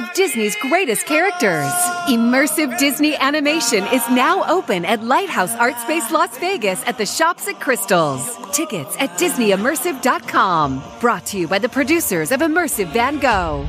[0.00, 1.70] of Disney's greatest characters.
[2.08, 7.46] Immersive Disney animation is now open at Lighthouse Art Space Las Vegas at the Shops
[7.48, 8.36] at Crystals.
[8.50, 10.82] Tickets at DisneyImmersive.com.
[11.00, 13.68] Brought to you by the producers of Immersive Van Gogh.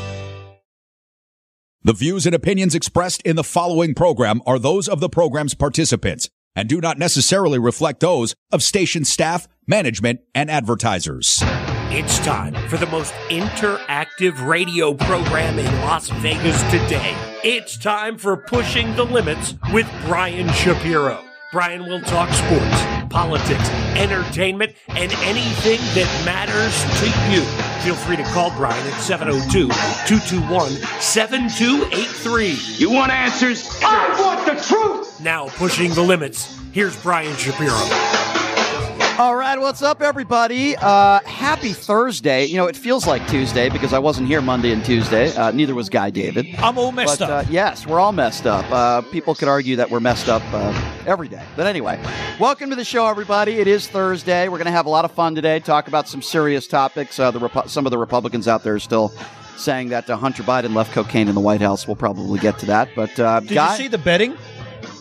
[1.83, 6.29] The views and opinions expressed in the following program are those of the program's participants
[6.55, 11.39] and do not necessarily reflect those of station staff, management, and advertisers.
[11.89, 17.15] It's time for the most interactive radio program in Las Vegas today.
[17.43, 21.25] It's time for Pushing the Limits with Brian Shapiro.
[21.51, 27.70] Brian will talk sports, politics, entertainment, and anything that matters to you.
[27.83, 29.67] Feel free to call Brian at 702
[30.07, 30.69] 221
[31.01, 32.55] 7283.
[32.77, 33.67] You want answers?
[33.83, 35.19] I want the truth!
[35.19, 38.20] Now, pushing the limits, here's Brian Shapiro.
[39.19, 40.75] All right, what's up, everybody?
[40.77, 42.45] Uh, happy Thursday.
[42.45, 45.35] You know, it feels like Tuesday because I wasn't here Monday and Tuesday.
[45.35, 46.47] Uh, neither was Guy David.
[46.57, 47.45] I'm all messed But, up.
[47.45, 48.65] Uh, yes, we're all messed up.
[48.71, 50.73] Uh, people could argue that we're messed up uh,
[51.05, 51.43] every day.
[51.55, 52.01] But anyway,
[52.39, 53.59] welcome to the show, everybody.
[53.59, 54.47] It is Thursday.
[54.47, 57.19] We're going to have a lot of fun today, talk about some serious topics.
[57.19, 59.13] Uh, the Repu- some of the Republicans out there are still
[59.57, 61.85] saying that uh, Hunter Biden left cocaine in the White House.
[61.85, 62.89] We'll probably get to that.
[62.95, 64.35] But, uh, Did Guy, you see the betting?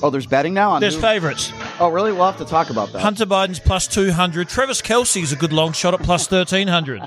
[0.03, 1.53] Oh, there's betting now on There's who- favourites.
[1.79, 2.11] Oh, really?
[2.12, 3.01] We'll have to talk about that.
[3.03, 4.48] Hunter Biden's plus 200.
[4.48, 7.03] Travis Kelce's a good long shot at plus 1300.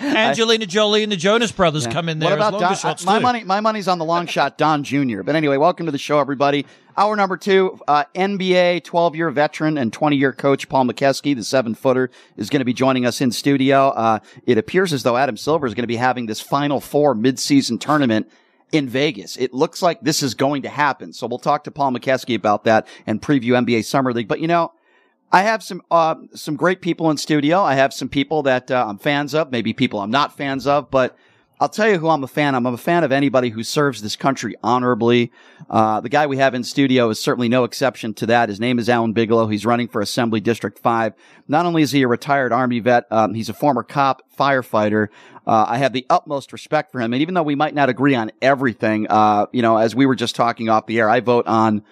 [0.00, 3.04] Angelina Jolie and the Jonas Brothers come in there What about as longer Don, shots
[3.04, 3.22] my too.
[3.22, 3.44] money?
[3.44, 5.22] My money's on the long shot, Don Jr.
[5.22, 6.66] But anyway, welcome to the show, everybody.
[6.96, 11.44] Hour number two, uh, NBA 12 year veteran and 20 year coach Paul Mokeski, the
[11.44, 13.88] seven footer, is going to be joining us in studio.
[13.88, 17.14] Uh, it appears as though Adam Silver is going to be having this Final Four
[17.14, 18.28] midseason tournament
[18.72, 19.36] in Vegas.
[19.36, 21.12] It looks like this is going to happen.
[21.12, 24.28] So we'll talk to Paul Mokeski about that and preview NBA Summer League.
[24.28, 24.72] But you know,
[25.30, 27.60] I have some uh, some great people in studio.
[27.62, 30.90] I have some people that uh, I'm fans of, maybe people I'm not fans of,
[30.90, 31.16] but
[31.62, 32.56] I'll tell you who I'm a fan.
[32.56, 32.66] of.
[32.66, 35.30] I'm a fan of anybody who serves this country honorably.
[35.70, 38.48] Uh, the guy we have in studio is certainly no exception to that.
[38.48, 39.46] His name is Alan Bigelow.
[39.46, 41.14] He's running for Assembly District 5.
[41.46, 45.06] Not only is he a retired Army vet, um, he's a former cop, firefighter.
[45.46, 47.12] Uh, I have the utmost respect for him.
[47.12, 50.16] And even though we might not agree on everything, uh, you know, as we were
[50.16, 51.84] just talking off the air, I vote on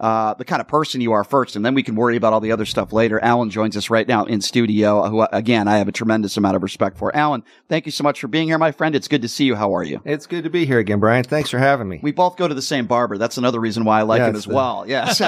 [0.00, 2.40] uh, the kind of person you are first, and then we can worry about all
[2.40, 3.22] the other stuff later.
[3.22, 6.62] Alan joins us right now in studio, who, again, I have a tremendous amount of
[6.64, 7.14] respect for.
[7.14, 8.94] Alan, thank you so much for being here, my friend.
[8.96, 9.54] It's good to see you.
[9.54, 10.00] How are you?
[10.04, 11.22] It's good to be here again, Brian.
[11.24, 12.00] Thanks for having me.
[12.02, 13.18] We both go to the same barber.
[13.18, 14.84] That's another reason why I like Yeah, him as the- well.
[14.86, 15.20] Yes.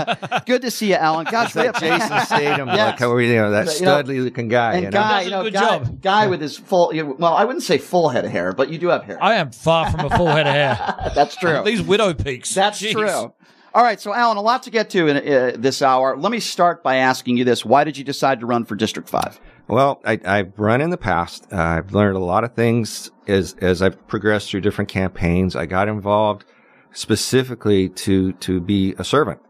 [0.47, 1.27] good to see you, Alan.
[1.31, 2.78] Gosh, we That have Jason Statham, Yes.
[2.78, 4.75] like how we, you know, that You know, studly looking guy.
[4.75, 4.98] And you know?
[4.98, 6.00] guy, Does you a know, good guy, job.
[6.03, 8.88] guy with his full, well, I wouldn't say full head of hair, but you do
[8.88, 9.22] have hair.
[9.22, 11.12] I am far from a full head of hair.
[11.15, 11.62] That's true.
[11.65, 12.53] These widow peaks.
[12.53, 12.93] That's Jeez.
[12.93, 13.33] true.
[13.76, 16.16] All right, so Alan, a lot to get to in uh, this hour.
[16.16, 19.06] Let me start by asking you this: Why did you decide to run for District
[19.06, 19.38] Five?
[19.69, 21.47] Well, I, I've run in the past.
[21.53, 25.54] Uh, I've learned a lot of things as as I've progressed through different campaigns.
[25.54, 26.47] I got involved
[26.92, 29.42] specifically to to be a servant,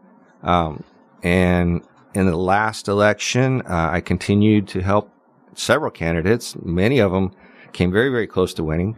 [0.43, 0.83] um,
[1.23, 1.81] and
[2.13, 5.09] in the last election, uh, I continued to help
[5.53, 6.53] several candidates.
[6.61, 7.31] Many of them
[7.71, 8.97] came very very close to winning.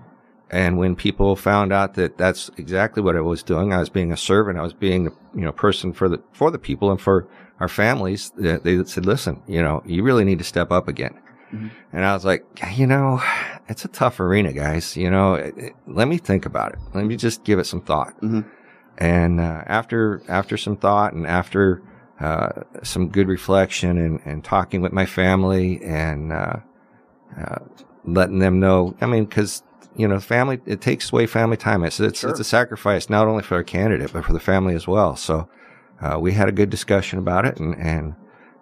[0.51, 4.11] And when people found out that that's exactly what I was doing, I was being
[4.11, 4.57] a servant.
[4.57, 7.27] I was being the you know person for the for the people and for
[7.59, 8.31] our families.
[8.37, 11.13] They, they said, "Listen, you know, you really need to step up again."
[11.91, 12.45] And I was like,
[12.75, 13.21] you know,
[13.67, 14.95] it's a tough arena, guys.
[14.95, 16.79] You know, it- it- let me think about it.
[16.93, 18.13] Let me just give it some thought.
[18.99, 21.81] And uh, after after some thought and after
[22.19, 22.49] uh,
[22.83, 26.57] some good reflection and, and talking with my family and uh,
[27.39, 27.59] uh,
[28.03, 29.63] letting them know, I mean, because
[29.99, 31.83] you know, family it takes away family time.
[31.83, 34.87] It's it's, it's a sacrifice not only for our candidate but for the family as
[34.87, 35.17] well.
[35.17, 35.49] So
[36.01, 38.15] uh, we had a good discussion about it, and and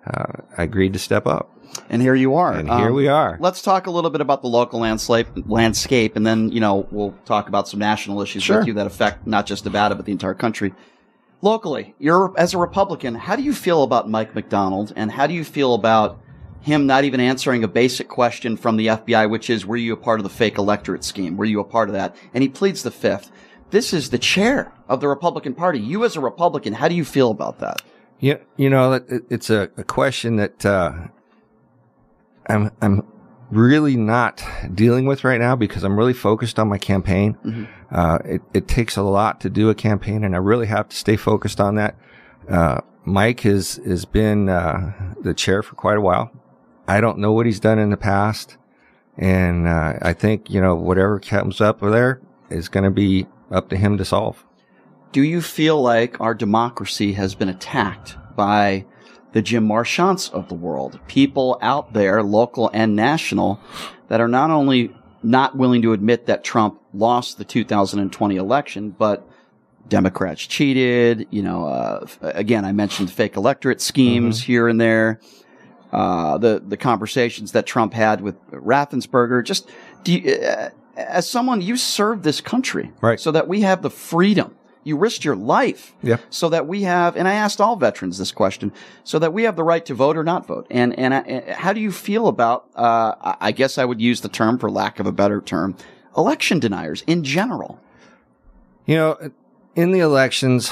[0.08, 1.54] uh, I agreed to step up.
[1.90, 2.54] And here you are.
[2.54, 3.38] And here we are.
[3.40, 7.16] Let's talk a little bit about the local landscape, landscape, and then you know we'll
[7.26, 8.58] talk about some national issues Sure.
[8.60, 10.74] with you that affect not just Nevada but the entire country.
[11.44, 13.14] Locally, you're as a Republican.
[13.14, 16.20] How do you feel about Mike McDonald, and how do you feel about
[16.68, 19.98] him not even answering a basic question from the FBI, which is, were you a
[19.98, 21.38] part of the fake electorate scheme?
[21.38, 22.16] Were you a part of that?
[22.34, 23.32] And he pleads the fifth.
[23.72, 25.80] This is the chair of the Republican Party.
[25.80, 27.82] You, as a Republican, how do you feel about that?
[28.20, 29.00] Yeah, you know,
[29.30, 31.08] it's a, a question that uh,
[32.48, 33.04] I'm I'm
[33.50, 34.44] really not
[34.74, 37.38] dealing with right now because I'm really focused on my campaign.
[37.46, 37.66] Mm-hmm.
[37.92, 40.96] Uh, it, it takes a lot to do a campaign and I really have to
[40.96, 41.96] stay focused on that.
[42.50, 46.30] Uh, Mike has, has been, uh, the chair for quite a while.
[46.88, 48.58] I don't know what he's done in the past.
[49.18, 53.70] And, uh, I think, you know, whatever comes up there is going to be up
[53.70, 54.44] to him to solve.
[55.12, 58.86] Do you feel like our democracy has been attacked by
[59.34, 61.00] the Jim Marchants of the world?
[61.08, 63.60] People out there, local and national,
[64.10, 64.94] that are not only
[65.24, 69.28] not willing to admit that Trump lost the 2020 election, but
[69.88, 71.28] Democrats cheated.
[71.32, 74.46] You know, uh, again, I mentioned fake electorate schemes Mm-hmm.
[74.52, 75.20] here and there.
[75.92, 79.44] Uh, the the conversations that Trump had with Raffensperger.
[79.44, 79.70] Just
[80.04, 83.20] do you, uh, as someone you served this country, Right.
[83.20, 84.56] So that we have the freedom.
[84.84, 86.18] You risked your life, Yeah.
[86.30, 87.18] so that we have.
[87.18, 88.72] And I asked all veterans this question,
[89.04, 90.66] so that we have the right to vote or not vote.
[90.70, 91.14] And and,
[91.50, 92.66] how do you feel about?
[92.76, 95.76] Uh, I- I guess I would use the term, for lack of a better term,
[96.18, 97.80] election deniers in general.
[98.86, 99.32] You know,
[99.76, 100.72] in the elections,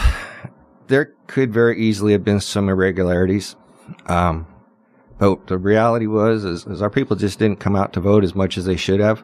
[0.88, 3.56] there could very easily have been some irregularities.
[4.08, 4.48] Um,
[5.18, 8.36] but the reality was, is, is our people just didn't come out to vote as
[8.36, 9.24] much as they should have.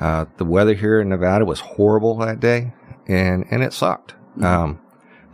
[0.00, 2.72] Uh, the weather here in Nevada was horrible that day
[3.08, 4.14] and, and it sucked.
[4.40, 4.80] Um,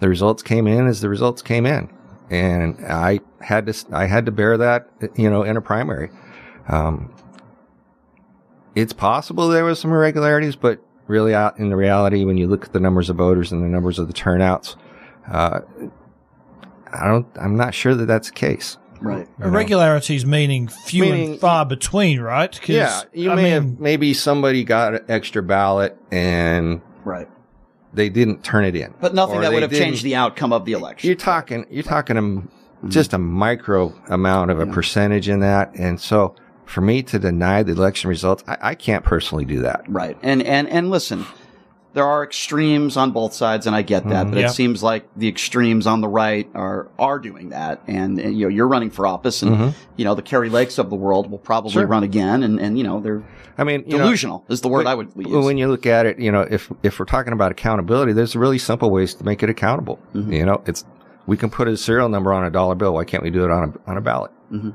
[0.01, 1.91] the results came in as the results came in.
[2.31, 6.11] And I had to, I had to bear that, you know, in a primary.
[6.69, 7.15] Um,
[8.75, 12.65] it's possible there was some irregularities, but really out in the reality, when you look
[12.65, 14.77] at the numbers of voters and the numbers of the turnouts,
[15.31, 15.61] uh,
[16.93, 18.79] I don't, I'm not sure that that's the case.
[19.07, 19.29] Right.
[19.43, 22.51] Irregularities meaning few Meaning- and far between, right?
[22.53, 27.29] 'Cause, Yeah, you I may mean, have, maybe somebody got an extra ballot and Right.
[27.93, 28.95] they didn't turn it in.
[29.01, 31.07] But nothing that would have changed the outcome of the election.
[31.09, 32.89] You're talking, you're talking a, mm-hmm.
[32.89, 35.75] just a micro amount of a percentage in that.
[35.75, 36.35] And so
[36.65, 39.83] for me to deny the election results, I, I can't personally do that.
[39.87, 40.17] Right.
[40.23, 41.27] And and and listen,
[41.95, 44.47] there are extremes on both sides, and I get that, but Yeah.
[44.47, 47.83] it seems like the extremes on the right are are doing that.
[47.87, 50.91] And, and, you know, you're running for office, and you know the Kari Lakes of
[50.91, 51.87] the world will probably Sure.
[51.87, 53.23] run again, and and you know they're
[53.57, 55.29] I mean, you know, delusional is the word when- I would use.
[55.29, 58.35] Well, when you look at it, you know, if if we're talking about accountability, there's
[58.35, 59.99] really simple ways to make it accountable.
[60.15, 60.33] Mm-hmm.
[60.33, 60.85] You know, it's
[61.27, 62.93] we can put a serial number on a dollar bill.
[62.95, 64.33] Why can't we do it on a on a ballot?
[64.53, 64.71] Mm-hmm.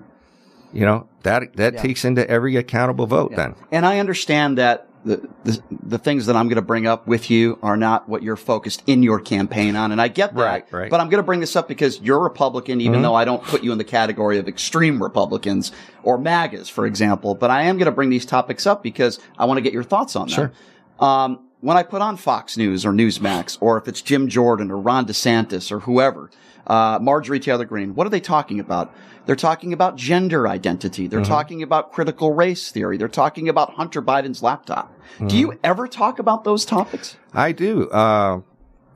[0.71, 3.35] You know that that takes into every accountable vote.
[3.35, 7.07] Then And I understand that the, the the things that I'm going to bring up
[7.07, 10.41] with you are not what you're focused in your campaign on, and I get that.
[10.41, 10.91] Right, right.
[10.91, 13.63] But I'm going to bring this up because you're Republican, even though I don't put
[13.63, 15.71] you in the category of extreme Republicans
[16.03, 17.35] or MAGAs, for example.
[17.35, 19.83] But I am going to bring these topics up because I want to get your
[19.83, 20.51] thoughts on them.
[20.99, 24.77] Um, when I put on Fox News or Newsmax, or if it's Jim Jordan or
[24.77, 26.29] Ron DeSantis or whoever,
[26.67, 28.93] uh, Marjorie Taylor Greene, what are they talking about?
[29.29, 31.05] They're talking about gender identity.
[31.05, 32.97] They're talking about critical race theory.
[32.97, 34.91] They're talking about Hunter Biden's laptop.
[35.27, 37.15] Do you ever talk about those topics?
[37.31, 37.87] I do.
[37.91, 38.41] Uh,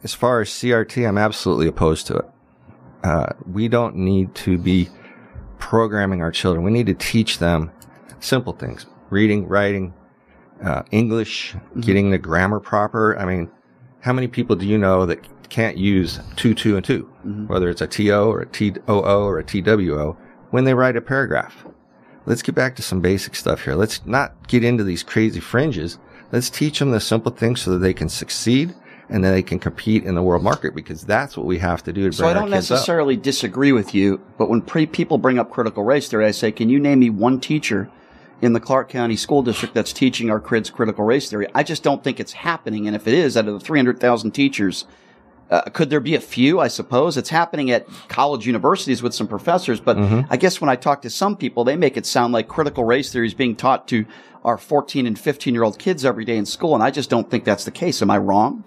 [0.03, 2.25] as far as CRT, I'm absolutely opposed to it.
[3.03, 4.89] Uh, we don't need to be
[5.59, 6.65] programming our children.
[6.65, 7.69] We need to teach them
[8.19, 9.93] simple things: reading, writing,
[10.63, 13.15] uh, English, getting the grammar proper.
[13.19, 13.51] I mean,
[13.99, 15.19] how many people do you know that
[15.49, 17.07] can't use two, two, and 2
[17.47, 20.17] whether it's a TO or a TOO or a TWO,
[20.53, 21.65] when they write a paragraph?
[22.27, 23.73] Let's get back to some basic stuff here.
[23.73, 25.97] Let's not get into these crazy fringes.
[26.31, 28.75] Let's teach them the simple things so that they can succeed
[29.09, 31.91] and then they can compete in the world market because that's what we have to
[31.91, 32.75] do to So I don't kids up.
[32.75, 36.51] necessarily disagree with you, but when pre- people bring up critical race theory, I say,
[36.51, 37.89] can you name me one teacher
[38.39, 41.47] in the Clark County School District that's teaching our kids critical race theory?
[41.55, 42.85] I just don't think it's happening.
[42.85, 44.85] And if it is, out of the 300,000 teachers,
[45.53, 46.59] uh, could there be a few?
[46.59, 49.97] I suppose it's happening at college universities with some professors, but
[50.31, 53.13] I guess when I talk to some people, they make it sound like critical race
[53.13, 54.03] theory is being taught to
[54.43, 56.73] our 14 and 15 year old kids every day in school.
[56.73, 58.01] And I just don't think that's the case.
[58.01, 58.63] Am I wrong?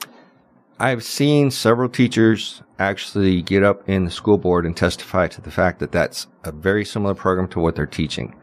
[0.79, 5.51] I've seen several teachers actually get up in the school board and testify to the
[5.51, 8.37] fact that that's a very similar program to what they're teaching.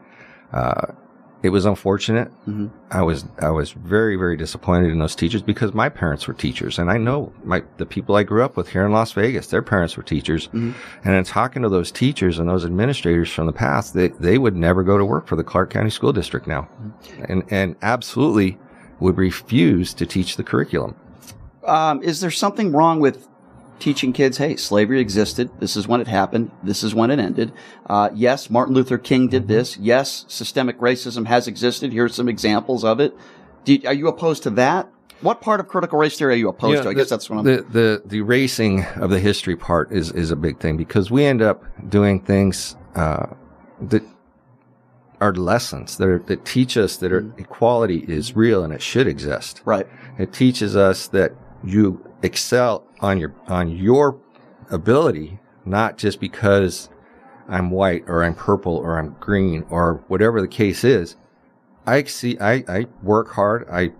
[0.52, 0.92] Uh,
[1.44, 2.28] it was unfortunate.
[2.48, 2.68] Mm-hmm.
[2.90, 6.78] I was I was very very disappointed in those teachers because my parents were teachers,
[6.78, 9.60] and I know my the people I grew up with here in Las Vegas, their
[9.60, 10.72] parents were teachers, mm-hmm.
[11.04, 14.56] and in talking to those teachers and those administrators from the past, they they would
[14.56, 17.24] never go to work for the Clark County School District now, mm-hmm.
[17.30, 18.58] and and absolutely
[19.00, 20.96] would refuse to teach the curriculum.
[21.66, 23.28] um, is there something wrong with
[23.78, 25.50] teaching kids, hey, slavery existed.
[25.60, 26.50] This is when it happened.
[26.62, 27.52] This is when it ended.
[27.86, 29.76] Uh, yes, Martin Luther King did this.
[29.76, 31.92] Yes, systemic racism has existed.
[31.92, 33.14] Here's some examples of it.
[33.64, 34.88] Do you, are you opposed to that?
[35.20, 36.88] What part of critical race theory are you opposed Yeah, to?
[36.88, 37.44] I the- guess that's what I'm.
[37.44, 41.24] the, the the racing of the history part is is a big thing because we
[41.24, 43.26] end up doing things uh,
[43.80, 44.02] that
[45.20, 49.06] are lessons that are, that teach us that are, equality is real and it should
[49.06, 49.62] exist.
[49.64, 49.86] Right.
[50.18, 54.18] It teaches us that you excel on your on your
[54.70, 56.88] ability, not just because
[57.48, 61.16] I'm white or I'm purple or I'm green or whatever the case is.
[61.86, 62.38] I see.
[62.38, 63.68] I, I work hard.
[63.70, 63.92] I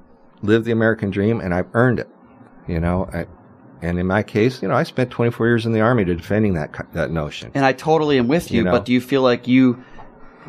[0.43, 2.09] live the American dream, and I've earned it.
[2.67, 3.09] You know.
[3.13, 3.27] I,
[3.83, 6.55] and in my case, you know, I spent 24 years in the army to defending
[6.55, 7.51] that that notion.
[7.55, 8.71] And I totally am with you, You know?
[8.71, 9.85] but do you feel like you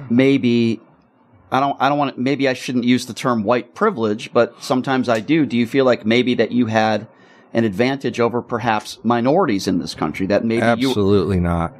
[0.09, 0.79] maybe
[1.51, 4.63] I don't I don't want to, maybe I shouldn't use the term white privilege, but
[4.63, 5.45] sometimes I do.
[5.45, 7.07] Do you feel like maybe that you had
[7.55, 11.73] an advantage over perhaps minorities in this country that maybe you Absolutely not.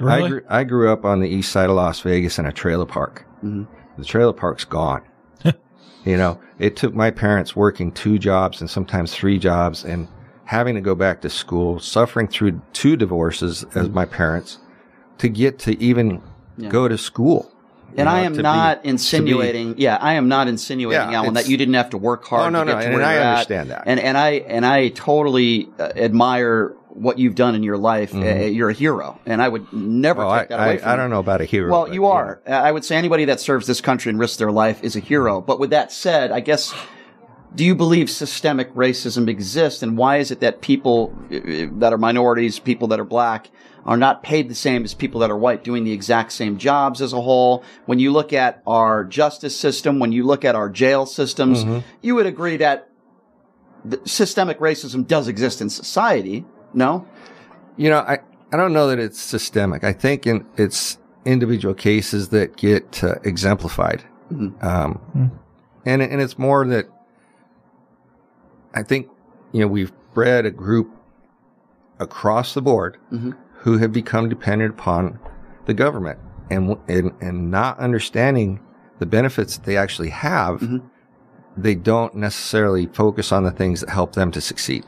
[0.00, 0.28] I Really?
[0.30, 3.24] grew, I grew up on the east side of Las Vegas in a trailer park.
[3.38, 3.64] Mm-hmm.
[3.98, 5.02] The trailer park's gone.
[5.44, 10.08] you know, it took my parents working two jobs and sometimes three jobs and
[10.44, 13.94] having to go back to school, suffering through two divorces as Mm-hmm.
[13.94, 14.58] my parents
[15.18, 16.20] to get to even
[16.68, 17.51] go to school.
[17.96, 21.48] And I am be- not be- insinuating, yeah, I am not insinuating, Yeah, Alan, that
[21.48, 23.32] you didn't have to work hard No, no, no, and where I you're at.
[23.34, 23.82] understand that.
[23.86, 28.14] And and I and I totally uh, admire what you've done in your life.
[28.14, 30.28] Uh, you're a hero, and I would never Mm-hmm.
[30.28, 30.96] Oh, I, take that away I, from I you.
[30.98, 31.70] don't know about a hero.
[31.72, 32.42] Well, but, you are.
[32.46, 35.00] Uh, I would say anybody that serves this country and risks their life is a
[35.00, 35.40] hero.
[35.40, 36.74] But with that said, I guess,
[37.54, 39.82] do you believe systemic racism exists?
[39.82, 41.38] And why is it that people uh,
[41.80, 43.50] that are minorities, people that are black,
[43.84, 47.02] are not paid the same as people that are white, doing the exact same jobs
[47.02, 47.64] as a whole?
[47.86, 51.80] When you look at our justice system, when you look at our jail systems, Mm-hmm.
[52.00, 52.88] you would agree that
[53.84, 56.44] the systemic racism does exist in society.
[56.72, 57.06] No?
[57.76, 58.18] You know, I,
[58.52, 59.82] I don't know that it's systemic.
[59.82, 64.04] I think in, it's individual cases that get uh, exemplified.
[64.30, 65.30] Um,
[65.84, 66.86] and, and it's more that
[68.74, 69.08] I think,
[69.52, 70.90] you know, we've bred a group
[71.98, 72.96] across the board
[73.62, 75.18] who have become dependent upon
[75.66, 76.18] the government
[76.50, 78.60] and, and, and not understanding
[78.98, 80.62] the benefits that they actually have.
[81.56, 84.84] They don't necessarily focus on the things that help them to succeed.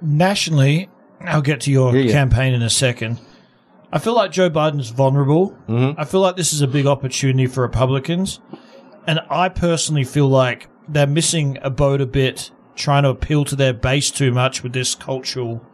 [0.00, 0.88] Nationally,
[1.20, 2.12] I'll get to your Yeah, yeah.
[2.12, 3.20] campaign in a second.
[3.92, 5.50] I feel like Joe Biden's vulnerable.
[5.68, 6.00] Mm-hmm.
[6.00, 8.40] I feel like this is a big opportunity for Republicans.
[9.06, 13.56] And I personally feel like they're missing a boat a bit, trying to appeal to
[13.56, 15.64] their base too much with this cultural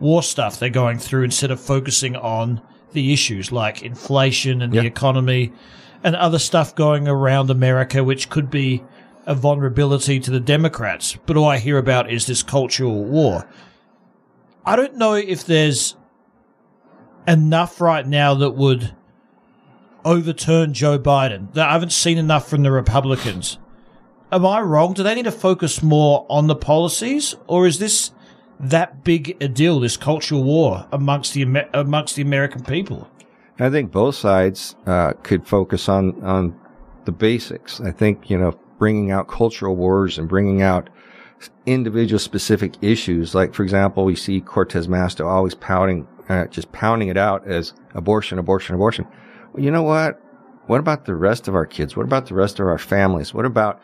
[0.00, 2.60] war stuff they're going through instead of focusing on
[2.92, 4.80] the issues like inflation and Yeah.
[4.82, 5.52] the economy
[6.02, 8.82] and other stuff going around America, which could be
[9.26, 11.16] a vulnerability to the Democrats.
[11.26, 13.46] But all I hear about is this cultural war.
[14.64, 15.94] I don't know if there's
[17.28, 18.94] enough right now that would
[20.04, 21.52] overturn Joe Biden.
[21.54, 23.58] That I haven't seen enough from the Republicans.
[24.32, 24.94] Am I wrong?
[24.94, 28.12] Do they need to focus more on the policies, or is this
[28.60, 29.80] that big a deal?
[29.80, 31.42] This cultural war amongst the
[31.74, 33.08] amongst the American people.
[33.58, 36.58] I think both sides uh, could focus on on
[37.04, 37.80] the basics.
[37.80, 40.88] I think you know bringing out cultural wars and bringing out
[41.66, 43.34] individual specific issues.
[43.34, 47.72] Like for example, we see Cortez Masto always pouting, uh, just pounding it out as
[47.94, 49.06] abortion, abortion, abortion.
[49.52, 50.20] Well, you know what?
[50.66, 51.96] What about the rest of our kids?
[51.96, 53.34] What about the rest of our families?
[53.34, 53.80] What about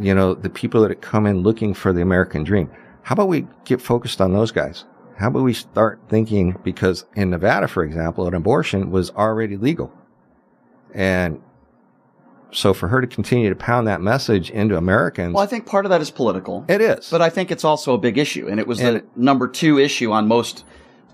[0.00, 2.70] you know the people that come in looking for the American dream?
[3.10, 4.84] How about we get focused on those guys?
[5.16, 9.92] How about we start thinking because in Nevada, for example, an abortion was already legal.
[10.94, 11.42] And
[12.52, 15.86] so for her to continue to pound that message into Americans, Well, I think part
[15.86, 16.64] of that is political.
[16.68, 17.10] it is.
[17.10, 19.80] But I think it's also a big issue, and it was And the number two
[19.80, 20.64] issue on most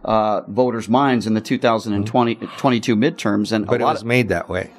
[0.04, 3.52] uh, voters' minds in the 2020 22 midterms.
[3.52, 4.70] And but it was of, made that way.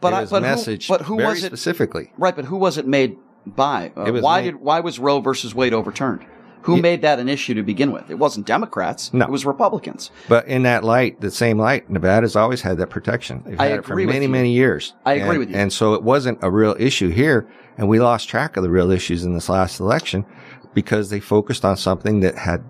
[0.00, 1.46] but it I- was but who- but who was it?
[1.48, 2.12] specifically.
[2.16, 3.90] Right, but who was it made by?
[3.96, 6.24] Uh, It was why made- did why was Roe versus Wade overturned?
[6.66, 6.82] Who Yeah.
[6.82, 8.10] made that an issue to begin with?
[8.10, 9.12] It wasn't Democrats.
[9.14, 9.24] No.
[9.24, 10.10] it was Republicans.
[10.28, 13.42] But in that light, the same light, Nevada's always had that protection.
[13.46, 14.30] They've I had it for agree with many, you.
[14.32, 14.94] many years.
[15.04, 15.56] I agree And- with you.
[15.56, 17.46] And so it wasn't a real issue here,
[17.78, 20.24] and we lost track of the real issues in this last election
[20.74, 22.62] because they focused on something that had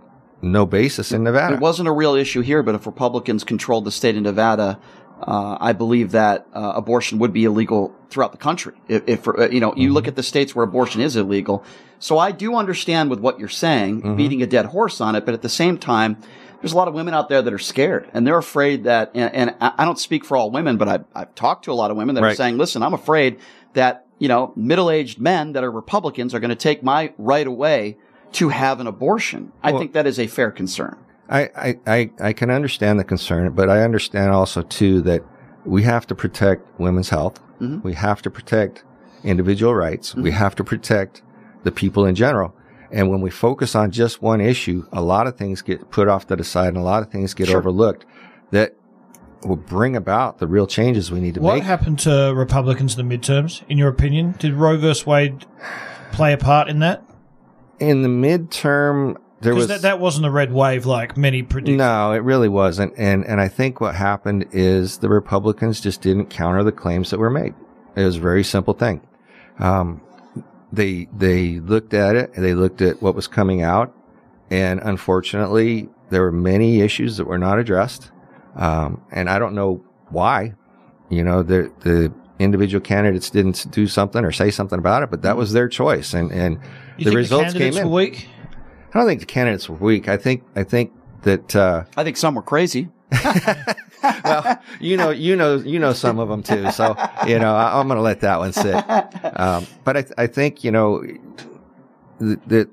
[0.42, 1.54] no basis in Nevada.
[1.54, 4.78] It wasn't a real issue here, but if Republicans controlled the state of Nevada,
[5.22, 8.74] uh, I believe that uh, abortion would be illegal throughout the country.
[8.88, 9.94] If, if uh, you know, you Mm-hmm.
[9.94, 11.64] look at the states where abortion is illegal.
[11.98, 14.16] So I do understand with what you're saying, Mm-hmm.
[14.16, 16.16] beating a dead horse on it, but at the same time,
[16.60, 19.34] there's a lot of women out there that are scared and they're afraid that, and,
[19.34, 21.96] and I don't speak for all women, but I've, I've talked to a lot of
[21.96, 23.38] women that are saying, listen, I'm afraid
[23.74, 27.98] that, you know, middle-aged men that are Republicans are going to take my right away
[28.32, 29.52] to have an abortion.
[29.62, 30.96] I Well- think that is a fair concern.
[31.28, 35.22] I, I, I, I can understand the concern, but I understand also too that
[35.64, 37.40] we have to protect women's health.
[37.60, 37.80] Mm-hmm.
[37.82, 38.84] We have to protect
[39.24, 40.14] individual rights.
[40.14, 41.22] We have to protect
[41.64, 42.54] the people in general.
[42.92, 46.28] And when we focus on just one issue, a lot of things get put off
[46.28, 47.58] to the side and a lot of things get Sure.
[47.58, 48.06] overlooked
[48.52, 48.76] that
[49.44, 51.62] will bring about the real changes we need to What make.
[51.62, 54.36] What happened to Republicans in the midterms, in your opinion?
[54.38, 54.92] Did Roe v.
[55.04, 55.44] Wade
[56.12, 57.02] play a part in that?
[57.80, 61.76] In the midterm, there Because was that, that wasn't a red wave like many predicted.
[61.78, 62.94] No, it really wasn't.
[62.96, 67.18] And and I think what happened is the Republicans just didn't counter the claims that
[67.18, 67.54] were made.
[67.96, 69.06] It was a very simple thing.
[69.58, 70.00] Um,
[70.72, 72.32] they they looked at it.
[72.34, 73.94] They looked at what was coming out,
[74.50, 78.10] and unfortunately, there were many issues that were not addressed.
[78.54, 80.54] Um, and I don't know why.
[81.08, 85.22] You know, the the individual candidates didn't do something or say something about it, but
[85.22, 86.14] that was their choice.
[86.14, 86.58] And and
[86.98, 87.90] You the results the came in.
[87.90, 88.28] weak?
[88.92, 90.08] I don't think the candidates were weak.
[90.08, 91.54] I think I think that.
[91.54, 92.88] Uh, I think some were crazy.
[94.24, 96.70] well, you know, you know, you know some of them too.
[96.72, 98.74] So, you know, I, I'm going to let that one sit.
[99.38, 101.02] Um, but I, I think, you know,
[102.18, 102.68] th- that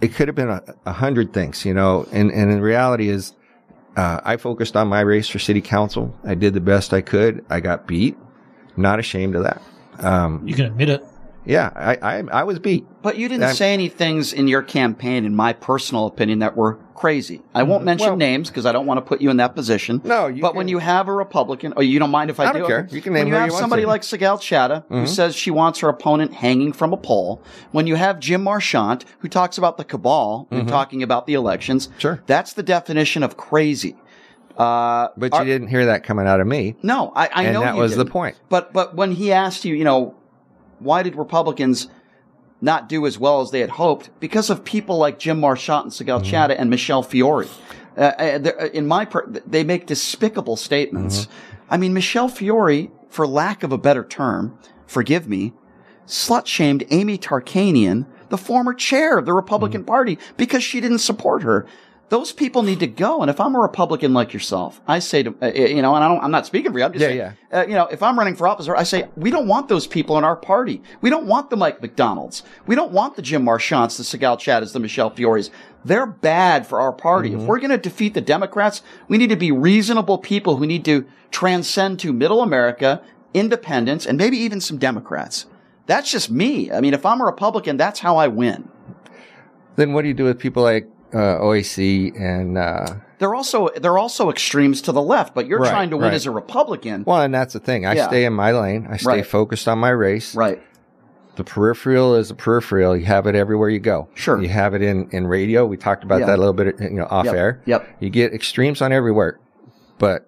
[0.00, 3.34] it could have been a, a hundred things, you know, and, and in reality is,
[3.96, 6.16] uh, I focused on my race for city council.
[6.24, 7.44] I did the best I could.
[7.50, 8.16] I got beat.
[8.76, 9.60] Not ashamed of that.
[9.98, 11.04] Um, You can admit it.
[11.48, 12.86] Yeah, I, I, I was beat.
[13.02, 16.56] But you didn't I'm- say any things in your campaign, in my personal opinion, that
[16.56, 17.40] were crazy.
[17.54, 18.10] I won't mention Mm-hmm.
[18.10, 20.00] Well- names because I don't want to put you in that position.
[20.04, 22.52] No, you but when you have a Republican, or you don't mind if I, I
[22.52, 22.58] do?
[22.58, 22.88] don't care.
[22.90, 23.82] You can When name you who have you somebody.
[23.82, 23.88] Mm-hmm.
[23.88, 27.94] like Sigal Chattah who says she wants her opponent hanging from a pole, when you
[27.94, 31.98] have Jim Marchant who talks about the cabal and talking about the elections, Mm-hmm.
[31.98, 32.22] Sure.
[32.26, 33.96] that's the definition of crazy.
[34.56, 36.74] Uh, But are- you didn't hear that coming out of me.
[36.82, 38.12] no, I, I And know that you was the didn't.
[38.12, 38.36] point.
[38.48, 40.14] But but when he asked you, you know,
[40.80, 41.88] why did Republicans
[42.60, 44.10] not do as well as they had hoped?
[44.20, 46.30] Because of people like Jim Marchant and Sigal Mm-hmm.
[46.30, 47.46] Chattah and Michelle Fiore.
[47.96, 51.26] Uh, uh, uh, in my, per- they make despicable statements.
[51.26, 51.74] Mm-hmm.
[51.74, 55.52] I mean, Michelle Fiore, for lack of a better term, forgive me,
[56.06, 59.88] slut shamed Amy Tarkanian, the former chair of the Republican Mm-hmm.
[59.88, 61.66] Party, because she didn't support her.
[62.10, 63.20] Those people need to go.
[63.20, 66.08] And if I'm a Republican like yourself, I say to, uh, you know, and I
[66.08, 66.84] don't, I'm not speaking for you.
[66.86, 67.60] I'm just Yeah, saying, yeah.
[67.60, 70.16] uh, you know, if I'm running for office, I say, we don't want those people
[70.16, 70.82] in our party.
[71.02, 72.42] We don't want the Mike McDonalds.
[72.66, 75.50] We don't want the Jim Marchants, the Sigal Chattahs, the Michelle Fiores.
[75.84, 77.30] They're bad for our party.
[77.30, 77.40] Mm-hmm.
[77.42, 80.86] If we're going to defeat the Democrats, we need to be reasonable people who need
[80.86, 83.02] to transcend to middle America,
[83.34, 85.44] independents, and maybe even some Democrats.
[85.86, 86.72] That's just me.
[86.72, 88.68] I mean, if I'm a Republican, that's how I win.
[89.76, 93.98] Then what do you do with people like uh, OAC and uh, They're also they're
[93.98, 96.14] also extremes to the left, but you're Right, trying to win right.
[96.14, 97.04] as a Republican.
[97.06, 97.86] well, and that's the thing.
[97.86, 98.08] I Yeah.
[98.08, 98.86] stay in my lane.
[98.90, 99.26] I stay Right.
[99.26, 100.34] focused on my race.
[100.34, 100.60] right.
[101.36, 102.96] The peripheral is the peripheral.
[102.96, 104.08] You have it everywhere you go.
[104.14, 104.42] Sure.
[104.42, 105.64] You have it in, in radio.
[105.66, 106.26] We talked about Yeah.
[106.26, 107.34] that a little bit, you know, off Yep.
[107.36, 107.60] air.
[107.64, 107.88] Yep.
[108.00, 109.38] You get extremes on everywhere,
[109.98, 110.26] but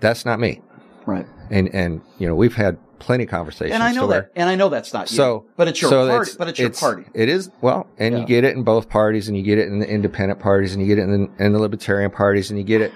[0.00, 0.60] that's not me.
[1.06, 1.26] Right.
[1.50, 3.74] And and you know we've had plenty of conversations.
[3.74, 4.30] And I know that.
[4.36, 5.16] And I know that's not you.
[5.16, 6.30] So, but it's your so party.
[6.38, 7.04] But it's your party.
[7.14, 8.20] It is well, and Yeah.
[8.20, 10.80] you get it in both parties, and you get it in the independent parties, and
[10.80, 12.92] you get it in the, in the libertarian parties, and you get it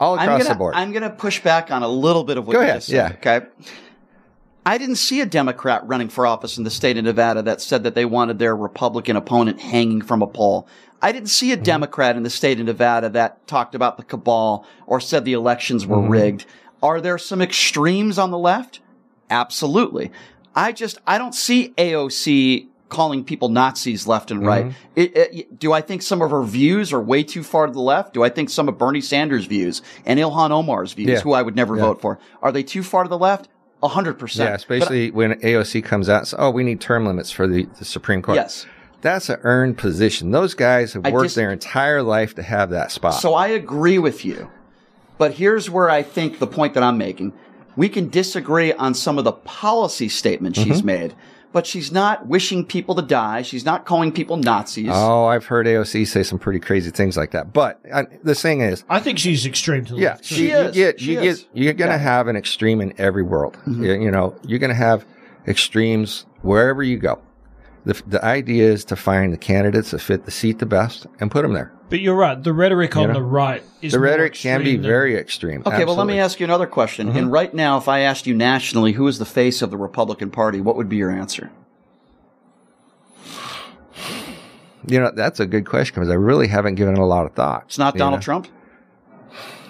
[0.00, 0.74] all across gonna, the board.
[0.76, 2.86] I'm going to push back on a little bit of what Go you ahead, just
[2.88, 3.18] said.
[3.24, 3.36] yeah.
[3.36, 3.46] Okay.
[4.66, 7.84] I didn't see a Democrat running for office in the state of Nevada that said
[7.84, 10.68] that they wanted their Republican opponent hanging from a pole.
[11.00, 11.62] I didn't see a Mm-hmm.
[11.64, 15.86] Democrat in the state of Nevada that talked about the cabal or said the elections
[15.86, 16.10] were Mm-hmm.
[16.10, 16.46] rigged.
[16.82, 18.80] Are there some extremes on the left?
[19.30, 20.10] Absolutely.
[20.54, 24.64] I just, I don't see AOC calling people Nazis left and right.
[24.66, 24.78] Mm-hmm.
[24.96, 27.80] It, it, do I think some of her views are way too far to the
[27.80, 28.14] left?
[28.14, 31.20] Do I think some of Bernie Sanders' views and Ilhan Omar's views, Yeah.
[31.20, 31.82] who I would never Yeah.
[31.82, 33.48] vote for, are they too far to the left?
[33.82, 34.48] A hundred percent.
[34.48, 36.26] yeah, especially when AOC comes out.
[36.26, 38.34] says, oh, we need term limits for the, the Supreme Court.
[38.36, 38.66] Yes.
[39.02, 40.32] that's an earned position.
[40.32, 43.14] Those guys have worked dis- their entire life to have that spot.
[43.14, 44.50] So I agree with you.
[45.18, 47.32] But here's where I think the point that I'm making.
[47.78, 50.70] We can disagree on some of the policy statements Mm-hmm.
[50.72, 51.14] she's made,
[51.52, 53.42] but she's not wishing people to die.
[53.42, 54.88] She's not calling people Nazis.
[54.90, 57.52] oh, I've heard AOC say some pretty crazy things like that.
[57.52, 60.24] But uh, the thing is, I think she's extreme to the Yeah, left.
[60.24, 60.34] too.
[60.34, 60.76] She you, is.
[60.76, 61.38] You get, She you is.
[61.44, 61.98] get, you're going to Yeah.
[61.98, 62.04] Mm-hmm.
[62.04, 63.56] have an extreme in every world.
[63.66, 65.06] You, you know, you're going to have
[65.46, 67.20] extremes wherever you go.
[67.88, 71.30] The, the idea is to find the candidates that fit the seat the best and
[71.30, 71.72] put them there.
[71.88, 72.40] But you're right.
[72.42, 73.14] The rhetoric on know?
[73.14, 75.62] the right is The more rhetoric can be than- very extreme.
[75.64, 76.20] Okay, well, let me Mm-hmm.
[76.20, 77.08] ask you another question.
[77.08, 80.30] And right now, if I asked you nationally who is the face of the Republican
[80.30, 81.50] Party, what would be your answer?
[84.86, 87.32] You know, that's a good question because I really haven't given it a lot of
[87.32, 87.64] thought.
[87.66, 88.24] It's not Donald know?
[88.24, 88.48] Trump.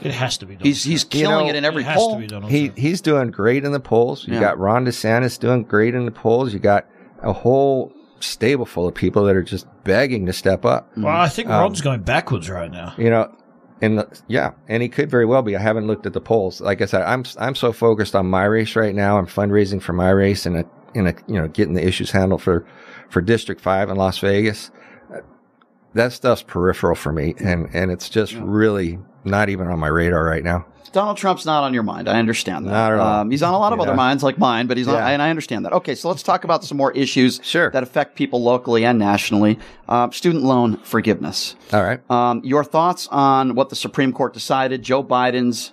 [0.03, 0.55] It has to be.
[0.55, 1.13] Donald He's he's Trump.
[1.13, 2.15] killing know, it in every it has poll.
[2.15, 2.79] to be Donald He Trump.
[2.79, 4.27] he's doing great in the polls.
[4.27, 4.41] You Yeah.
[4.41, 6.53] got Ron DeSantis doing great in the polls.
[6.53, 6.87] You got
[7.23, 10.91] a whole stable full of people that are just begging to step up.
[10.97, 11.23] Well, mm-hmm.
[11.23, 12.95] I think Um, Ron's going backwards right now.
[12.99, 13.35] You know,
[13.81, 15.57] and the, yeah, and he could very well be.
[15.57, 16.61] I haven't looked at the polls.
[16.61, 19.19] Like I said, I'm I'm so focused on my race right now.
[19.19, 22.43] I'm fundraising for my race and a, in a you know getting the issues handled
[22.43, 22.67] for
[23.09, 24.71] for District Five in Las Vegas.
[25.95, 30.25] that stuff's peripheral for me, and and it's just really not even on my radar
[30.25, 30.67] right now.
[30.93, 32.09] Donald Trump's not on your mind.
[32.09, 32.71] I understand that.
[32.71, 33.21] Not at all.
[33.21, 35.09] Um, he's on a lot of other minds like mine, but he's not, Yeah.
[35.09, 35.73] and I understand that.
[35.73, 37.71] Okay, so let's talk about some more issues Sure.
[37.71, 39.59] that affect people locally and nationally.
[39.89, 41.55] Um, student loan forgiveness.
[41.73, 42.01] All right.
[42.11, 45.73] Um, your thoughts on what the Supreme Court decided, Joe Biden's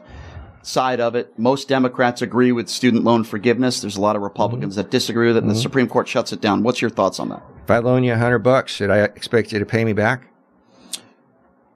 [0.61, 1.31] side of it.
[1.37, 3.81] Most Democrats agree with student loan forgiveness.
[3.81, 4.81] There's a lot of Republicans Mm-hmm.
[4.81, 6.63] that disagree with it, and the Supreme Court shuts it down.
[6.63, 7.43] What's your thoughts on that?
[7.63, 10.27] If I loan you a hundred bucks, should I expect you to pay me back?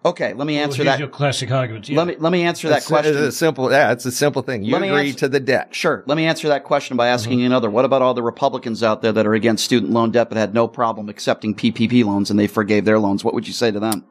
[0.06, 1.00] Okay, let me answer here's that.
[1.00, 1.90] your classic argument.
[1.90, 1.98] Yeah.
[1.98, 3.18] Let me let me answer that question.
[3.18, 3.70] It's a simple.
[3.70, 4.64] Yeah, it's a simple thing.
[4.64, 5.76] You Let me agree answer- to the debt.
[5.76, 6.04] Sure.
[6.08, 7.48] Let me answer that question by asking Mm-hmm.
[7.48, 7.70] another.
[7.70, 10.54] What about all the Republicans out there that are against student loan debt but had
[10.54, 13.26] no problem accepting PPP loans and they forgave their loans?
[13.26, 14.06] What would you say to them?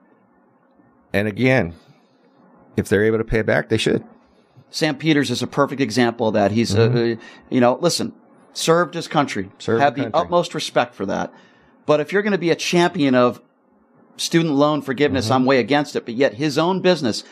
[1.14, 1.74] And again,
[2.76, 4.04] if they're able to pay it back, they should.
[4.70, 6.50] Sam Peters is a perfect example of that.
[6.52, 6.82] He's, uh,
[7.18, 8.12] uh, you know, listen,
[8.52, 9.54] served his country, Mm-hmm.
[9.60, 10.20] Served have the the country.
[10.20, 11.32] utmost respect for that.
[11.86, 13.40] But if you're going to be a champion of
[14.18, 15.34] student loan forgiveness, Mm-hmm.
[15.34, 16.04] I'm way against it.
[16.04, 17.24] But yet his own business,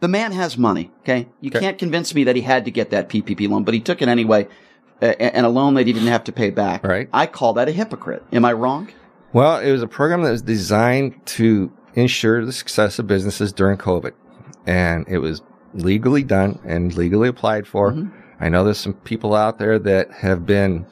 [0.00, 0.90] the man has money.
[1.00, 1.60] Okay, you Okay.
[1.60, 4.08] can't convince me that he had to get that PPP loan, but he took it
[4.08, 4.48] anyway,
[5.00, 6.84] uh, and a loan that he didn't have to pay back.
[6.84, 7.08] Right.
[7.12, 8.24] I call that a hypocrite.
[8.32, 8.88] Am I wrong?
[9.32, 13.78] Well, it was a program that was designed to ensure the success of businesses during
[13.78, 14.12] COVID.
[14.66, 15.42] And it was
[15.74, 17.92] legally done and legally applied for.
[17.92, 18.10] Mm-hmm.
[18.40, 20.84] I know there's some people out there that have been,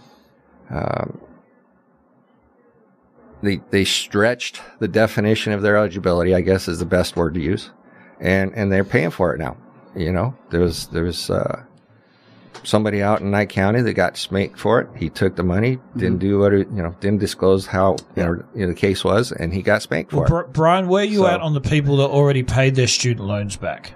[0.70, 1.20] um,
[3.42, 7.40] they, they stretched the definition of their eligibility, I guess is the best word to
[7.40, 7.70] use.
[8.20, 9.56] And, and they're paying for it now.
[9.96, 11.64] You know, there was, there was, uh,
[12.62, 14.88] somebody out in Nye County that got smacked for it.
[14.96, 18.44] He took the money, didn't do what it, you know, didn't disclose how you know,
[18.54, 20.28] you know, the case was, and he got spanked for Well, it.
[20.28, 23.26] Bri- Brian, where are you So- at on the people that already paid their student
[23.26, 23.94] loans back?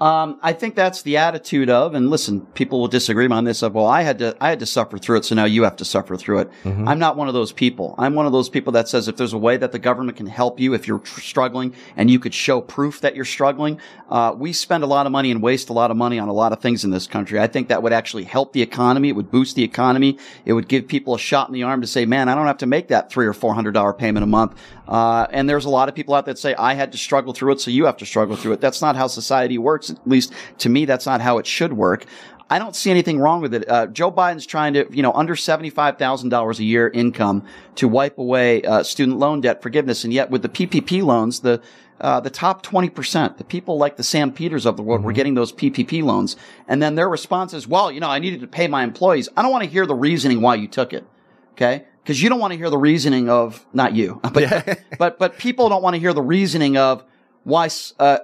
[0.00, 3.62] Um, I think that's the attitude of, and listen, people will disagree on this.
[3.62, 5.76] Of well, I had to, I had to suffer through it, so now you have
[5.76, 6.50] to suffer through it.
[6.64, 7.94] I'm not one of those people.
[7.96, 10.26] I'm one of those people that says if there's a way that the government can
[10.26, 13.80] help you if you're tr- struggling, and you could show proof that you're struggling.
[14.10, 16.32] Uh, we spend a lot of money and waste a lot of money on a
[16.32, 17.38] lot of things in this country.
[17.40, 19.08] I think that would actually help the economy.
[19.10, 20.18] It would boost the economy.
[20.44, 22.58] It would give people a shot in the arm to say, man, I don't have
[22.58, 24.58] to make that three or four hundred dollar payment a month.
[24.86, 27.32] Uh, and there's a lot of people out there that say, I had to struggle
[27.32, 28.60] through it, so you have to struggle through it.
[28.60, 29.90] That's not how society works.
[29.90, 32.06] At least to me, that's not how it should work.
[32.50, 33.68] I don't see anything wrong with it.
[33.68, 37.44] Uh, Joe Biden's trying to, you know, under seventy-five thousand dollars a year income
[37.76, 41.62] to wipe away uh, student loan debt forgiveness, and yet with the PPP loans, the
[42.00, 45.12] uh, the top twenty percent, the people like the Sam Peters of the world, were
[45.12, 46.36] getting those PPP loans,
[46.68, 49.30] and then their response is, "Well, you know, I needed to pay my employees.
[49.36, 51.06] I don't want to hear the reasoning why you took it."
[51.52, 51.86] Okay.
[52.04, 55.70] Because you don't want to hear the reasoning of not you, but but but people
[55.70, 57.02] don't want to hear the reasoning of
[57.44, 58.18] why uh,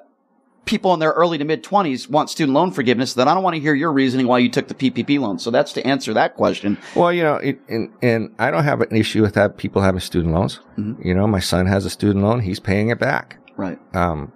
[0.67, 3.15] people in their early to mid twenties want student loan forgiveness.
[3.15, 5.39] Then I don't want to hear your reasoning why you took the PPP loan.
[5.39, 6.77] So that's to answer that question.
[6.95, 9.57] Well, you know, it, and and I don't have an issue with that.
[9.57, 10.61] People having student loans.
[10.77, 11.07] Mm-hmm.
[11.07, 13.39] You know, my son has a student loan; he's paying it back.
[13.57, 13.79] Right.
[13.97, 14.33] Um,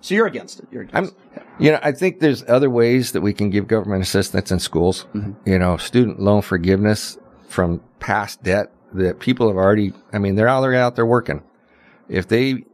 [0.00, 0.66] So you're against it.
[0.72, 1.42] You're against I'm, it.
[1.60, 5.06] you know, I think there's other ways that we can give government assistance in schools.
[5.46, 7.16] You know, student loan forgiveness
[7.48, 9.92] from past debt that people have already.
[10.12, 11.42] I mean, they're already out there working.
[12.08, 12.64] If they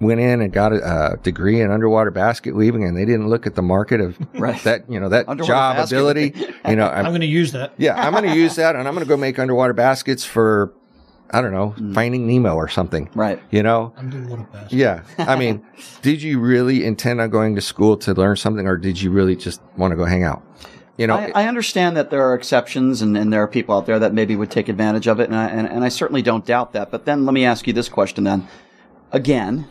[0.00, 3.46] went in and got a, a degree in underwater basket weaving and they didn't look
[3.46, 4.62] at the market of Right.
[4.64, 6.32] that, you know, that Underwater job basket ability,
[6.68, 7.72] you know, I'm I'm, going to use that.
[7.76, 10.72] yeah, I'm going to use that and I'm going to go make underwater baskets for,
[11.30, 11.94] I don't know, Mm.
[11.94, 13.10] finding Nemo or something.
[13.14, 13.38] Right.
[13.50, 14.72] You know, Underwater basket.
[14.76, 15.02] yeah.
[15.18, 15.66] I mean,
[16.02, 19.36] did you really intend on going to school to learn something or did you really
[19.36, 20.42] just want to go hang out?
[20.96, 23.86] You know, I, I understand that there are exceptions and, and there are people out
[23.86, 26.44] there that maybe would take advantage of it, and I, and, and I certainly don't
[26.44, 26.90] doubt that.
[26.90, 28.48] But then let me ask you this question then.
[29.12, 29.68] Again,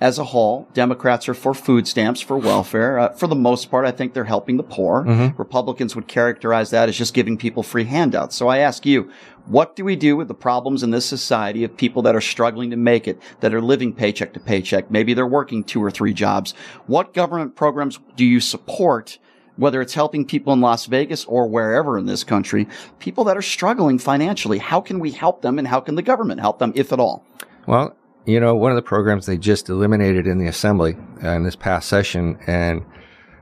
[0.00, 2.98] as a whole, Democrats are for food stamps, for welfare.
[2.98, 5.02] Uh, for the most part, I think they're helping the poor.
[5.38, 8.36] Republicans would characterize that as just giving people free handouts.
[8.36, 9.10] So I ask you,
[9.46, 12.70] what do we do with the problems in this society of people that are struggling
[12.70, 14.90] to make it, that are living paycheck to paycheck?
[14.90, 16.52] Maybe they're working two or three jobs.
[16.86, 19.18] What government programs do you support?
[19.56, 22.66] Whether it's helping people in Las Vegas or wherever in this country,
[22.98, 26.40] people that are struggling financially, how can we help them and how can the government
[26.40, 27.24] help them, if at all?
[27.66, 31.44] Well, you know, one of the programs they just eliminated in the assembly uh, in
[31.44, 32.84] this past session, and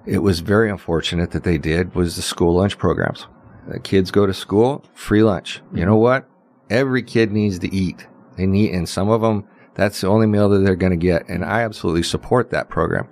[0.07, 3.27] it was very unfortunate that they did, was the school lunch programs.
[3.69, 5.63] The kids go to school, free lunch.
[5.73, 6.29] You know what?
[6.69, 8.07] Every kid needs to eat.
[8.37, 11.29] They need, and some of them, that's the only meal that they're going to get.
[11.29, 13.09] And I absolutely support that program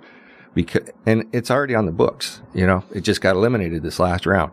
[0.53, 2.41] because, and it's already on the books.
[2.53, 4.51] You know, it just got eliminated this last round.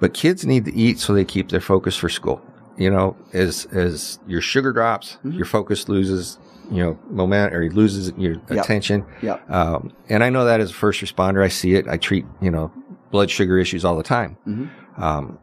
[0.00, 2.40] But kids need to eat so they keep their focus for school.
[2.76, 6.38] You know, as as your sugar drops, your focus loses,
[6.70, 9.04] you know, moment or loses your attention.
[9.20, 9.50] Yep.
[9.50, 11.88] Um, and I know that as a first responder, I see it.
[11.88, 12.72] I treat, you know,
[13.10, 14.70] blood sugar issues all the time.
[14.96, 15.38] Um,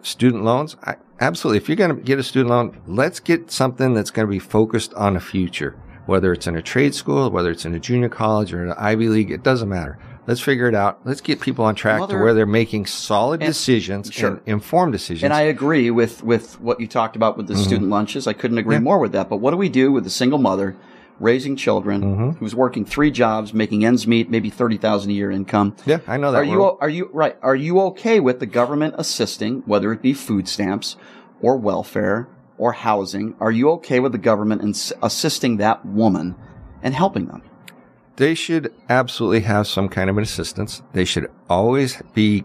[0.00, 1.58] student loans, I, absolutely.
[1.58, 4.38] If you're going to get a student loan, let's get something that's going to be
[4.38, 5.76] focused on the future.
[6.10, 9.08] Whether it's in a trade school, whether it's in a junior college or an Ivy
[9.08, 9.96] League, it doesn't matter.
[10.26, 10.98] Let's figure it out.
[11.04, 14.30] Let's get people on track Mother- to where they're making solid And- decisions Sure.
[14.30, 15.22] and informed decisions.
[15.22, 17.62] And I agree with, with what you talked about with the Mm-hmm.
[17.62, 18.26] student lunches.
[18.26, 19.28] I couldn't agree more with that.
[19.30, 20.74] But what do we do with a single mother
[21.20, 22.30] raising children Mm-hmm.
[22.40, 25.76] who's working three jobs, making ends meet, maybe thirty thousand a year income?
[25.86, 26.38] yeah, I know that.
[26.38, 27.36] Are you are you right?
[27.40, 30.96] Are you okay with the government assisting, whether it be food stamps
[31.40, 32.26] or welfare
[32.60, 33.34] or housing?
[33.40, 36.36] Are you okay with the government ins- assisting that woman
[36.82, 37.42] and helping them?
[38.20, 40.82] they should absolutely have some kind of an assistance.
[40.92, 42.44] They should always be,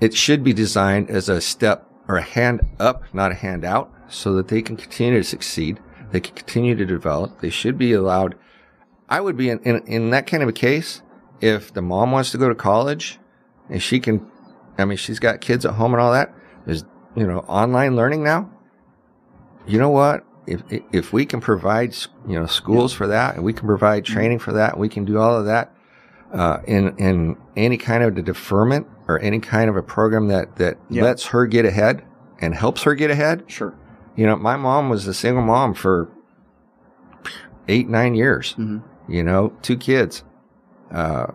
[0.00, 3.94] it should be designed as a step or a hand up, not a hand out,
[4.08, 5.78] so that they can continue to succeed.
[6.10, 7.40] They can continue to develop.
[7.40, 8.34] They should be allowed.
[9.08, 11.02] I would be in, in, in that kind of a case
[11.40, 13.20] if the mom wants to go to college
[13.68, 14.28] and she can,
[14.76, 16.34] I mean, she's got kids at home and all that.
[16.66, 18.50] There's, you know, online learning now.
[19.70, 20.24] You know what?
[20.46, 21.94] if if we can provide
[22.26, 25.18] you know schools for that and we can provide training for that we can do
[25.18, 25.70] all of that
[26.32, 30.56] uh, in in any kind of a deferment or any kind of a program that
[30.56, 31.02] that Yeah.
[31.04, 32.02] lets her get ahead
[32.40, 33.74] and helps her get ahead Sure.
[34.16, 36.08] you know my mom was a single mom for
[37.68, 38.82] eight nine years Mhm.
[39.08, 40.24] you know two kids
[40.90, 41.26] uh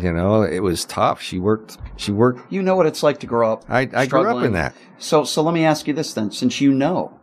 [0.00, 3.26] you know it was tough she worked she worked You know what it's like to
[3.26, 3.64] grow up.
[3.68, 6.60] i, I grew up in that So, so let me ask you this then, since
[6.62, 7.15] you know,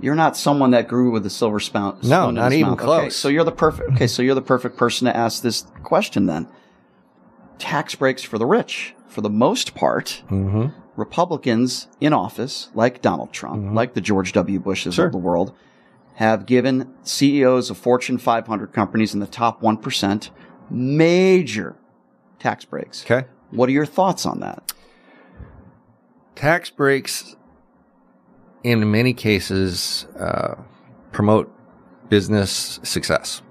[0.00, 1.96] you're not someone that grew with a silver spoon.
[2.02, 2.78] No, not even mouth.
[2.80, 3.16] Okay, close.
[3.16, 3.90] so you're the perfect.
[3.92, 6.48] Okay, so you're the perfect person to ask this question then.
[7.58, 10.22] Tax breaks for the rich, for the most part.
[10.30, 10.66] mm-hmm.
[10.96, 14.58] Republicans in office, like Donald Trump, like the George W.
[14.58, 15.06] Bushes Sure.
[15.06, 15.52] of the world,
[16.14, 20.30] have given CEOs of Fortune 500 companies in the top 1%
[20.70, 21.76] major
[22.38, 23.04] tax breaks.
[23.04, 24.72] okay What are your thoughts on that?
[26.34, 27.35] tax breaks
[28.66, 30.54] in many cases uh,
[31.12, 31.52] promote
[32.08, 33.42] business success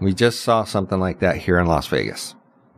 [0.00, 2.34] we just saw something like that here in las vegas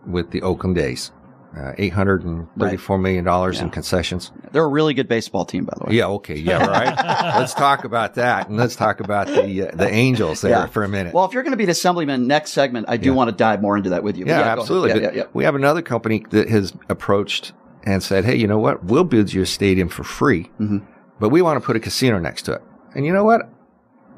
[0.06, 1.10] with the oakland days
[1.56, 3.26] uh, $834 million
[3.60, 5.96] in concessions They're a really good baseball team, by the way.
[5.96, 6.96] yeah okay yeah right
[7.38, 10.66] let's talk about that and let's talk about the uh, the angels there Yeah.
[10.66, 13.08] for a minute Well, if you're going to be an assemblyman next segment, I do
[13.10, 13.14] Yeah.
[13.16, 14.26] want to dive more into that with you.
[14.26, 14.90] Yeah, absolutely.
[14.90, 15.22] Yeah, yeah, yeah.
[15.32, 18.84] We have another company that has approached and said, "Hey, you know what?
[18.84, 20.82] We'll build you a stadium for free, Mhm.
[21.20, 22.62] But we want to put a casino next to it."
[22.94, 23.42] And you know what?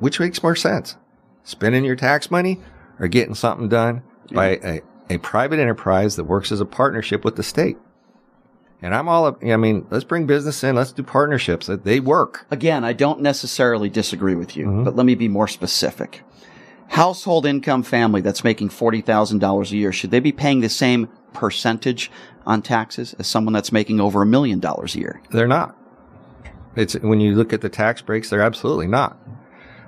[0.01, 0.97] Which makes more sense,
[1.45, 2.59] spending your tax money
[2.99, 7.37] or getting something done by a, a private enterprise that works as a partnership with
[7.37, 7.77] the state?
[8.85, 10.75] And I'm all, I mean, let's bring business in.
[10.75, 12.47] Let's do partnerships they work.
[12.51, 14.85] Again, I don't necessarily disagree with you, Mm-hmm.
[14.85, 16.23] but let me be more specific.
[16.89, 22.11] Household income family that's making $40,000 a year, should they be paying the same percentage
[22.45, 25.23] on taxes as someone that's making over a million dollars a year?
[25.31, 25.77] They're not.
[26.77, 29.19] It's when you look at the tax breaks, they're absolutely not.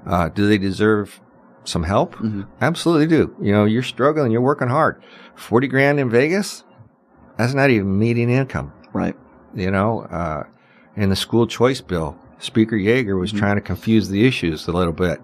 [0.06, 1.20] Uh, do they deserve
[1.64, 2.16] some help?
[2.60, 3.34] Absolutely do.
[3.40, 5.02] You know, you're struggling, you're working hard.
[5.34, 6.64] Forty grand in Vegas,
[7.38, 8.72] that's not even median income.
[8.92, 9.16] Right.
[9.54, 10.44] You know, uh,
[10.96, 14.92] in the school choice bill, Speaker Yeager was trying to confuse the issues a little
[14.92, 15.20] bit.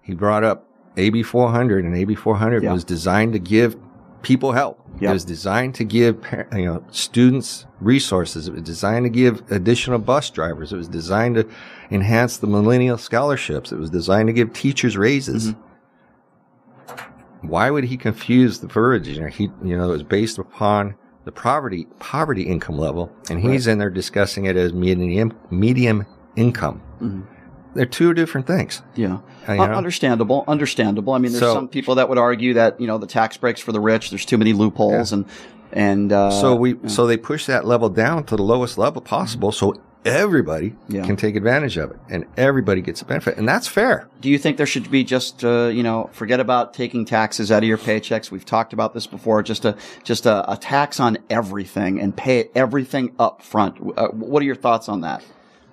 [0.00, 2.72] He brought up AB 400, and AB 400 Yeah.
[2.72, 3.76] was designed to give
[4.22, 4.80] people help.
[5.00, 5.10] Yeah.
[5.10, 8.48] It was designed to give you know students resources.
[8.48, 10.72] It was designed to give additional bus drivers.
[10.72, 11.48] It was designed to
[11.90, 13.72] enhance the Millennium scholarships.
[13.72, 15.52] It was designed to give teachers raises.
[15.52, 17.48] Mm-hmm.
[17.48, 19.08] Why would he confuse the verbiage?
[19.08, 23.40] You know, he you know it was based upon the poverty poverty income level, and
[23.40, 26.06] he's in there discussing it as medium medium
[26.36, 26.82] income.
[27.00, 27.31] Mm-hmm.
[27.74, 28.82] They're two different things.
[28.94, 29.18] Yeah.
[29.48, 29.72] You Uh, know?
[29.74, 30.44] understandable.
[30.46, 31.12] Understandable.
[31.14, 33.60] I mean, there's So- some people that would argue that, you know, the tax breaks
[33.60, 35.24] for the rich, there's too many loopholes and,
[35.72, 39.52] and, uh, so we so they push that level down to the lowest level possible,
[39.52, 41.04] so everybody Yeah.
[41.06, 44.08] can take advantage of it, and everybody gets a benefit, and that's fair.
[44.20, 47.62] Do you think there should be just, uh, you know, forget about taking taxes out
[47.62, 48.30] of your paychecks?
[48.30, 49.42] We've talked about this before.
[49.42, 53.76] Just a, just a, a tax on everything and pay everything up front.
[53.96, 55.22] Uh, what are your thoughts on that?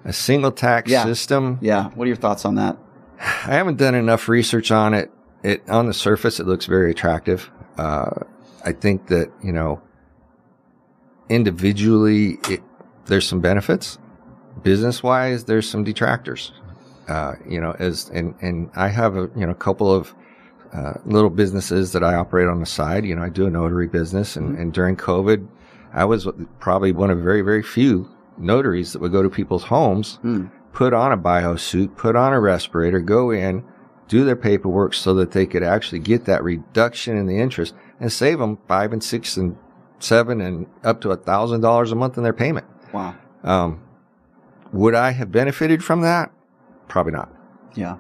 [0.06, 1.04] A single tax Yeah.
[1.04, 1.58] system.
[1.62, 1.90] Yeah.
[1.96, 2.78] What are your thoughts on that?
[3.20, 5.12] I haven't done enough research on it.
[5.44, 7.50] It on the surface, it looks very attractive.
[7.78, 8.10] Uh,
[8.66, 9.82] I think that you know,
[11.30, 12.62] individually, it,
[13.06, 13.98] there's some benefits.
[14.64, 16.52] Business wise, there's some detractors.
[17.08, 20.14] Uh, you know, as and and I have a you know couple of
[20.74, 23.06] uh, little businesses that I operate on the side.
[23.06, 25.48] You know, I do a notary business, and, and during COVID,
[25.94, 26.28] I was
[26.60, 28.10] probably one of very very few
[28.40, 30.20] notaries that would go to people's homes
[30.72, 33.64] put on a bio suit, put on a respirator, go in,
[34.08, 38.12] do their paperwork so that they could actually get that reduction in the interest and
[38.12, 39.58] save them five and six and
[40.00, 42.66] seven and up to a thousand dollars a month in their payment.
[42.94, 43.16] Wow.
[43.44, 43.82] Um,
[44.72, 46.32] Would I have benefited from that?
[46.88, 47.32] Probably not.
[47.76, 47.98] Yeah.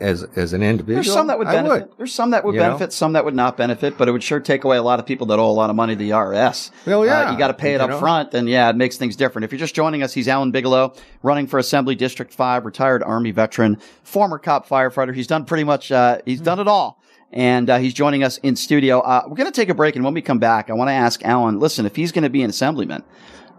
[0.00, 1.96] As as an individual, There's some that would benefit.
[1.96, 2.66] There's some that would You know?
[2.70, 5.06] benefit, some that would not benefit, but it would sure take away a lot of
[5.06, 6.70] people that owe a lot of money to the IRS.
[6.84, 7.98] Well, yeah, Uh, you got to pay it up know?
[8.00, 9.44] front, then yeah, it makes things different.
[9.44, 13.30] If you're just joining us, he's Alan Bigelow, running for Assembly District 5, retired Army
[13.30, 15.14] veteran, former cop firefighter.
[15.14, 17.00] He's done pretty much, uh, he's done it all.
[17.32, 19.00] And uh, he's joining us in studio.
[19.00, 20.92] Uh, we're going to take a break, and when we come back, I want to
[20.92, 23.02] ask Alan, listen, if he's going to be an assemblyman,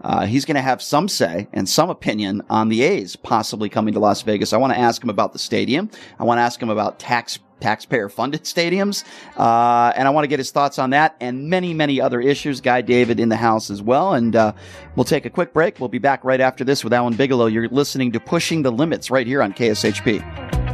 [0.03, 3.93] uh, he's going to have some say and some opinion on the A's possibly coming
[3.93, 4.53] to Las Vegas.
[4.53, 5.89] I want to ask him about the stadium.
[6.19, 9.03] I want to ask him about tax taxpayer funded stadiums,
[9.37, 12.61] uh, and I want to get his thoughts on that and many many other issues.
[12.61, 14.53] Guy David in the house as well, and uh,
[14.95, 15.79] we'll take a quick break.
[15.79, 17.47] We'll be back right after this with Alan Bigelow.
[17.47, 20.64] You're listening to Pushing the Limits right here on KSHP.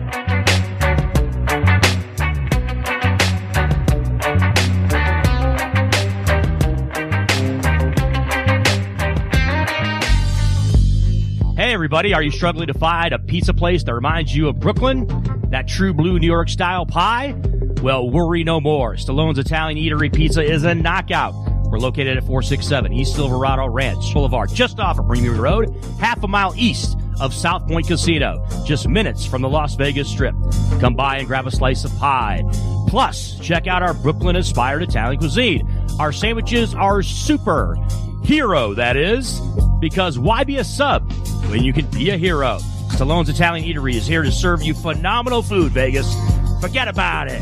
[11.81, 15.07] Everybody, are you struggling to find a pizza place that reminds you of Brooklyn?
[15.49, 17.33] That true blue New York style pie?
[17.81, 18.93] Well, worry no more.
[18.93, 21.33] Stallone's Italian Eatery Pizza is a knockout.
[21.71, 26.27] We're located at 467 East Silverado Ranch Boulevard, just off of Premier Road, half a
[26.27, 30.35] mile east of South Point Casino, just minutes from the Las Vegas Strip.
[30.79, 32.43] Come by and grab a slice of pie.
[32.89, 35.67] Plus, check out our Brooklyn inspired Italian cuisine.
[35.99, 37.75] Our sandwiches are super.
[38.23, 39.41] Hero, that is.
[39.81, 41.11] Because why be a sub
[41.49, 42.59] when you can be a hero?
[42.91, 46.15] Stallone's Italian Eatery is here to serve you phenomenal food, Vegas.
[46.61, 47.41] Forget about it.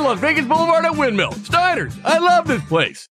[0.03, 1.33] Las Vegas Boulevard at Windmill.
[1.33, 3.07] Steiner's, I love this place.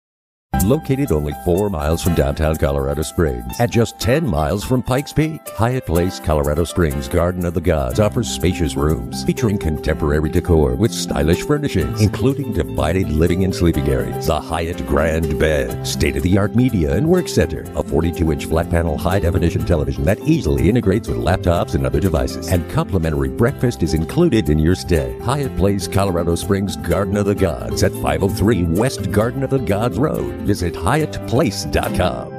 [0.64, 5.40] Located only four miles from downtown Colorado Springs, at just 10 miles from Pikes Peak,
[5.50, 10.94] Hyatt Place, Colorado Springs Garden of the Gods offers spacious rooms featuring contemporary decor with
[10.94, 17.08] stylish furnishings, including divided living and sleeping areas, the Hyatt Grand Bed, state-of-the-art media and
[17.08, 22.50] work center, a 42-inch flat-panel high-definition television that easily integrates with laptops and other devices,
[22.50, 25.18] and complimentary breakfast is included in your stay.
[25.20, 29.98] Hyatt Place, Colorado Springs Garden of the Gods at 503 West Garden of the Gods
[29.98, 30.37] Road.
[30.46, 32.38] Visit HyattPlace.com.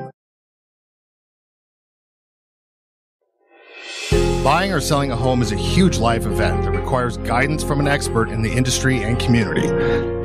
[4.44, 7.88] Buying or selling a home is a huge life event that requires guidance from an
[7.88, 9.68] expert in the industry and community.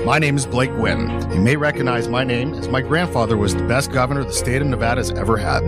[0.05, 1.31] My name is Blake Wynn.
[1.31, 4.67] You may recognize my name as my grandfather was the best governor the state of
[4.67, 5.61] Nevada has ever had.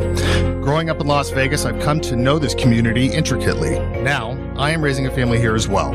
[0.62, 3.80] Growing up in Las Vegas, I've come to know this community intricately.
[4.02, 5.94] Now, I am raising a family here as well.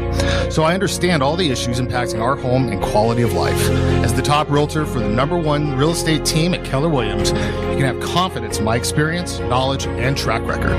[0.51, 3.61] So I understand all the issues impacting our home and quality of life.
[4.03, 7.77] As the top realtor for the number one real estate team at Keller Williams, you
[7.77, 10.77] can have confidence in my experience, knowledge, and track record.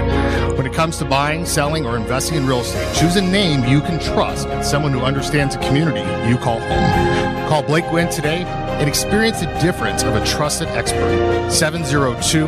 [0.57, 3.81] When it comes to buying, selling, or investing in real estate, choose a name you
[3.81, 7.31] can trust and someone who understands the community you call home.
[7.51, 11.51] Call Blake Wynn today and experience the difference of a trusted expert.
[11.51, 12.47] 702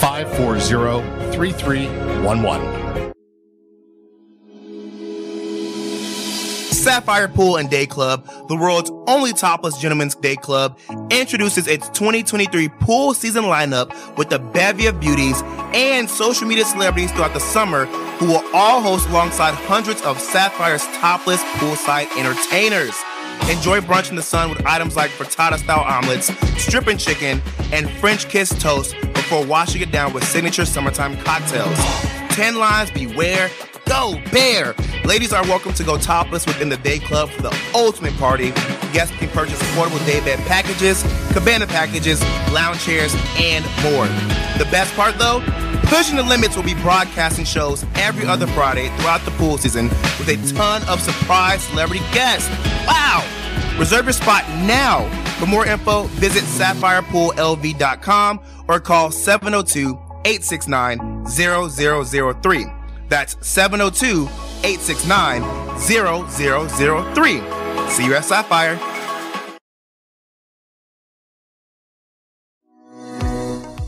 [0.00, 3.12] 540 3311.
[6.72, 12.68] Sapphire Pool and Day Club, the world's only topless gentlemen's day club, introduces its 2023
[12.80, 15.40] pool season lineup with a bevy of beauties
[15.72, 17.84] and social media celebrities throughout the summer
[18.18, 22.96] who will all host alongside hundreds of Sapphire's topless poolside entertainers.
[23.50, 28.26] Enjoy brunch in the sun with items like frittata style omelets, stripping chicken, and French
[28.30, 31.78] kiss toast before washing it down with signature summertime cocktails.
[32.30, 33.50] 10 lines beware.
[33.86, 34.74] Go Bear!
[35.04, 38.50] Ladies are welcome to go topless within the day club for the ultimate party.
[38.92, 44.06] Guests can purchase affordable day bed packages, cabana packages, lounge chairs, and more.
[44.58, 45.40] The best part though,
[45.86, 50.28] Pushing the Limits will be broadcasting shows every other Friday throughout the pool season with
[50.28, 52.48] a ton of surprise celebrity guests.
[52.86, 53.22] Wow!
[53.78, 55.06] Reserve your spot now.
[55.38, 62.66] For more info, visit sapphirepoolLV.com or call 702 869 0003.
[63.08, 64.28] That's 702
[64.64, 65.42] 869
[65.78, 67.90] 0003.
[67.90, 68.93] See you at Sapphire.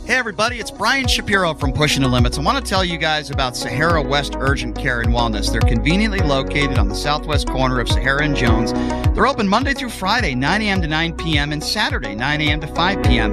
[0.06, 2.38] Hey everybody, it's Brian Shapiro from Pushing the Limits.
[2.38, 5.50] I want to tell you guys about Sahara West Urgent Care and Wellness.
[5.50, 8.72] They're conveniently located on the southwest corner of Sahara and Jones.
[9.16, 10.80] They're open Monday through Friday, 9 a.m.
[10.80, 12.60] to 9 p.m., and Saturday, 9 a.m.
[12.60, 13.32] to 5 p.m.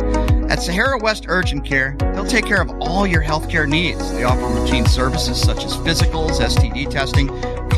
[0.50, 4.12] At Sahara West Urgent Care, they'll take care of all your healthcare needs.
[4.12, 7.28] They offer routine services such as physicals, STD testing,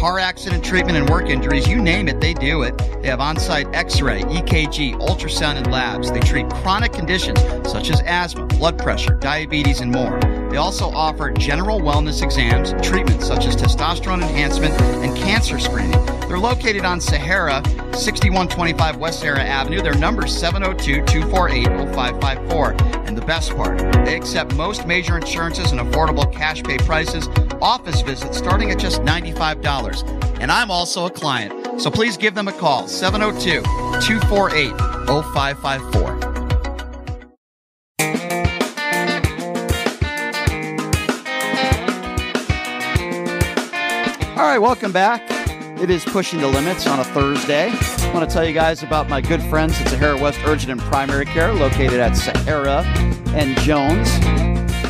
[0.06, 1.68] car accident treatment, and work injuries.
[1.68, 2.78] You name it, they do it.
[3.02, 6.12] They have on site x ray, EKG, ultrasound, and labs.
[6.12, 10.20] They treat chronic conditions such as asthma, blood pressure, diabetes, and more.
[10.52, 16.00] They also offer general wellness exams, treatments such as testosterone enhancement, and cancer screening.
[16.36, 17.64] They're located on Sahara,
[17.94, 19.82] 6125 West Sahara Avenue.
[19.82, 21.66] Their number is 702 248
[21.96, 22.72] 0554.
[23.08, 27.30] And the best part, they accept most major insurances and affordable cash pay prices,
[27.62, 30.42] office visits starting at just $95.
[30.42, 33.62] And I'm also a client, so please give them a call 702
[34.02, 34.72] 248
[35.08, 36.36] 0554.
[44.38, 45.35] All right, welcome back.
[45.78, 47.70] It is Pushing the Limits on a Thursday.
[47.70, 50.80] I want to tell you guys about my good friends at Sahara West Urgent and
[50.80, 52.82] Primary Care, located at Sahara
[53.36, 54.10] and Jones.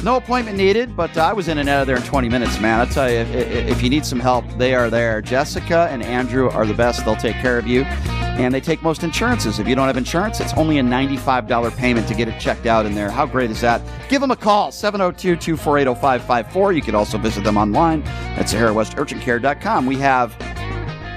[0.04, 2.80] No appointment needed, but I was in and out of there in 20 minutes, man.
[2.80, 3.30] I'll tell you, if,
[3.68, 5.24] if you need some help, they are there.
[5.24, 7.04] Jessica and Andrew are the best.
[7.04, 7.82] They'll take care of you.
[7.82, 9.58] And they take most insurances.
[9.58, 12.86] If you don't have insurance, it's only a $95 payment to get it checked out
[12.86, 13.10] in there.
[13.10, 13.82] How great is that?
[14.08, 16.74] Give them a call, 702 248 0554.
[16.74, 19.88] You can also visit them online at SaharaWestUrgentCare.com.
[19.88, 20.38] We have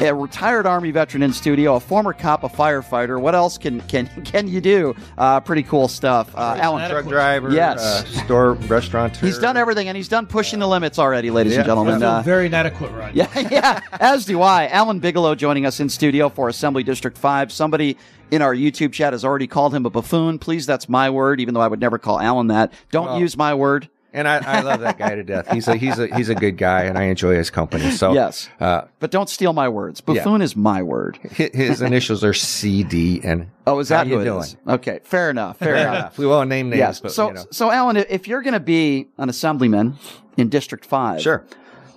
[0.01, 3.21] a retired Army veteran in studio, a former cop, a firefighter.
[3.21, 4.95] What else can can can you do?
[5.17, 6.35] Uh, pretty cool stuff.
[6.37, 9.17] Uh, Alan, truck driver, yes, uh, store restaurant.
[9.17, 11.61] he's done everything, and he's done pushing the limits already, ladies Yeah.
[11.61, 12.03] and gentlemen.
[12.03, 14.69] Uh, very inadequate right yeah, yeah, as do I.
[14.69, 17.51] Alan Bigelow joining us in studio for Assembly District 5.
[17.51, 17.97] Somebody
[18.31, 20.39] in our YouTube chat has already called him a buffoon.
[20.39, 22.73] Please, that's my word, even though I would never call Alan that.
[22.91, 23.89] Don't Well- use my word.
[24.13, 25.51] And I, I love that guy to death.
[25.53, 27.91] He's a he's a he's a good guy, and I enjoy his company.
[27.91, 28.49] So Yes.
[28.59, 30.01] uh, But don't steal my words.
[30.07, 30.15] Yeah.
[30.15, 31.19] Buffoon is my word.
[31.37, 33.21] hi- his initials are CD.
[33.23, 34.41] And Oh, is how that you who it doing?
[34.41, 34.57] is?
[34.67, 35.59] Okay, fair enough.
[35.59, 36.17] Fair, enough.
[36.17, 37.01] We won't name names, Yes.
[37.01, 37.45] but so, you know.
[37.51, 39.97] so Alan, if you're going to be an assemblyman
[40.39, 41.45] in District Five, Sure.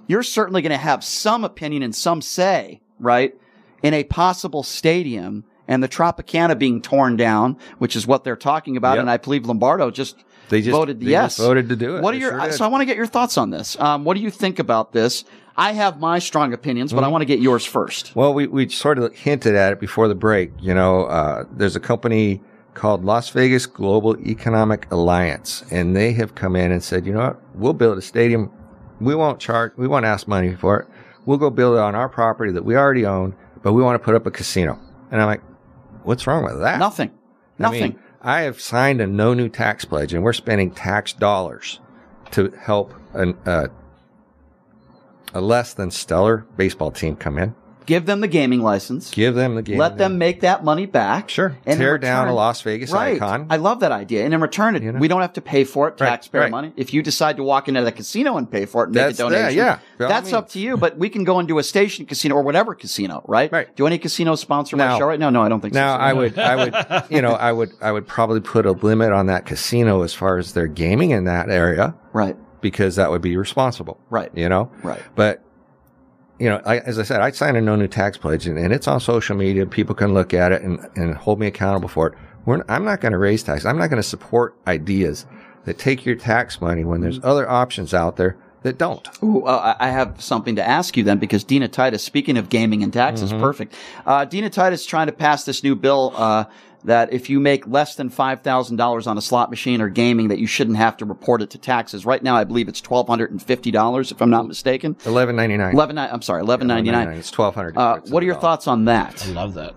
[0.08, 3.34] you're certainly going to have some opinion and some say, right,
[3.84, 8.76] in a possible stadium and the Tropicana being torn down, which is what they're talking
[8.76, 8.96] about.
[8.96, 9.00] Yep.
[9.02, 10.18] And I believe Lombardo just
[10.52, 12.02] They just- voted they yes, just voted to do it.
[12.04, 12.40] What are They your?
[12.40, 13.76] sure so I want to get your thoughts on this.
[13.80, 15.24] Um, what do you think about this?
[15.58, 17.12] I have my strong opinions, but I Mhm.
[17.12, 18.12] want to get yours first.
[18.16, 20.52] Well, we, we sort of hinted at it before the break.
[20.60, 22.42] You know, uh, there's a company
[22.74, 27.20] called Las Vegas Global Economic Alliance, and they have come in and said, you know
[27.20, 28.50] what, we'll build a stadium.
[29.02, 30.88] We won't charge, we won't ask money for it.
[31.26, 34.04] We'll go build it on our property that we already own, but we want to
[34.06, 34.80] put up a casino.
[35.12, 35.42] And I'm like,
[36.04, 36.80] what's wrong with that?
[36.80, 37.10] Nothing.
[37.60, 37.82] I Nothing.
[37.82, 41.80] mean, I have signed a no new tax pledge, and we're spending tax dollars
[42.32, 43.68] to help an, uh,
[45.34, 47.56] a less than stellar baseball team come in.
[47.86, 49.12] Give them the gaming license.
[49.12, 49.78] Give them the game.
[49.78, 51.30] Let them make that money back.
[51.30, 51.58] Sure.
[51.66, 53.16] And Tear down a Las Vegas right.
[53.16, 53.48] icon.
[53.50, 54.24] I love that idea.
[54.24, 56.52] And in return, it, we don't have to pay for it, Right, taxpayer right.
[56.52, 56.74] money.
[56.76, 59.18] If you decide to walk into the casino and pay for it and make a
[59.18, 60.78] donation, yeah, all that's up to you.
[60.78, 63.52] But we can go into a station casino or whatever casino, right?
[63.52, 63.76] Right.
[63.76, 65.30] Do any casino sponsor my show right now?
[65.30, 66.02] No, I don't think now so.
[66.02, 69.28] I would, I would, you know, I would, I would probably put a limit on
[69.28, 72.36] that casino as far as their gaming in that area, right?
[72.62, 74.30] Because that would be responsible, right?
[74.36, 75.02] You know, right?
[75.16, 75.44] But
[76.42, 78.74] you know, I, as I said, I signed a no new tax pledge, and, and
[78.74, 79.68] it's on social media.
[79.68, 82.16] People can look at it and, and hold me accountable for it.
[82.46, 83.68] We're, I'm not going to raise taxes.
[83.68, 85.28] I'm not going to support ideas
[85.66, 87.28] that take your tax money when there's mm-hmm.
[87.28, 89.08] other options out there that don't.
[89.24, 92.50] Ooh, uh, I I have something to ask you then, because Dina Titus, speaking of
[92.50, 93.40] gaming and taxes, Mhm.
[93.40, 93.74] perfect.
[94.06, 96.46] Uh, Dina Titus is trying to pass this new bill uh,
[96.84, 100.28] that if you make less than five thousand dollars on a slot machine or gaming,
[100.30, 102.06] that you shouldn't have to report it to taxes.
[102.06, 104.96] Right now, I believe it's twelve hundred and fifty dollars, if I'm not mistaken.
[105.06, 105.74] Eleven ninety nine.
[105.74, 105.98] Eleven.
[105.98, 107.08] I'm sorry, eleven ninety nine.
[107.10, 107.78] It's twelve hundred.
[107.78, 109.26] Uh, what are your thoughts on that?
[109.28, 109.74] I love that.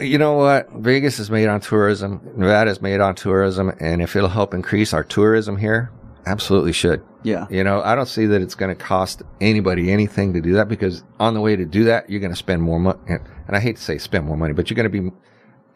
[0.00, 0.70] You know what?
[0.72, 2.20] Vegas is made on tourism.
[2.36, 3.72] Nevada is made on tourism.
[3.78, 5.92] And if it'll help increase our tourism here,
[6.26, 7.02] absolutely should.
[7.22, 7.46] Yeah.
[7.50, 10.68] You know, I don't see that it's going to cost anybody anything to do that
[10.68, 12.98] because on the way to do that, you're going to spend more money.
[13.08, 15.10] And I hate to say spend more money, but you're going to be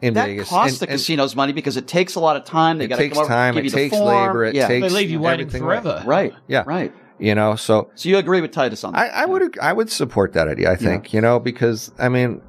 [0.01, 0.49] in That Vegas.
[0.49, 2.77] costs and- the and casinos money because it takes a lot of time.
[2.77, 4.07] They It got to takes come over, time, give it you the takes form.
[4.27, 4.67] labor, it yeah.
[4.67, 6.03] takes They leave you waiting forever.
[6.05, 6.33] Right.
[6.47, 6.63] Yeah.
[6.65, 6.93] Right.
[7.19, 9.13] You know, so So you agree with Titus on that?
[9.13, 10.71] I, I would I would support that idea.
[10.71, 12.41] I think you know because I mean,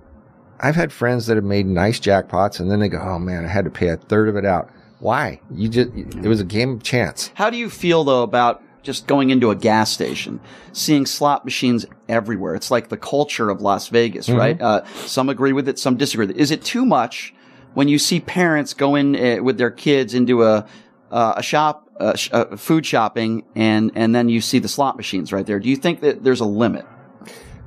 [0.61, 3.49] I've had friends that have made nice jackpots and then they go, oh man, I
[3.49, 4.71] had to pay a third of it out.
[5.01, 5.41] Why?
[5.55, 7.31] You just it was a game of chance.
[7.35, 10.41] How do you feel though about just going into a gas station,
[10.73, 12.55] seeing slot machines everywhere?
[12.55, 14.37] It's like the culture of Las Vegas, Mhm.
[14.39, 14.61] right?
[14.61, 16.41] Uh, some agree with it, some disagree with it.
[16.41, 17.35] Is it too much
[17.75, 20.67] when you see parents go in uh, with their kids into a
[21.11, 24.97] uh, a shop, uh, sh- uh, food shopping, and and then you see the slot
[24.97, 25.59] machines right there?
[25.59, 26.87] Do you think that there's a limit,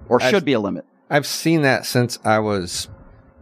[0.07, 0.85] or I've- should be a limit?
[1.09, 2.87] I've seen that since I was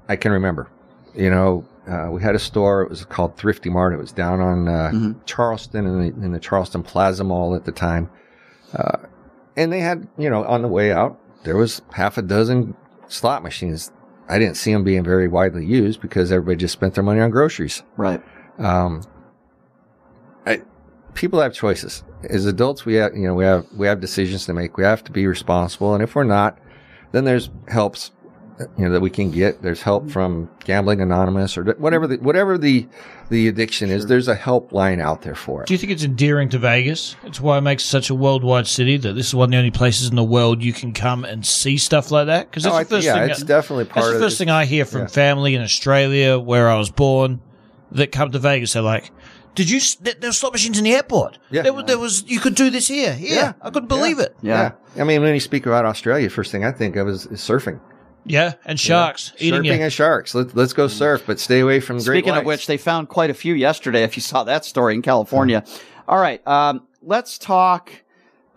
[0.10, 0.68] I can remember.
[1.16, 2.82] You know, Uh, we had a store.
[2.84, 3.94] It was called Thrifty Mart.
[3.94, 5.16] It was down on uh, Mhm.
[5.26, 8.10] Charleston in the, in the Charleston Plaza Mall at the time.
[8.74, 8.98] Uh,
[9.58, 12.76] and they had, you know, on the way out, there was half a dozen
[13.08, 13.92] slot machines.
[14.30, 17.32] I didn't see them being very widely used because everybody just spent their money on
[17.32, 17.84] groceries.
[17.98, 18.22] Right.
[18.60, 19.02] Um,
[20.46, 20.62] I,
[21.16, 22.04] people have choices.
[22.24, 24.78] As adults, we have, you know, we have, we have decisions to make.
[24.78, 25.94] We have to be responsible.
[25.96, 26.58] And if we're not,
[27.12, 28.12] then there's helps,
[28.78, 29.62] you know, that we can get.
[29.62, 30.12] There's help mm-hmm.
[30.12, 32.88] from Gambling Anonymous or whatever the, whatever the,
[33.30, 34.05] the addiction is.
[34.07, 35.68] There's a helpline out there for it.
[35.68, 37.16] Do you think it's endearing to Vegas?
[37.24, 39.72] It's why it makes such a worldwide city that this is one of the only
[39.72, 42.49] places in the world you can come and see stuff like that.
[42.49, 43.30] Because that's Oh, the I first think- yeah, thing.
[43.32, 45.07] it's definitely that's part the of first thing I hear from Yeah.
[45.07, 47.41] family in Australia, where I was born,
[47.91, 48.74] that come to Vegas.
[48.74, 49.12] They're like,
[49.55, 49.78] "Did you?
[49.78, 51.38] s- There there were slot machines in the airport.
[51.49, 51.64] Yeah.
[51.64, 52.24] there, was- there was.
[52.26, 53.18] You could do this here.
[53.20, 54.36] Yeah, I couldn't believe it.
[54.41, 54.72] Yeah.
[54.97, 57.80] I mean, when you speak about Australia, first thing I think of is, is surfing.
[58.26, 59.84] Yeah, and sharks eating surfing you.
[59.84, 60.36] and sharks.
[60.36, 63.30] Let, let's go surf, but stay away from great Speaking of which, they found quite
[63.30, 64.03] a few yesterday.
[64.03, 65.63] If you saw that story in California.
[66.07, 67.91] All right, um, let's talk.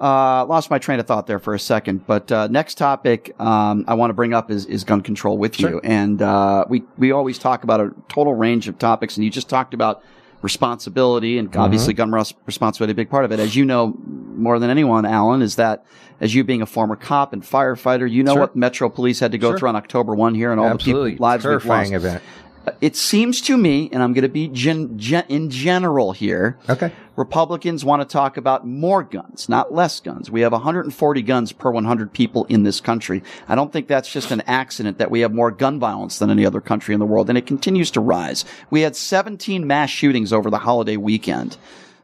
[0.00, 3.84] Uh, lost my train of thought there for a second, but uh, next topic um,
[3.86, 7.12] I want to bring up is, is gun control with you, and uh, we we
[7.12, 10.02] always talk about a total range of topics, and you just talked about
[10.44, 11.60] responsibility, and mm-hmm.
[11.60, 13.40] obviously gun responsibility, a big part of it.
[13.40, 13.94] As you know
[14.36, 15.84] more than anyone, Alan, is that
[16.20, 18.40] as you being a former cop and firefighter, you know Sure.
[18.42, 19.58] what Metro Police had to go Sure.
[19.58, 21.12] through on October one here, and all Absolutely.
[21.12, 21.92] the people lives we've lost.
[21.92, 22.22] event.
[22.80, 26.58] It seems to me, and I'm going to be gen- gen- in general here.
[26.68, 26.92] Okay.
[27.16, 30.30] Republicans want to talk about more guns, not less guns.
[30.30, 33.22] We have 140 guns per 100 people in this country.
[33.48, 36.44] I don't think that's just an accident that we have more gun violence than any
[36.44, 38.44] other country in the world, and it continues to rise.
[38.70, 41.56] We had 17 mass shootings over the holiday weekend.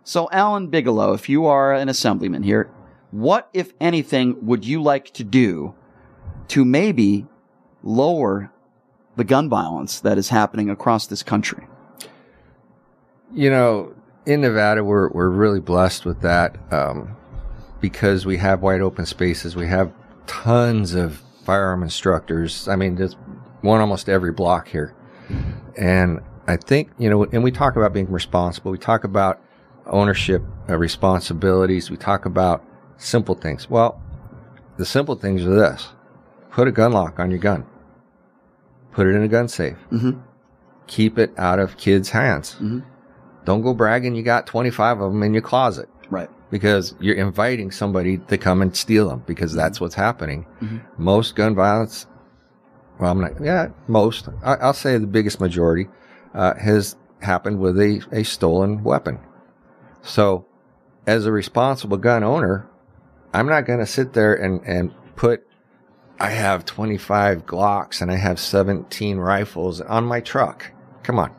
[0.04, 2.70] So, Alan Bigelow, if you are an assemblyman here,
[3.10, 5.74] what, if anything, would you like to do
[6.48, 7.26] to maybe
[7.82, 8.52] lower
[9.20, 11.66] the gun violence that is happening across this country?
[13.34, 13.94] You know,
[14.24, 17.14] in Nevada, we're we're really blessed with that um,
[17.82, 19.54] because we have wide open spaces.
[19.54, 19.92] We have
[20.26, 22.66] tons of firearm instructors.
[22.66, 23.14] I mean, there's
[23.60, 24.94] one almost every block here,
[25.76, 27.24] and I think you know.
[27.24, 28.72] And we talk about being responsible.
[28.72, 29.38] We talk about
[29.86, 31.90] ownership uh, responsibilities.
[31.90, 32.64] We talk about
[32.96, 33.68] simple things.
[33.68, 34.00] Well,
[34.78, 35.90] the simple things are this:
[36.50, 37.66] put a gun lock on your gun.
[38.92, 39.76] Put it in a gun safe.
[39.92, 40.20] Mm-hmm.
[40.86, 42.54] Keep it out of kids' hands.
[42.54, 42.80] Mm-hmm.
[43.44, 45.88] Don't go bragging you got 25 of them in your closet.
[46.10, 46.28] Right.
[46.50, 50.46] Because you're inviting somebody to come and steal them because that's what's happening.
[50.60, 50.80] Mhm.
[50.98, 52.06] Most gun violence,
[52.98, 55.88] well, I'm not, yeah, most, I, I'll say the biggest majority,
[56.34, 59.20] uh, has happened with a, a stolen weapon.
[60.02, 60.46] So
[61.06, 62.68] as a responsible gun owner,
[63.32, 65.46] I'm not going to sit there and, and put,
[66.20, 70.70] I have 25 Glocks and I have 17 rifles on my truck.
[71.02, 71.34] Come on.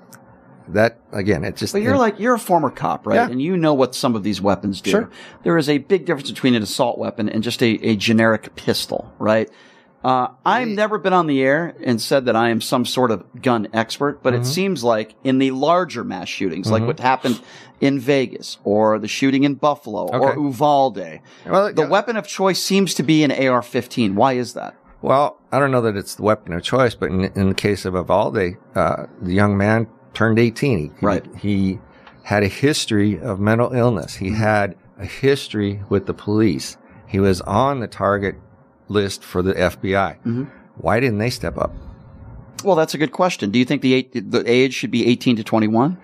[0.70, 3.16] That, again, it just, But you're like you're a former cop, right?
[3.16, 3.30] Yeah.
[3.30, 4.92] And you know what some of these weapons do.
[4.92, 5.10] Sure.
[5.44, 9.14] There is a big difference between an assault weapon and just a, a generic pistol,
[9.20, 9.50] right?
[10.04, 13.24] Uh, I've never been on the air and said that I am some sort of
[13.42, 14.42] gun expert, but Mm-hmm.
[14.42, 16.88] it seems like in the larger mass shootings, like Mhm.
[16.88, 17.40] what happened
[17.82, 22.94] in Vegas or the shooting in Buffalo or Uvalde, Well, the weapon of choice seems
[22.94, 24.14] to be an AR-15.
[24.14, 24.76] Why is that?
[25.02, 27.86] Well, I don't know that it's the weapon of choice, but in, in the case
[27.86, 30.78] of Uvalde, uh, the young man turned 18.
[30.80, 31.26] He, Right.
[31.38, 31.80] He
[32.24, 34.16] had a history of mental illness.
[34.16, 36.78] He had a history with the police.
[37.08, 38.36] He was on the target
[38.90, 40.18] list for the FBI.
[40.26, 40.48] Mhm.
[40.78, 41.74] Why didn't they step up?
[42.64, 43.50] Well, that's a good question.
[43.50, 45.98] Do you think the eight, the age should be 18 to 21?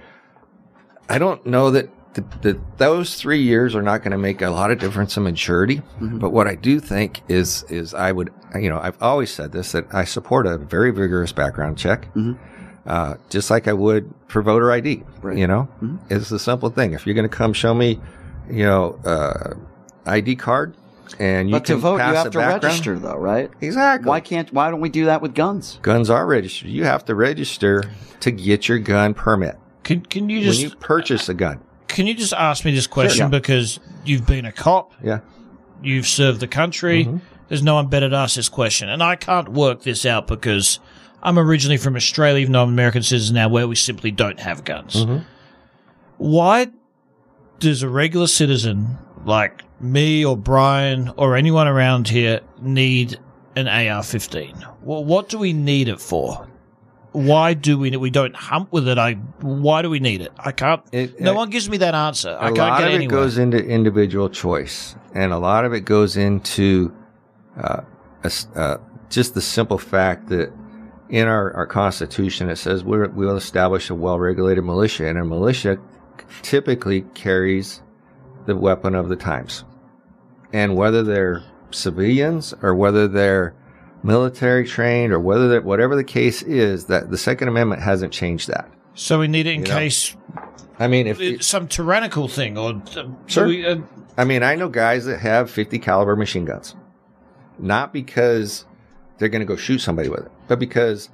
[1.10, 4.50] I don't know that the, the, those three years are not going to make a
[4.50, 5.82] lot of difference in maturity.
[6.02, 9.72] But what I do think is, is I would, you know, I've always said this
[9.74, 12.08] that I support a very vigorous background check,
[12.86, 15.04] uh, just like I would for voter ID.
[15.24, 15.68] You know,
[16.10, 16.94] it's a simple thing.
[16.94, 18.00] If you're going to come show me,
[18.50, 19.54] you know, uh,
[20.06, 20.76] ID card,
[21.20, 23.50] and you but to vote, you have to background- register, though, right?
[23.62, 24.10] Exactly.
[24.10, 24.52] Why can't?
[24.52, 25.80] Why don't we do that with guns?
[25.82, 26.70] Guns are registered.
[26.70, 27.84] You have to register
[28.22, 29.58] to get your gun permit.
[29.88, 31.62] Can can you when just you purchase a gun?
[31.88, 33.40] can you just ask me this question yeah.
[33.40, 35.22] because you've been a cop, Yeah.
[35.82, 37.06] you've served the country.
[37.06, 37.18] Mm-hmm.
[37.48, 40.82] There's no one better to ask this question, and I can't work this out because
[41.24, 44.42] I'm originally from Australia, even though I'm an American citizen now, where we simply don't
[44.42, 44.98] have guns.
[44.98, 45.24] Mm-hmm.
[46.18, 46.68] Why
[47.60, 53.18] does a regular citizen like me or Brian or anyone around here need
[53.56, 54.76] an AR-15?
[54.84, 56.46] Well, what do we need it for?
[57.18, 57.98] Why do we?
[57.98, 59.00] We don't hump with it.
[59.00, 59.14] I.
[59.42, 60.32] Why do we need it?
[60.38, 60.84] I can't.
[61.20, 62.38] no one gives me that answer.
[62.40, 65.82] I a can't lot of it goes into individual choice, and a lot of it
[65.82, 66.94] goes into
[67.60, 67.82] uh,
[68.24, 68.78] a uh,
[69.10, 70.54] just the simple fact that
[71.10, 75.26] in our, our Constitution, it says we're, we'll establish a well regulated militia, and a
[75.26, 75.80] militia
[76.44, 77.82] typically carries
[78.46, 79.64] the weapon of the times.
[80.54, 83.56] And whether they're civilians or whether they're
[84.04, 88.48] military trained or whether they're, whatever the case is, that the Second Amendment hasn't changed
[88.48, 88.70] that.
[88.94, 89.74] So we need it in You know?
[89.80, 90.16] case
[90.80, 93.48] I mean, if some tyrannical thing or so Sure.
[93.48, 93.78] we, uh,
[94.18, 96.76] I mean, I know guys that have 50 caliber machine guns,
[97.58, 98.66] not because
[99.18, 101.10] they're going to go shoot somebody with it, but because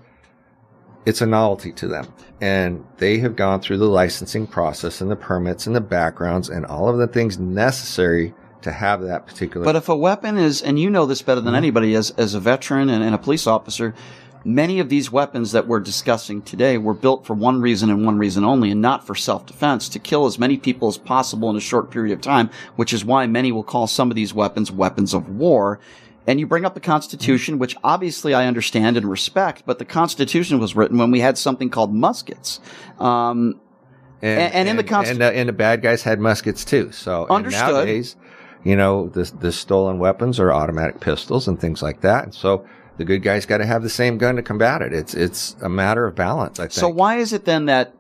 [1.05, 2.07] it's a novelty to them.
[2.41, 6.65] And they have gone through the licensing process and the permits and the backgrounds and
[6.65, 8.33] all of the things necessary
[8.63, 9.65] to have that particular.
[9.65, 12.39] But if a weapon is, and you know this better than anybody as, as a
[12.39, 13.93] veteran and, and a police officer,
[14.45, 18.17] many of these weapons that we're discussing today were built for one reason and one
[18.17, 21.61] reason only, and not for self-defense, to kill as many people as possible in a
[21.61, 25.13] short period of time, which is why many will call some of these weapons weapons
[25.13, 25.79] of war.
[26.25, 30.57] And you bring up the Constitution, which obviously I understand and respect, but the Constitution
[30.57, 32.61] was written when we had something called muskets.
[32.97, 33.59] Um,
[34.21, 36.93] and, and, in the Constitution, and, uh, and the bad guys had muskets too.
[36.93, 37.73] So and Understood.
[37.73, 38.15] nowadays,
[38.63, 42.33] you know, the the stolen weapons are automatic pistols and things like that.
[42.33, 42.65] So
[42.97, 44.93] the good guys got to have the same gun to combat it.
[44.93, 46.59] It's it's a matter of balance.
[46.59, 46.73] I think.
[46.73, 47.93] So why is it then that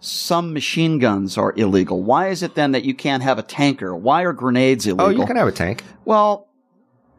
[0.00, 2.02] some machine guns are illegal?
[2.02, 3.94] Why is it then that you can't have a tanker?
[3.94, 5.06] Why are grenades illegal?
[5.06, 5.84] oh, you can have a tank.
[6.04, 6.48] Well,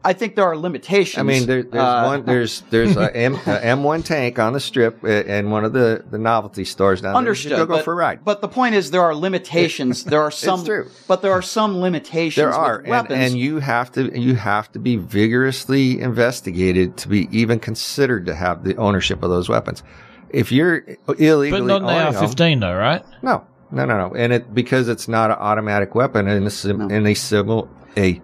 [0.06, 1.18] I think there are limitations.
[1.18, 2.24] I mean, there, there's Uh, one.
[2.26, 3.38] There's there's a M a
[3.76, 7.52] M1 tank on the strip at, in one of the, the novelty stores down Understood.
[7.52, 7.58] there.
[7.58, 8.24] You should go, go but, for a ride.
[8.24, 10.04] But the point is, there are limitations.
[10.14, 10.60] There are some.
[10.60, 10.90] it's true.
[11.08, 12.36] But there are some limitations.
[12.36, 13.18] There are, and, weapons.
[13.18, 18.34] and you have to you have to be vigorously investigated to be even considered to
[18.34, 19.82] have the ownership of those weapons.
[20.28, 20.84] If you're
[21.18, 23.02] illegally, but not an owning AR-15 though, right?
[23.22, 24.14] No, no, no, no.
[24.14, 28.20] And it because it's not an automatic weapon and a sim, in a civil a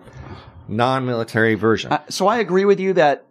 [0.70, 1.92] non-military version.
[1.92, 3.24] Uh, so I agree with you that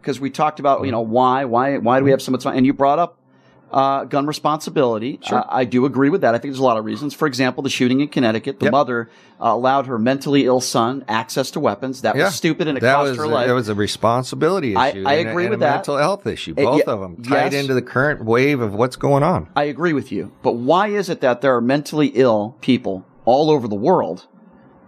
[0.00, 2.66] because we talked about you know why why why do we have so much and
[2.66, 3.18] you brought up
[3.72, 5.18] uh, gun responsibility.
[5.22, 5.38] Sure.
[5.38, 6.34] Uh, I do agree with that.
[6.34, 7.14] I think there's a lot of reasons.
[7.14, 9.08] For example, the shooting in Connecticut, the mother
[9.40, 12.02] uh, allowed her mentally ill son access to weapons.
[12.02, 12.24] That Yeah.
[12.24, 13.46] was stupid and it that cost was her a, life.
[13.46, 14.78] That was a responsibility issue.
[14.78, 15.74] I and a- agree and with a that.
[15.76, 16.54] mental health issue.
[16.54, 17.62] Both ye- of them tied yes.
[17.62, 19.48] into the current wave of what's going on.
[19.56, 20.32] I agree with you.
[20.42, 24.26] But why is it that there are mentally ill people all over the world,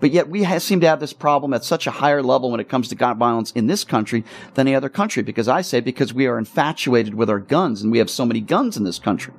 [0.05, 2.61] but yet we ha- seem to have this problem at such a higher level when
[2.61, 5.23] it comes to gun violence in this country than any other country?
[5.23, 8.43] Because I say because we are infatuated with our guns and we have so many
[8.43, 9.33] guns in this country.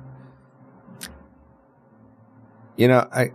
[2.76, 3.30] You know, I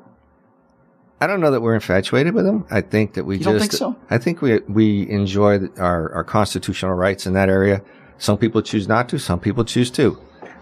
[1.22, 2.66] I don't know that we're infatuated with them.
[2.70, 3.96] I think that we You just don't think so?
[4.10, 7.82] I think we we enjoy the- our our constitutional rights in that area.
[8.18, 9.18] Some people choose not to.
[9.18, 10.18] Some people choose to.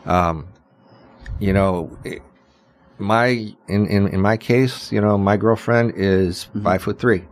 [0.05, 0.45] Um,
[1.39, 2.21] you know, it-
[2.99, 3.27] my
[3.67, 6.63] in, in in my case, you know, my girlfriend is Mm-hmm.
[6.63, 7.23] five foot 3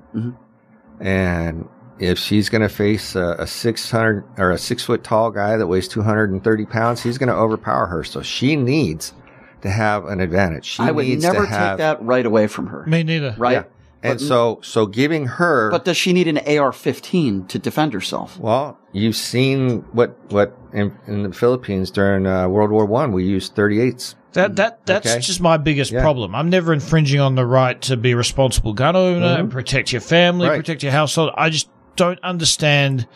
[1.00, 1.68] and
[2.00, 5.58] if she's going to face a, a six hundred or a six foot tall guy
[5.58, 8.04] that weighs two hundred and thirty pounds, he's going to overpower her.
[8.04, 9.14] So she needs
[9.62, 10.66] to have an advantage.
[10.66, 12.86] She I would needs never to have take that right away from her.
[12.86, 13.36] Me neither.
[13.38, 13.54] Right?
[13.54, 13.64] yeah.
[14.04, 15.72] And so, so giving her.
[15.72, 18.40] But does she need an AR-15 to defend herself?
[18.40, 23.26] well, you've seen what what in, in the Philippines during uh, World War One, we
[23.26, 24.14] used 38s.
[24.34, 25.20] That that that's Okay.
[25.20, 26.02] just my biggest Yeah.
[26.02, 26.36] problem.
[26.36, 30.02] I'm never infringing on the right to be a responsible gun owner and protect your
[30.02, 30.52] family, Mm-hmm.
[30.52, 30.58] Right.
[30.60, 31.32] protect your household.
[31.36, 33.08] I just don't understand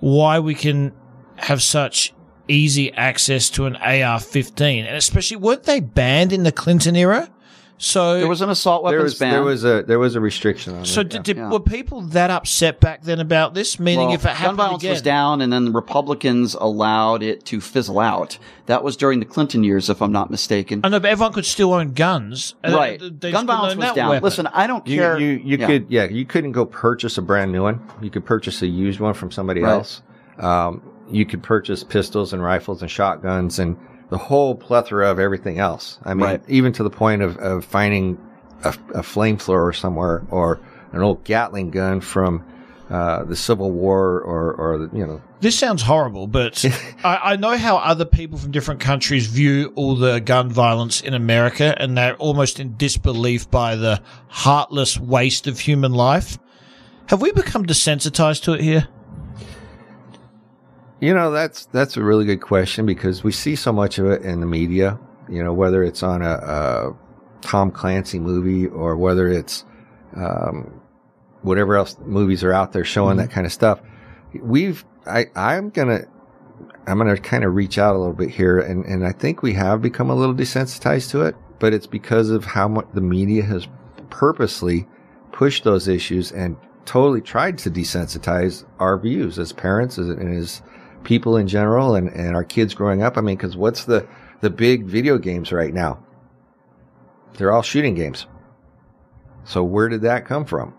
[0.00, 0.92] why we can
[1.36, 2.14] have such
[2.48, 7.28] easy access to an AR-15, and especially weren't they banned in the Clinton era?
[7.76, 9.32] So There was an assault There weapons was ban.
[9.32, 11.24] there was a there was a restriction on so it.
[11.24, 11.50] did, yeah.
[11.50, 13.80] were people that upset back then about this?
[13.80, 16.54] Meaning, Well, if it happened gun happened violence again, was down, and then the Republicans
[16.54, 18.38] allowed it to fizzle out.
[18.66, 20.82] That was during the Clinton years, if I'm not mistaken.
[20.84, 22.54] I know, but everyone could still own guns.
[22.64, 23.00] Right.
[23.00, 24.08] they- they Gun violence own was down.
[24.10, 24.24] weapon.
[24.24, 25.18] Listen, I don't You, care.
[25.18, 25.66] you, you Yeah.
[25.66, 27.80] could, yeah, you couldn't go purchase a brand new one.
[28.00, 29.72] You could purchase a used one from somebody Right.
[29.72, 30.00] else.
[30.38, 33.76] Um, you could purchase pistols and rifles and shotguns and
[34.10, 35.98] the whole plethora of everything else.
[36.04, 36.42] I mean, Right.
[36.48, 38.18] even to the point of, of finding
[38.64, 40.60] a, a flamethrower somewhere or
[40.92, 42.44] an old Gatling gun from
[42.90, 46.62] uh, the Civil War or, or the, you know, This sounds horrible, but
[47.04, 51.14] I, I know how other people from different countries view all the gun violence in
[51.14, 56.38] America, and they're almost in disbelief by the heartless waste of human life.
[57.08, 58.86] Have we become desensitized to it here?
[61.00, 64.22] You know, that's that's a really good question because we see so much of it
[64.22, 64.98] in the media.
[65.28, 66.96] You know, whether it's on a, a
[67.40, 69.64] Tom Clancy movie or whether it's
[70.16, 70.80] um,
[71.42, 73.80] whatever else movies are out there showing that kind of stuff.
[74.34, 76.02] We've I I'm gonna
[76.86, 79.52] I'm gonna kind of reach out a little bit here, and and I think we
[79.54, 83.42] have become a little desensitized to it, but it's because of how much the media
[83.42, 83.66] has
[84.10, 84.86] purposely
[85.32, 90.62] pushed those issues and totally tried to desensitize our views as parents as- and as
[91.04, 93.16] people in general and, and our kids growing up.
[93.16, 94.06] I mean, cause what's the,
[94.40, 96.04] the big video games right now?
[97.34, 98.26] They're all shooting games.
[99.44, 100.74] So where did that come from?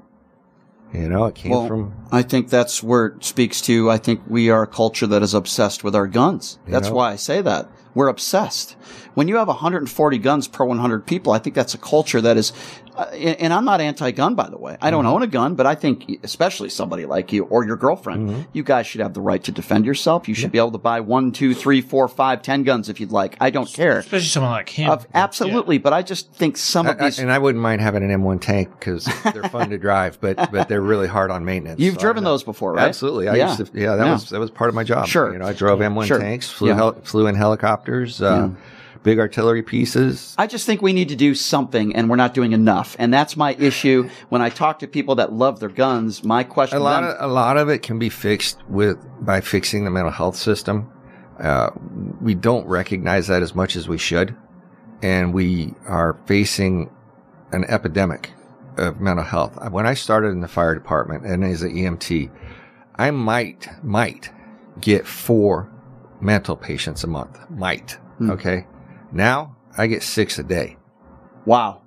[0.93, 1.93] You know, it came well, from.
[2.11, 3.89] I think that's where it speaks to.
[3.89, 6.57] I think we are a culture that is obsessed with our guns.
[6.67, 6.95] That's know?
[6.95, 7.69] why I say that.
[7.93, 8.73] We're obsessed.
[9.13, 12.53] When you have 140 guns per 100 people, I think that's a culture that is,
[12.97, 14.77] uh, and and I'm not anti-gun, by the way.
[14.81, 15.13] I don't Mm-hmm.
[15.13, 18.41] own a gun, but I think, especially somebody like you or your girlfriend, Mm-hmm.
[18.53, 20.27] you guys should have the right to defend yourself.
[20.27, 23.11] You should be able to buy one, two, three, four, five, ten guns if you'd
[23.11, 23.35] like.
[23.39, 23.99] I don't care.
[23.99, 24.89] Especially someone like him.
[24.89, 27.19] Of- absolutely, but I just think some of I- I- these.
[27.19, 30.67] and I wouldn't mind having an M1 tank because they're fun to drive, but but
[30.69, 31.79] they're really hard on maintenance.
[31.79, 32.87] You've So driven those before, right?
[32.87, 33.27] Absolutely.
[33.27, 33.55] I Yeah.
[33.57, 33.79] used to.
[33.79, 34.11] Yeah, that Yeah.
[34.13, 35.07] was that was part of my job.
[35.07, 35.31] Sure.
[35.33, 36.19] You know, I drove M1 Sure.
[36.19, 36.75] tanks, flew Yeah.
[36.75, 38.49] hel- flew in helicopters, uh,
[39.05, 40.35] big artillery pieces.
[40.37, 42.95] I just think we need to do something, and we're not doing enough.
[42.99, 44.09] And that's my issue.
[44.29, 47.29] When I talk to people that love their guns, my question A lot them, of
[47.29, 50.91] a lot of it can be fixed with by fixing the mental health system.
[51.39, 51.69] Uh,
[52.19, 54.35] we don't recognize that as much as we should,
[55.01, 56.89] and we are facing
[57.51, 58.31] an epidemic
[58.77, 59.57] of mental health.
[59.71, 62.31] When I started in the fire department and as an EMT,
[62.95, 64.31] I might might
[64.81, 65.69] get four
[66.21, 67.39] mental patients a month.
[67.51, 68.31] Might Hmm.
[68.31, 68.65] okay.
[69.15, 70.77] Now I get six a day.
[71.45, 71.81] wow,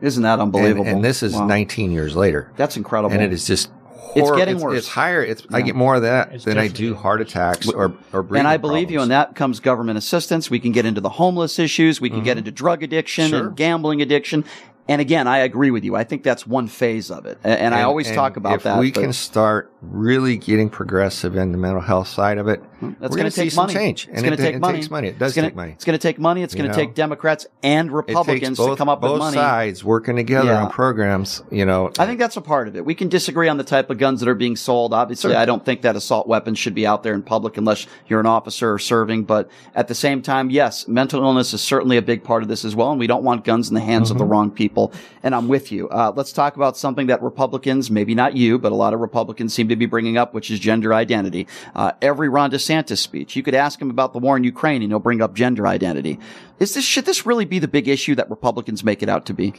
[0.00, 0.86] isn't that unbelievable?
[0.86, 1.46] and this is Wow.
[1.46, 2.52] 19 years later.
[2.56, 3.12] That's incredible.
[3.14, 3.70] And it is just
[4.14, 4.78] It's getting it's, worse.
[4.78, 5.22] It's higher.
[5.22, 8.22] It's I get more of that It's than I definitely do heart attacks or or
[8.22, 9.02] breathing and I believe you, problems.
[9.04, 10.50] and that comes government assistance.
[10.50, 12.00] We can get into the homeless issues.
[12.00, 13.36] We can get into drug addiction Mm-hmm.
[13.36, 13.46] Sure.
[13.48, 14.44] and gambling addiction.
[14.88, 15.96] And again, I agree with you.
[15.96, 17.38] I think that's one phase of it.
[17.44, 18.74] A- And, I always and talk about if that.
[18.74, 22.62] If we can start really getting progressive in the mental health side of it,
[23.00, 23.74] that's going to take some money.
[23.74, 24.08] change.
[24.12, 24.86] It's going to take money.
[24.88, 25.08] money.
[25.08, 25.72] It does gonna, take money.
[25.72, 26.42] It's going to take money.
[26.42, 29.34] It's going to take Democrats and Republicans both, to come up with money.
[29.36, 30.64] both sides working together Yeah.
[30.64, 31.42] on programs.
[31.50, 32.84] You know, I think that's a part of it.
[32.84, 34.92] We can disagree on the type of guns that are being sold.
[34.94, 35.40] Obviously, Sure.
[35.40, 38.26] I don't think that assault weapons should be out there in public unless you're an
[38.26, 39.24] officer or serving.
[39.24, 42.64] But at the same time, yes, mental illness is certainly a big part of this
[42.64, 42.90] as well.
[42.92, 44.32] And we don't want guns in the hands of the Mm-hmm.
[44.32, 44.75] wrong people.
[45.22, 45.88] And I'm with you.
[45.88, 49.54] Uh, let's talk about something that Republicans, maybe not you, but a lot of Republicans
[49.54, 51.46] seem to be bringing up, which is gender identity.
[51.74, 54.90] Uh, every Ron DeSantis speech, you could ask him about the war in Ukraine and
[54.92, 56.18] he'll bring up gender identity.
[56.58, 59.34] Is this, should this really be the big issue that Republicans make it out to
[59.34, 59.54] be?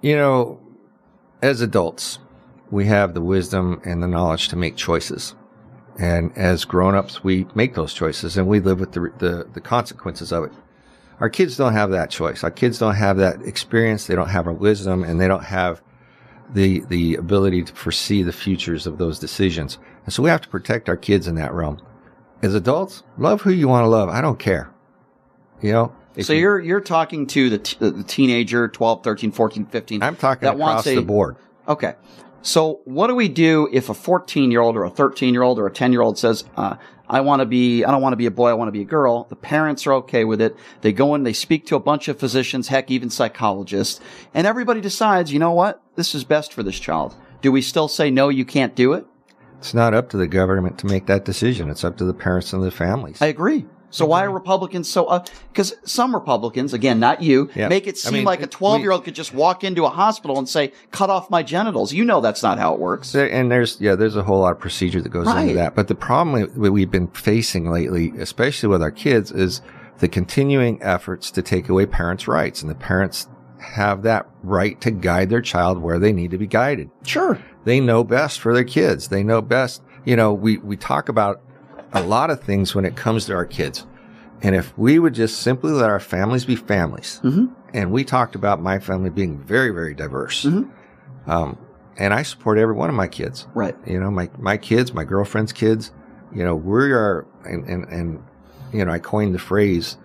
[0.00, 0.60] you know,
[1.42, 2.18] as adults,
[2.70, 5.34] we have the wisdom and the knowledge to make choices.
[5.98, 10.32] And as grown-ups, we make those choices and we live with the, the, the consequences
[10.32, 10.52] of it.
[11.20, 12.42] Our kids don't have that choice.
[12.42, 14.06] Our kids don't have that experience.
[14.06, 15.82] They don't have our wisdom and they don't have
[16.52, 19.78] the, the ability to foresee the futures of those decisions.
[20.04, 21.80] And so we have to protect our kids in that realm.
[22.42, 24.08] As adults, love who you want to love.
[24.08, 24.70] I don't care.
[25.60, 25.92] You know?
[26.16, 30.02] if so you- you're you're talking to the, t- the teenager 12 13 14 15
[30.02, 31.36] I'm talking that wants across a- the board.
[31.68, 31.94] okay
[32.42, 35.58] so what do we do if a 14 year old or a 13 year old
[35.60, 36.74] or a 10 year old says uh,
[37.10, 38.80] i want to be i don't want to be a boy i want to be
[38.80, 39.24] a girl.
[39.24, 40.56] The parents are okay with it.
[40.80, 44.00] They go in they speak to a bunch of physicians heck even psychologists
[44.32, 45.82] and everybody decides you know what?
[45.96, 47.14] This is best for this child.
[47.42, 49.04] Do we still say no you can't do it
[49.58, 51.68] It's not up to the government to make that decision.
[51.68, 53.20] It's up to the parents and the families.
[53.20, 54.34] i agree so why are mm-hmm.
[54.36, 55.06] Republicans so?
[55.06, 59.04] Uh, because some Republicans, again, not you, make it I seem mean, like a twelve-year-old
[59.04, 62.42] could just walk into a hospital and say, "Cut off my genitals." You know that's
[62.42, 63.12] not how it works.
[63.12, 65.42] There- and there's yeah, there's a whole lot of procedure that goes Right.
[65.42, 65.74] into that.
[65.74, 69.60] But the problem we've been facing lately, especially with our kids, is
[69.98, 73.28] the continuing efforts to take away parents' rights, and the parents
[73.60, 76.90] have that right to guide their child where they need to be guided.
[77.04, 77.38] Sure.
[77.64, 79.08] They know best for their kids.
[79.08, 79.82] They know best.
[80.04, 81.42] You know, we we talk about
[81.92, 83.86] a lot of things when it comes to our kids.
[84.42, 87.20] And if we would just simply let our families be families,
[87.74, 90.44] and we talked about my family being very, very diverse,
[91.26, 91.58] um,
[91.98, 93.46] and I support every one of my kids.
[93.54, 93.76] Right.
[93.86, 95.92] You know, my, my kids, my girlfriend's kids,
[96.34, 98.22] you know, we are, and, and, and
[98.72, 99.98] you know, I coined the phrase,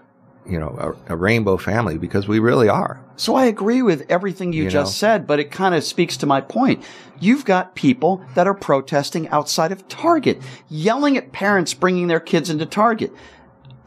[0.48, 3.00] you know, a, a rainbow family because we really are.
[3.18, 5.08] So I agree with everything you, You just know.
[5.08, 6.84] said, but it kind of speaks to my point.
[7.20, 12.50] You've got people that are protesting outside of Target, yelling at parents bringing their kids
[12.50, 13.12] into Target.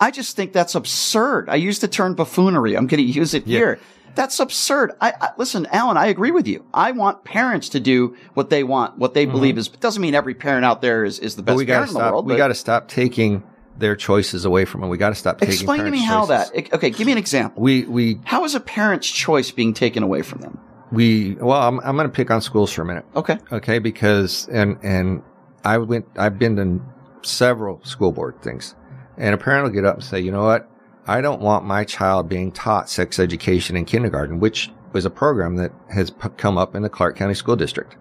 [0.01, 1.49] I just think that's absurd.
[1.49, 2.77] I used the term buffoonery.
[2.77, 3.79] I'm going to use it here.
[4.15, 4.93] That's absurd.
[5.01, 5.97] I, I listen, Alan.
[5.97, 6.65] I agree with you.
[6.75, 9.69] I want parents to do what they want, what they believe is.
[9.69, 11.47] It doesn't mean every parent out there is, is the Mm-hmm.
[11.47, 12.27] Best we got to parent in the stop, world.
[12.27, 13.43] we got to stop taking
[13.79, 14.91] their choices away from them.
[14.91, 15.55] We got to stop taking away.
[15.55, 16.51] Explain to me how choices.
[16.53, 16.74] that.
[16.74, 17.62] Okay, give me an example.
[17.62, 20.59] We, we, How is a parent's choice being taken away from them?
[20.91, 23.05] we, well, I'm, I'm going to pick on schools for a minute.
[23.14, 23.39] Okay.
[23.53, 23.79] Okay.
[23.79, 25.22] Because, and, and
[25.64, 26.81] I went, I've been to
[27.29, 28.74] several school board things
[29.18, 30.70] and a parent will get up and say, you know what?
[31.07, 35.57] I don't want my child being taught sex education in kindergarten, which was a program
[35.57, 37.97] that has p- come up in the Clark County School District.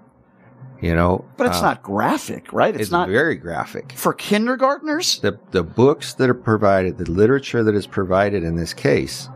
[0.82, 2.74] You know, But it's Uh, not graphic, right?
[2.74, 3.94] It's, It's not very graphic.
[3.96, 5.20] for kindergartners.
[5.20, 9.30] The the books that are provided, the literature that is provided in this case.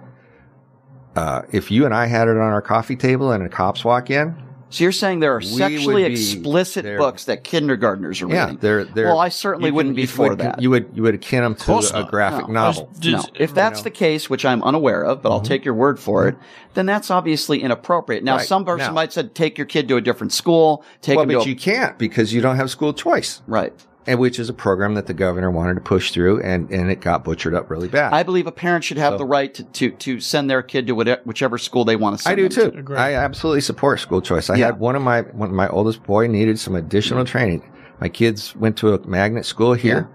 [1.16, 4.10] Uh, if you and I had it on our coffee table and the cops walk
[4.10, 4.36] in,
[4.72, 8.60] So you're saying there are sexually explicit there- books that kindergartners are yeah, reading.
[8.62, 9.08] they're they're.
[9.08, 10.62] well, I certainly you wouldn't can- be you for would, that.
[10.62, 12.54] You would you would akin them to a graphic No.
[12.54, 12.90] novel.
[13.04, 13.84] No, if that's know.
[13.84, 15.48] the case, which I'm unaware of, but I'll mm-hmm.
[15.48, 16.38] take your word for it,
[16.74, 18.24] then that's obviously inappropriate.
[18.24, 18.48] Now, Right.
[18.48, 21.30] some person Now- might say, take your kid to a different school, take well, him
[21.30, 23.74] to but a, you can't because you don't have school choice, right.
[24.08, 27.02] And which is a program that the governor wanted to push through, and and it
[27.02, 28.14] got butchered up really bad.
[28.14, 30.88] I believe a parent should have So- the right to, to, to send their kid
[30.88, 32.34] to whate- whichever school they want to send.
[32.34, 32.84] I do them too.
[32.84, 32.96] to.
[32.96, 34.50] I absolutely support school choice.
[34.50, 34.68] I Yeah.
[34.68, 37.32] had one of my one, my oldest boy needed some additional mm-hmm.
[37.32, 37.72] training.
[38.00, 40.10] My kids went to a magnet school here.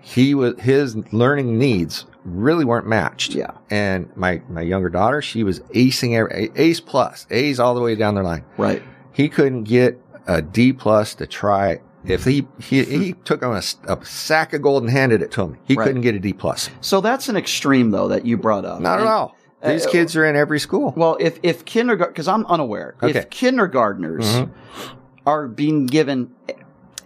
[0.00, 3.34] He was his learning needs really weren't matched.
[3.34, 3.52] Yeah.
[3.70, 7.94] And my my younger daughter, she was acing every, A's plus, A's all the way
[7.94, 8.44] down the line.
[8.56, 8.82] Right.
[9.12, 11.80] He couldn't get a D plus to try.
[12.06, 15.42] If he he, he took him a, a sack of gold and handed it to
[15.42, 15.86] him, he Right.
[15.86, 16.70] couldn't get a D plus.
[16.80, 18.80] So that's an extreme, though, that you brought up.
[18.80, 19.36] Not at all.
[19.64, 20.92] These uh, kids are in every school.
[20.96, 23.18] Well, if if kindergarten, because I'm unaware, Okay.
[23.18, 24.50] if kindergartners Mhm.
[25.26, 26.30] are being given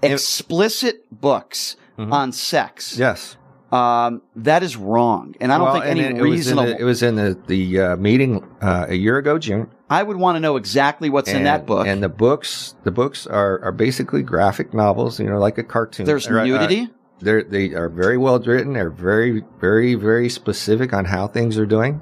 [0.03, 2.12] explicit books Mhm.
[2.12, 3.36] on sex, Yes.
[3.72, 6.66] um, that is wrong, and I don't Well, think any and it, it was reasonable.
[6.66, 9.68] the, it was in the the uh, meeting uh, a year ago, June.
[9.91, 11.86] I would want to know exactly what's in that book.
[11.88, 16.07] And the books, the books are, are basically graphic novels, you know, like a cartoon.
[16.07, 16.88] There's Or, uh, nudity?
[17.18, 18.74] they're, they are very well written.
[18.74, 22.01] They're very, very, very specific on how things are doing.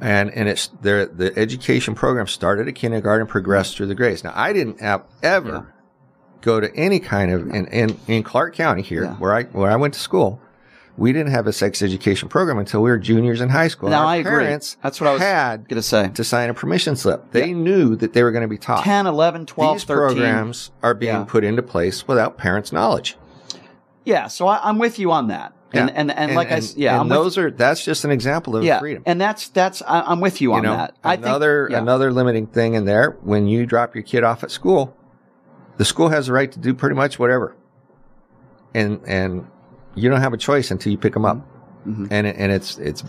[0.00, 4.24] And, and it's their, the education program started at kindergarten, progressed through the grades.
[4.24, 5.72] Now, I didn't have ever
[6.40, 9.76] go to any kind of, in, in, in Clark County here, where I, where I
[9.76, 10.40] went to school,
[10.98, 13.88] we didn't have a sex education program until we were juniors in high school.
[13.88, 14.30] Now, Our I agree.
[14.44, 16.08] Parents That's what I was had gonna say.
[16.08, 17.30] to sign a permission slip.
[17.30, 18.84] They knew that they were going to be taught.
[18.84, 19.96] 10, 11, 12, These 13.
[20.16, 21.24] programs are being Yeah.
[21.24, 23.16] put into place without parents' knowledge.
[24.04, 25.52] Yeah, so I, I'm with you on that.
[25.72, 28.64] And, and, and, like I, s- yeah, and those are that's just an example of
[28.64, 29.02] yeah, freedom.
[29.04, 30.96] and that's that's I, I'm with you on know, that.
[31.04, 31.78] I think another yeah.
[31.78, 34.96] another limiting thing in there when you drop your kid off at school,
[35.76, 37.54] the school has the right to do pretty much whatever,
[38.74, 39.46] and and
[39.98, 41.38] you don't have a choice until you pick them up,
[41.86, 42.06] Mm-hmm.
[42.10, 43.04] and it, and it's it's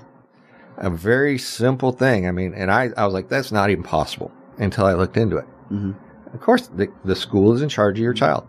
[0.77, 2.27] a very simple thing.
[2.27, 5.37] I mean, and I I was like, that's not even possible until I looked into
[5.37, 5.45] it.
[5.71, 5.91] Mm-hmm.
[6.33, 8.45] Of course, the the school is in charge of your child.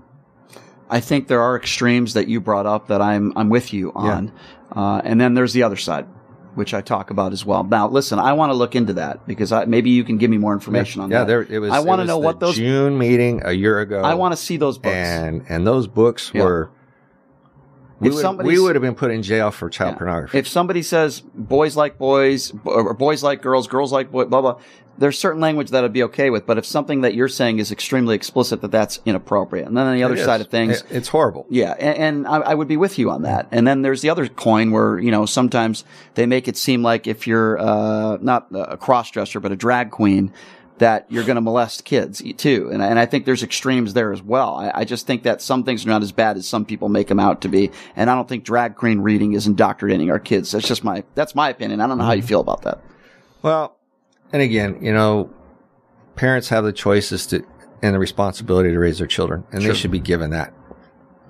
[0.89, 4.33] I think there are extremes that you brought up that I'm I'm with you on,
[4.77, 6.07] uh, and then there's the other side,
[6.55, 7.65] which I talk about as well.
[7.65, 10.39] Now, listen, I want to look into that because I, maybe you can give me
[10.39, 11.27] more information on yeah, that.
[11.29, 11.71] there it was.
[11.73, 12.57] I want to know what those.
[12.57, 14.01] June meeting a year ago.
[14.03, 14.95] I want to see those books.
[14.95, 16.43] and and those books Yeah.
[16.45, 16.71] were.
[18.01, 20.39] We would, we would have been put in jail for child pornography.
[20.39, 24.61] If somebody says boys like boys or boys like girls, girls like boy, blah blah,
[24.99, 26.47] there's certain language that I'd be okay with.
[26.47, 29.67] But if something that you're saying is extremely explicit, that that's inappropriate.
[29.67, 31.47] And then on the other side of things, It- it's horrible.
[31.49, 33.47] Yeah, and, and I, I would be with you on that.
[33.51, 35.85] And then there's the other coin where you know sometimes
[36.15, 39.91] they make it seem like if you're uh, not a cross dresser but a drag
[39.91, 40.33] queen.
[40.81, 44.23] That you're going to molest kids too, and, and I think there's extremes there as
[44.23, 44.57] well.
[44.57, 47.09] I, I just think that some things are not as bad as some people make
[47.09, 50.51] them out to be, and I don't think drag queen reading is indoctrinating our kids.
[50.51, 51.81] That's just my that's my opinion.
[51.81, 52.29] I don't know how you mm-hmm.
[52.29, 52.83] feel about that.
[53.43, 53.77] Well,
[54.33, 55.31] and again, you know,
[56.17, 57.45] parents have the choices to
[57.83, 59.73] and the responsibility to raise their children, and Sure.
[59.73, 60.53] they should be given that.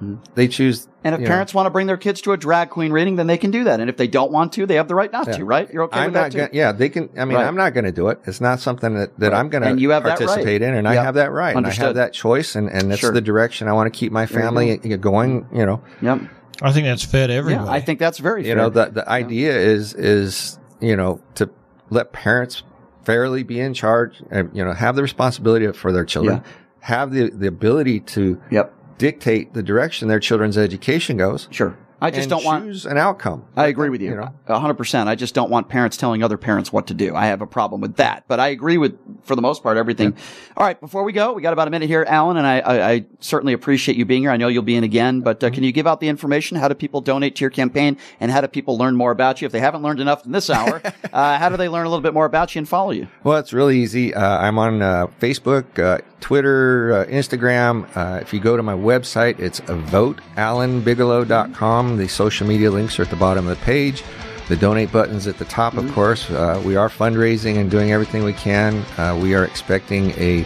[0.03, 0.17] Mm-hmm.
[0.35, 0.89] They choose.
[1.05, 3.17] And if you know, parents want to bring their kids to a drag queen reading,
[3.17, 3.81] then they can do that.
[3.81, 5.37] And if they don't want to, they have the right not Yeah.
[5.39, 5.45] to.
[5.45, 5.71] Right?
[5.73, 6.39] You're okay I'm with not that too?
[6.39, 7.11] gonna, yeah, they can.
[7.19, 7.47] I mean, Right.
[7.47, 8.19] I'm not going to do it.
[8.27, 9.39] It's not something that, that Right.
[9.39, 10.17] I'm going And you to have right.
[10.19, 11.55] participate in, and I have that right.
[11.57, 13.13] And I have that choice, and, and that's Sure.
[13.13, 15.47] the direction I want to keep my There you family going.
[15.53, 16.21] You know, Yep.
[16.63, 17.67] I think that's fair to everyone.
[17.67, 18.57] Yeah, I think that's very you fair.
[18.57, 21.49] know the the idea is is you know to
[21.89, 22.63] let parents
[23.05, 26.51] fairly be in charge and you know have the responsibility for their children Yeah.
[26.81, 28.75] have the the ability to yep.
[29.01, 31.77] Dictate the direction their children's education goes Sure.
[32.01, 34.23] I just don't want choose an outcome I agree with you.
[34.49, 35.09] A hundred percent.
[35.09, 37.15] I just don't want parents telling other parents what to do.
[37.15, 38.25] I have a problem with that.
[38.29, 40.17] But I agree with, for the most part, everything.
[40.57, 40.81] All right.
[40.81, 43.53] Before we go, we got about a minute here, Alan, and I, I, I certainly
[43.53, 44.31] appreciate you being here.
[44.31, 46.57] I know you'll be in again, but uh, can you give out the information?
[46.57, 49.47] How do people donate to your campaign, and how do people learn more about you?
[49.47, 50.81] If they haven't learned enough in this hour,
[51.13, 53.09] uh, how do they learn a little bit more about you and follow you?
[53.25, 58.33] well it's really easy uh, i'm on uh, facebook uh, twitter uh, instagram uh, if
[58.33, 63.47] you go to my website it's votealanbigelow.com the social media links are at the bottom
[63.47, 64.03] of the page
[64.49, 68.25] the donate buttons at the top of course uh, we are fundraising and doing everything
[68.25, 70.45] we can uh, we are expecting a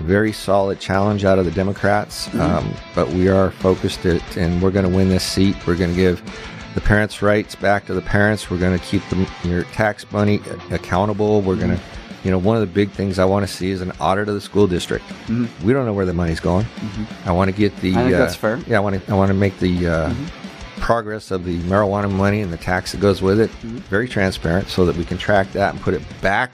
[0.00, 4.70] very solid challenge out of the democrats um, but we are focused at, and we're
[4.70, 6.22] going to win this seat we're going to give
[6.76, 8.50] the parents' rights back to the parents.
[8.50, 11.40] We're going to keep them, your tax money accountable.
[11.40, 11.82] We're going to
[12.22, 14.34] You know, one of the big things I want to see is an audit of
[14.34, 15.04] the school district.
[15.64, 16.66] We don't know where the money's going.
[17.24, 17.92] I want to get the.
[17.92, 17.98] Mm-hmm.
[17.98, 18.56] I think uh, that's fair.
[18.58, 18.70] Mm-hmm.
[18.70, 19.12] Yeah, I want to.
[19.12, 20.14] I want to make the uh,
[20.76, 23.78] progress of the marijuana money and the tax that goes with it Mm-hmm.
[23.78, 26.50] very transparent, so that we can track that and put it back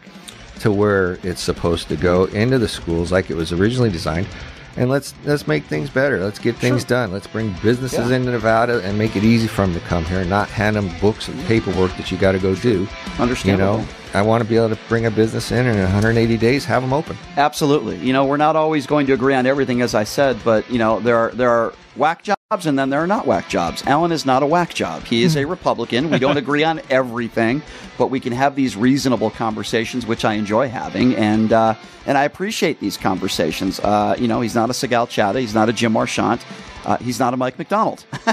[0.61, 4.27] to where it's supposed to go into the schools like it was originally designed.
[4.75, 6.19] And let's let's make things better.
[6.25, 6.89] Let's get things Sure.
[6.89, 7.13] done.
[7.13, 8.17] Let's bring businesses Yeah.
[8.17, 10.91] into Nevada and make it easy for them to come here, and not hand them
[10.99, 12.89] books and paperwork that you got to go do.
[13.19, 15.85] understand You know, I want to be able to bring a business in and in
[15.85, 17.19] 180 days have them open.
[17.37, 17.99] Absolutely.
[17.99, 20.79] You know, we're not always going to agree on everything, as I said, but you
[20.79, 23.83] know, there are there are whack jobs and then there are not whack jobs.
[23.87, 25.05] Alan is not a whack job.
[25.05, 26.11] He is a Republican.
[26.11, 27.63] We don't agree on everything,
[27.97, 31.75] but we can have these reasonable conversations, which I enjoy having, and uh,
[32.05, 33.81] and I appreciate these conversations.
[33.81, 35.41] Uh, you know, he's not a Sigal Chattah.
[35.41, 36.45] He's not a Jim Marchant.
[36.85, 38.05] Uh, he's not a Mike McDonald.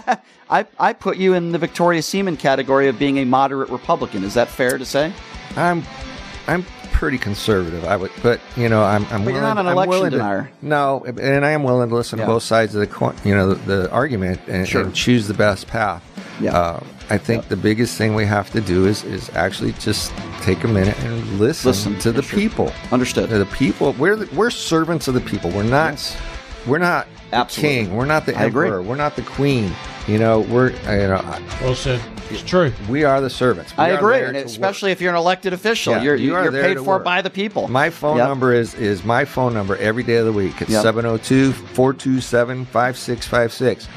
[0.49, 4.23] I, I put you in the Victoria Seaman category of being a moderate Republican.
[4.23, 5.13] Is that fair to say?
[5.55, 5.83] I'm
[6.47, 6.65] I'm
[6.99, 7.85] pretty conservative.
[7.85, 10.17] I would, but you know, I'm I'm But you're willing, not an election willing to-
[10.17, 10.51] denier.
[10.61, 12.25] no, and I am willing to listen Yeah.
[12.25, 14.81] to both sides of the coin, you know, the, the argument and, Sure.
[14.83, 16.03] and choose the best path.
[16.41, 16.57] Yeah.
[16.57, 16.79] Uh,
[17.09, 20.67] I think the biggest thing we have to do is is actually just take a
[20.67, 22.37] minute and listen, Listen, to the sure.
[22.37, 22.71] people.
[22.91, 23.29] Understood.
[23.29, 23.93] To the people.
[23.97, 25.49] We're the, we're servants of the people.
[25.51, 25.97] We're not.
[26.67, 27.85] We're not Absolutely.
[27.85, 27.95] king.
[27.95, 28.67] We're not the I agree.
[28.67, 28.81] emperor.
[28.81, 29.71] We're not the queen.
[30.07, 31.39] You know, we're you know.
[31.61, 32.01] Well said.
[32.31, 32.71] It's true.
[32.87, 33.75] We are the servants.
[33.75, 34.45] We I agree, and to work.
[34.45, 37.03] especially if you're an elected official, Yeah, you're you are you're paid for work.
[37.03, 37.67] by the people.
[37.67, 38.27] My phone Yep.
[38.27, 40.61] number is is my phone number every day of the week.
[40.61, 40.83] It's Yep.
[40.83, 43.87] 702 427 5656.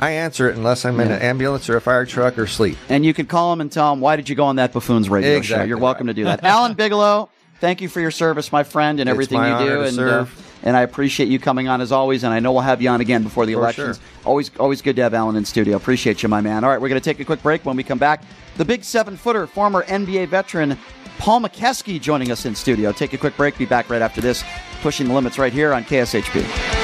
[0.00, 2.76] I answer it unless I'm in an ambulance or a fire truck or sleep.
[2.88, 5.08] And you can call him and tell him why did you go on that buffoon's
[5.08, 5.62] radio show.
[5.62, 6.42] You're welcome to do that.
[6.44, 7.28] Alan Bigelow,
[7.60, 9.74] thank you for your service, my friend, and It's everything my you honor do.
[9.76, 10.38] to and serve.
[10.38, 12.24] Uh, and I appreciate you coming on as always.
[12.24, 13.98] And I know we'll have you on again before the For elections.
[13.98, 14.06] sure.
[14.24, 15.76] Always, always good to have Alan in studio.
[15.76, 16.64] Appreciate you, my man.
[16.64, 17.64] All right, we're going to take a quick break.
[17.64, 18.24] When we come back,
[18.56, 20.76] the big seven footer, former NBA veteran
[21.18, 22.92] Paul Mokeski joining us in studio.
[22.92, 23.56] Take a quick break.
[23.56, 24.42] Be back right after this.
[24.82, 26.83] Pushing the limits right here on KSHP.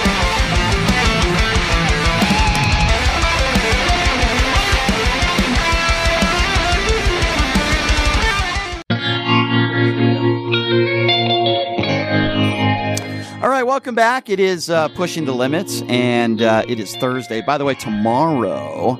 [13.70, 14.28] Welcome back.
[14.28, 17.40] It is uh, pushing the limits, and uh, it is Thursday.
[17.40, 18.98] By the way, tomorrow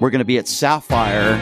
[0.00, 1.36] we're going to be at Sapphire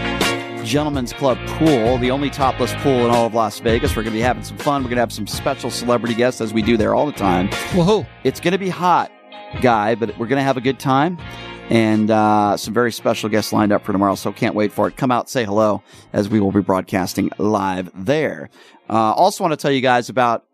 [0.64, 3.94] Gentlemen's Club Pool, the only topless pool in all of Las Vegas.
[3.94, 4.82] We're going to be having some fun.
[4.82, 7.48] We're going to have some special celebrity guests as we do there all the time.
[7.76, 8.04] Woohoo!
[8.24, 9.12] It's going to be hot,
[9.62, 11.16] guy, but we're going to have a good time.
[11.70, 14.96] And uh, some very special guests lined up for tomorrow, so can't wait for it.
[14.96, 18.50] Come out, say hello, as we will be broadcasting live there.
[18.90, 20.47] Uh, also, want to tell you guys about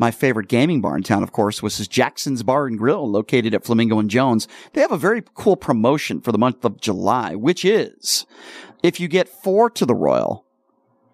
[0.00, 3.66] my favorite gaming bar in town, of course, was Jackson's Bar and Grill, located at
[3.66, 4.48] Flamingo and Jones.
[4.72, 8.24] They have a very cool promotion for the month of July, which is
[8.82, 10.46] if you get four to the Royal,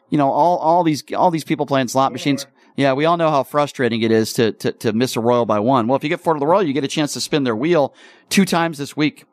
[0.08, 2.46] you know, all, all these, all these people playing slot machines.
[2.76, 5.58] Yeah, we all know how frustrating it is to, to, to miss a Royal by
[5.58, 5.88] one.
[5.88, 7.56] Well, if you get four to the Royal, you get a chance to spin their
[7.56, 7.92] wheel
[8.28, 9.24] two times this week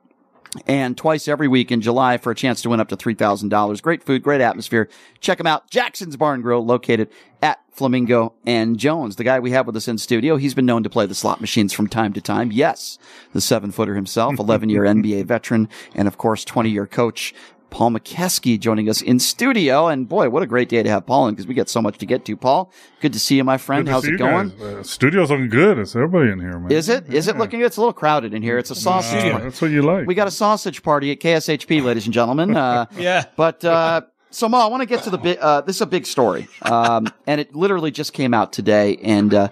[0.68, 3.82] and twice every week in July for a chance to win up to $3,000.
[3.82, 4.90] Great food, great atmosphere.
[5.20, 5.70] Check them out.
[5.70, 7.10] Jackson's Barn Grill located
[7.42, 9.16] at Flamingo and Jones.
[9.16, 11.42] The guy we have with us in studio, he's been known to play the slot
[11.42, 12.52] machines from time to time.
[12.52, 12.98] Yes,
[13.34, 17.34] the seven footer himself, 11 year NBA veteran, and of course, 20 year coach.
[17.74, 19.88] Paul Mokeski joining us in studio.
[19.88, 21.98] And boy, what a great day to have Paul in because we got so much
[21.98, 22.38] to get to.
[22.38, 22.72] Paul,
[23.02, 23.84] good to see you, my friend.
[23.84, 24.50] Good to How's see it you going?
[24.50, 24.62] guys.
[24.62, 25.80] Uh, studio's looking good.
[25.80, 26.72] It's everybody in here, man.
[26.72, 27.12] Is it?
[27.12, 27.66] Is it looking good?
[27.66, 28.60] It's a little crowded in here.
[28.60, 29.26] It's a sausage.
[29.26, 30.06] Uh, that's what you like.
[30.06, 32.56] We got a sausage party at KSHP, ladies and gentlemen.
[32.56, 33.26] Uh, Yeah.
[33.36, 35.40] But uh, so, Ma, I want to get to the big.
[35.42, 38.98] Uh, this is a big story, um, and it literally just came out today.
[38.98, 39.50] And uh,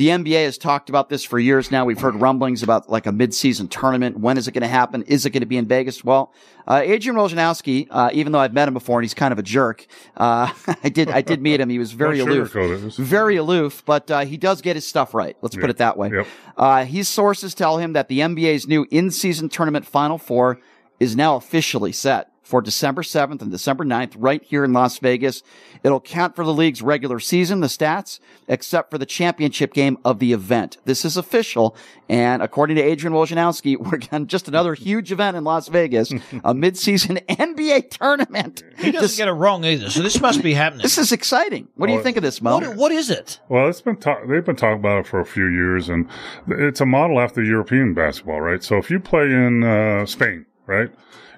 [0.00, 1.84] the NBA has talked about this for years now.
[1.84, 4.18] We've heard rumblings about like a midseason tournament.
[4.18, 5.02] When is it going to happen?
[5.02, 6.02] Is it going to be in Vegas?
[6.02, 6.32] Well,
[6.66, 9.42] uh, Adrian Wojnarowski, uh, even though I've met him before and he's kind of a
[9.42, 9.86] jerk,
[10.16, 10.50] uh,
[10.82, 11.68] I did I did meet him.
[11.68, 12.50] He was very aloof,
[12.96, 15.36] very aloof, but uh, he does get his stuff right.
[15.42, 16.10] Let's put it that way.
[16.10, 16.26] Yep.
[16.56, 20.60] Uh, his sources tell him that the NBA's new in-season tournament Final Four
[20.98, 25.44] is now officially set for December 7th and December 9th right here in Las Vegas.
[25.84, 30.18] It'll count for the league's regular season, the stats, except for the championship game of
[30.18, 30.76] the event.
[30.84, 31.76] This is official.
[32.08, 36.12] And according to Adrian Wojnarowski, we're getting just another huge event in Las Vegas,
[36.44, 38.64] a mid-season NBA tournament.
[38.78, 40.82] He doesn't get it wrong either, so this must be happening.
[40.82, 41.68] This is exciting.
[41.76, 42.58] What do you think of this, Mo?
[42.58, 43.38] What, what is it?
[43.48, 46.08] Well, it's been talk- they've been talking about it for a few years, and
[46.48, 48.62] it's a model after European basketball, right?
[48.64, 50.90] So if you play in uh, Spain, right,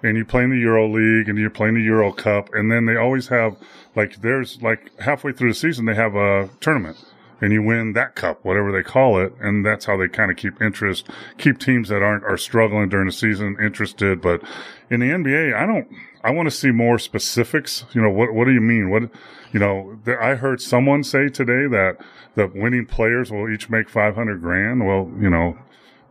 [0.02, 2.86] and you play in the Euro League and you're playing the Euro Cup, and then
[2.86, 3.56] they always have
[3.94, 7.04] like there's like halfway through the season they have a tournament,
[7.40, 10.36] and you win that cup, whatever they call it, and that's how they kind of
[10.36, 14.20] keep interest, keep teams that aren't are struggling during the season interested.
[14.20, 14.42] But
[14.90, 15.88] in the NBA, I don't.
[16.24, 17.84] I want to see more specifics.
[17.92, 18.90] You know, what what do you mean?
[18.90, 19.10] What
[19.52, 19.98] you know?
[20.20, 21.96] I heard someone say today that
[22.34, 24.86] the winning players will each make five hundred grand.
[24.86, 25.58] Well, you know.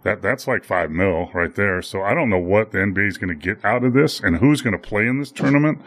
[0.03, 1.81] That that's like five mil right there.
[1.81, 4.37] So I don't know what the NBA is going to get out of this and
[4.37, 5.81] who's going to play in this tournament.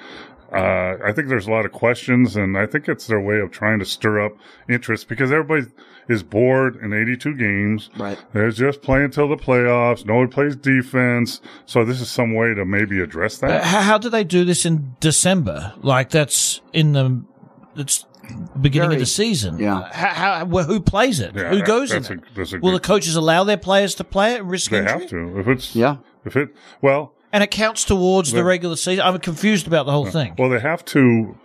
[0.52, 3.50] Uh, I think there's a lot of questions, and I think it's their way of
[3.50, 4.36] trying to stir up
[4.68, 5.66] interest because everybody
[6.08, 7.90] is bored in 82 games.
[7.98, 8.16] Right.
[8.32, 10.04] They're just playing till the playoffs.
[10.06, 11.40] No Nobody plays defense.
[11.66, 13.64] So this is some way to maybe address Uh, that.
[13.64, 15.72] how, how do they do this in December?
[15.78, 17.24] Like that's in the
[17.74, 18.04] it's
[18.60, 19.58] beginning Very- of the season.
[19.58, 19.78] yeah.
[19.78, 21.34] Uh, how, how, well, who plays it?
[21.34, 22.18] Yeah, who goes in that's it?
[22.20, 24.44] a- that's Will the coaches allow their players to play it?
[24.44, 24.92] Risk They injury?
[25.00, 25.38] have to.
[25.40, 25.96] If it's Yeah.
[26.24, 26.50] if it
[26.80, 29.04] well, And it counts towards the But- regular season.
[29.04, 30.34] I'm confused about the whole thing.
[30.38, 31.36] well, they have to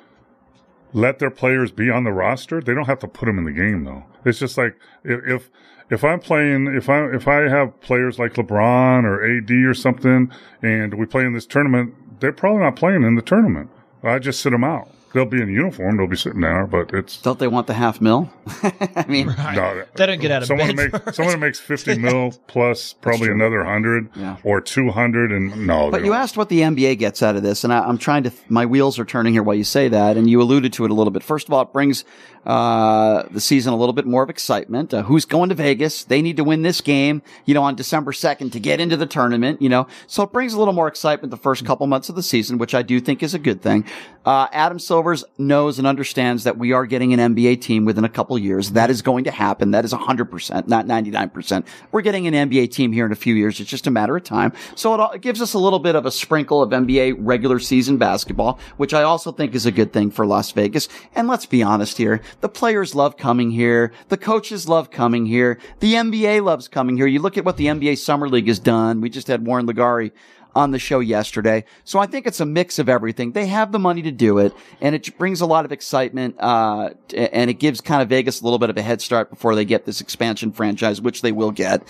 [0.94, 2.62] let their players be on the roster.
[2.62, 4.04] They don't have to put them in the game though.
[4.26, 5.50] It's just like if if,
[5.90, 10.32] if I'm playing, if I if I have players like LeBron or AD or something,
[10.62, 13.70] and we play in this tournament, they're probably not playing in the tournament.
[14.04, 14.90] I just sit them out.
[15.14, 15.98] They'll be in uniform.
[15.98, 18.32] They'll be sitting there, but it's Don't they want the half mil?
[18.64, 21.18] I mean, no, They don't get out of someone bed Make, first.
[21.18, 24.38] someone that makes fifty mil plus probably another hundred Yeah.
[24.44, 25.90] or two hundred, and no.
[25.90, 26.16] But you don't.
[26.22, 28.32] asked what the NBA gets out of this, and I, I'm trying to.
[28.50, 30.94] My wheels are turning here while you say that, and you alluded to it a
[30.94, 31.24] little bit.
[31.24, 32.06] First of all, it brings
[32.46, 34.94] uh, the season a little bit more of excitement.
[34.94, 36.04] Uh, who's going to Vegas?
[36.04, 39.06] They need to win this game, you know, on December 2nd to get into the
[39.06, 39.88] tournament, you know.
[40.08, 42.74] So it brings a little more excitement the first couple months of the season, which
[42.74, 43.86] I do think is a good thing.
[44.26, 48.10] Uh, Adam Silvers knows and understands that we are getting an NBA team within a
[48.10, 48.72] couple years.
[48.72, 49.72] That is going to happen.
[49.72, 51.66] That is 100%, not 99%.
[51.92, 53.60] We're getting an NBA team here in a few years.
[53.60, 54.54] It's just a matter of time.
[54.76, 57.60] So it, all, it gives us a little bit of a sprinkle of NBA regular
[57.60, 60.90] season basketball, which I also think is a good thing for Las Vegas.
[61.16, 62.22] And let's be honest here.
[62.42, 63.92] The players love coming here.
[64.08, 65.60] The coaches love coming here.
[65.80, 67.08] The NBA loves coming here.
[67.08, 69.02] You look at what the NBA Summer League has done.
[69.02, 70.12] We just had Warren LeGarie
[70.56, 71.64] on the show yesterday.
[71.84, 73.34] So I think it's a mix of everything.
[73.34, 76.92] They have the money to do it, and it brings a lot of excitement, uh,
[77.16, 79.66] and it gives kind of Vegas a little bit of a head start before they
[79.66, 81.84] get this expansion franchise, which they will get.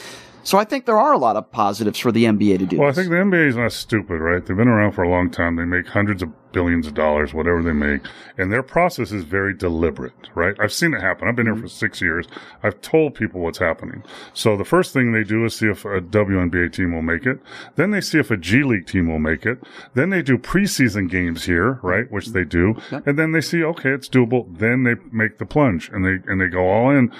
[0.43, 2.77] So I think there are a lot of positives for the NBA to do.
[2.77, 4.45] Well, I think the NBA is not stupid, right?
[4.45, 5.55] They've been around for a long time.
[5.55, 8.01] They make hundreds of billions of dollars, whatever they make,
[8.37, 10.55] and their process is very deliberate, right?
[10.59, 11.27] I've seen it happen.
[11.27, 11.63] I've been here mm-hmm.
[11.63, 12.27] for six years.
[12.63, 14.03] I've told people what's happening.
[14.33, 17.39] So the first thing they do is see if a WNBA team will make it.
[17.75, 19.59] Then they see if a G League team will make it.
[19.93, 22.09] Then they do preseason games here, right?
[22.11, 22.75] Which they do.
[22.91, 24.57] And then they see, okay, it's doable.
[24.57, 27.11] Then they make the plunge and they, and they go all in.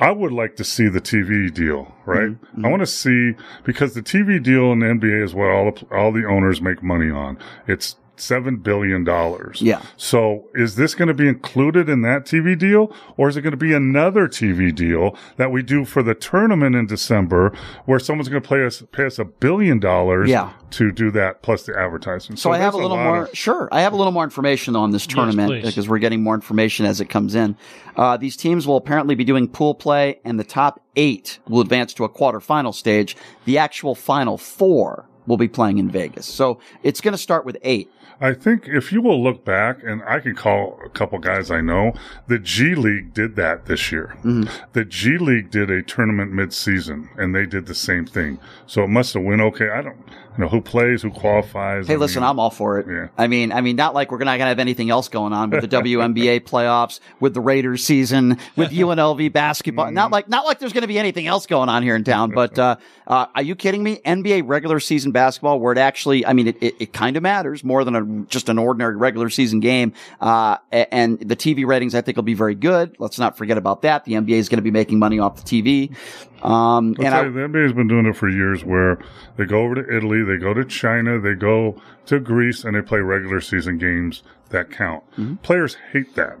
[0.00, 2.30] I would like to see the TV deal, right?
[2.30, 2.70] Mm-hmm, I mm-hmm.
[2.70, 3.32] want to see
[3.64, 6.82] because the TV deal in the NBA is what all the, all the owners make
[6.82, 7.38] money on.
[7.66, 9.60] It's seven billion dollars.
[9.62, 9.82] Yeah.
[9.96, 13.52] So is this going to be included in that TV deal, or is it going
[13.52, 17.52] to be another TV deal that we do for the tournament in December,
[17.84, 20.50] where someone's going to pay us pay us a billion dollars Yeah.
[20.72, 22.36] to do that plus the advertising?
[22.36, 23.22] So, I have a little lot more.
[23.24, 25.64] of- sure, I have a little more information on this tournament please.
[25.66, 27.56] because we're getting more information as it comes in.
[27.96, 31.92] Uh, these teams will apparently be doing pool play, and the top eight will advance
[31.94, 33.16] to a quarterfinal stage.
[33.44, 36.24] The actual final four will be playing in Vegas.
[36.26, 37.90] So it's going to start with eight.
[38.20, 41.60] I think if you will look back, and I can call a couple guys I
[41.60, 41.92] know,
[42.26, 44.16] the G League did that this year.
[44.24, 44.52] Mm-hmm.
[44.72, 48.40] The G League did a tournament mid-season, and they did the same thing.
[48.66, 49.70] So it must have went okay.
[49.70, 49.98] I don't
[50.38, 51.86] know who plays, who qualifies.
[51.86, 52.86] Hey, I listen, mean, I'm all for it.
[52.88, 53.08] Yeah.
[53.16, 55.50] I mean, I mean, not like we're not going to have anything else going on
[55.50, 59.90] with the WNBA playoffs, with the Raiders season, with UNLV basketball.
[59.90, 62.30] Not like, not like there's going to be anything else going on here in town.
[62.30, 62.76] But uh,
[63.06, 64.00] uh, are you kidding me?
[64.04, 67.64] NBA regular season basketball, where it actually, I mean, it, it, it kind of matters
[67.64, 69.92] more than a, just an ordinary regular season game.
[70.20, 72.96] Uh, and the TV ratings, I think, will be very good.
[72.98, 74.04] Let's not forget about that.
[74.04, 75.96] The NBA is going to be making money off the TV.
[76.42, 78.98] Um, and I, you, the NBA has been doing it for years where
[79.36, 82.82] they go over to Italy, they go to China, they go to Greece, and they
[82.82, 85.04] play regular season games that count.
[85.12, 85.36] Mm-hmm.
[85.36, 86.38] Players hate that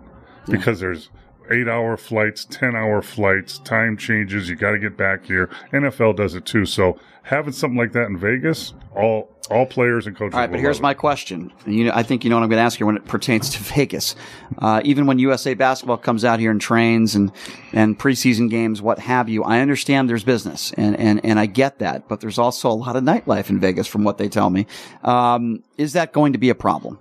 [0.48, 1.10] because there's
[1.50, 5.48] eight hour flights, 10 hour flights, time changes, you got to get back here.
[5.72, 6.64] NFL does it too.
[6.64, 6.98] So
[7.28, 10.80] having something like that in Vegas, all, all players and coaches All right, but here's
[10.80, 11.52] my question.
[11.66, 13.50] You know, I think you know what I'm going to ask you when it pertains
[13.50, 14.16] to Vegas.
[14.56, 17.30] Uh, even when USA Basketball comes out here and trains and
[17.74, 21.80] and preseason games, what have you, I understand there's business and and and I get
[21.80, 24.66] that, but there's also a lot of nightlife in Vegas, from what they tell me.
[25.04, 26.98] Um, is that going to be a problem?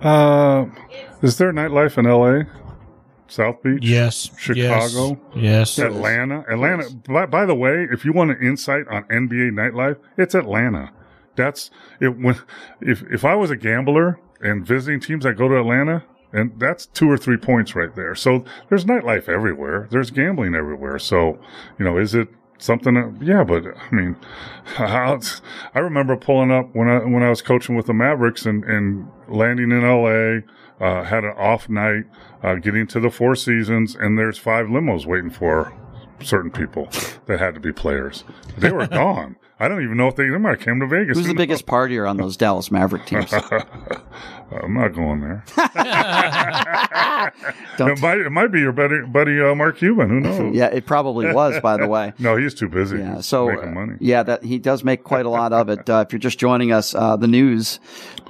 [0.00, 0.66] Uh,
[1.22, 2.50] is there nightlife in LA?
[3.28, 3.82] South Beach?
[3.82, 4.30] Yes.
[4.38, 5.18] Chicago?
[5.34, 5.78] Yes.
[5.78, 5.78] yes.
[5.78, 6.44] Atlanta.
[6.48, 6.90] Atlanta.
[7.08, 10.90] By, by the way, if you want an insight on NBA nightlife, it's Atlanta.
[11.36, 11.70] That's
[12.00, 12.18] it.
[12.18, 12.36] When
[12.80, 16.86] if if I was a gambler and visiting teams, I go to Atlanta And that's
[16.86, 18.14] two or three points right there.
[18.14, 19.86] So there's nightlife everywhere.
[19.90, 20.98] There's gambling everywhere.
[20.98, 21.38] So,
[21.78, 22.28] you know, is it
[22.58, 24.16] something that, yeah, but I mean,
[24.64, 25.20] how,
[25.74, 29.08] I remember pulling up when I, when I was coaching with the Mavericks and, and
[29.28, 30.40] landing in LA,
[30.84, 32.04] uh, had an off night,
[32.44, 35.72] uh, getting to the Four Seasons and there's five limos waiting for
[36.20, 36.88] certain people
[37.26, 38.22] that had to be players.
[38.58, 39.36] They were gone.
[39.60, 41.16] I don't even know if they, they might have came to Vegas.
[41.16, 43.32] Who's the biggest partier on those Dallas Maverick teams?
[44.52, 45.44] I'm not going there.
[47.78, 50.08] it, might, it might be your buddy, buddy uh, Mark Cuban.
[50.08, 50.54] Who knows?
[50.56, 52.12] yeah, it probably was, by the way.
[52.18, 52.98] no, he's too busy.
[52.98, 53.92] Yeah, so making money.
[53.94, 55.88] uh, yeah, that he does make quite a lot of it.
[55.88, 57.78] Uh, if you're just joining us, uh, the news,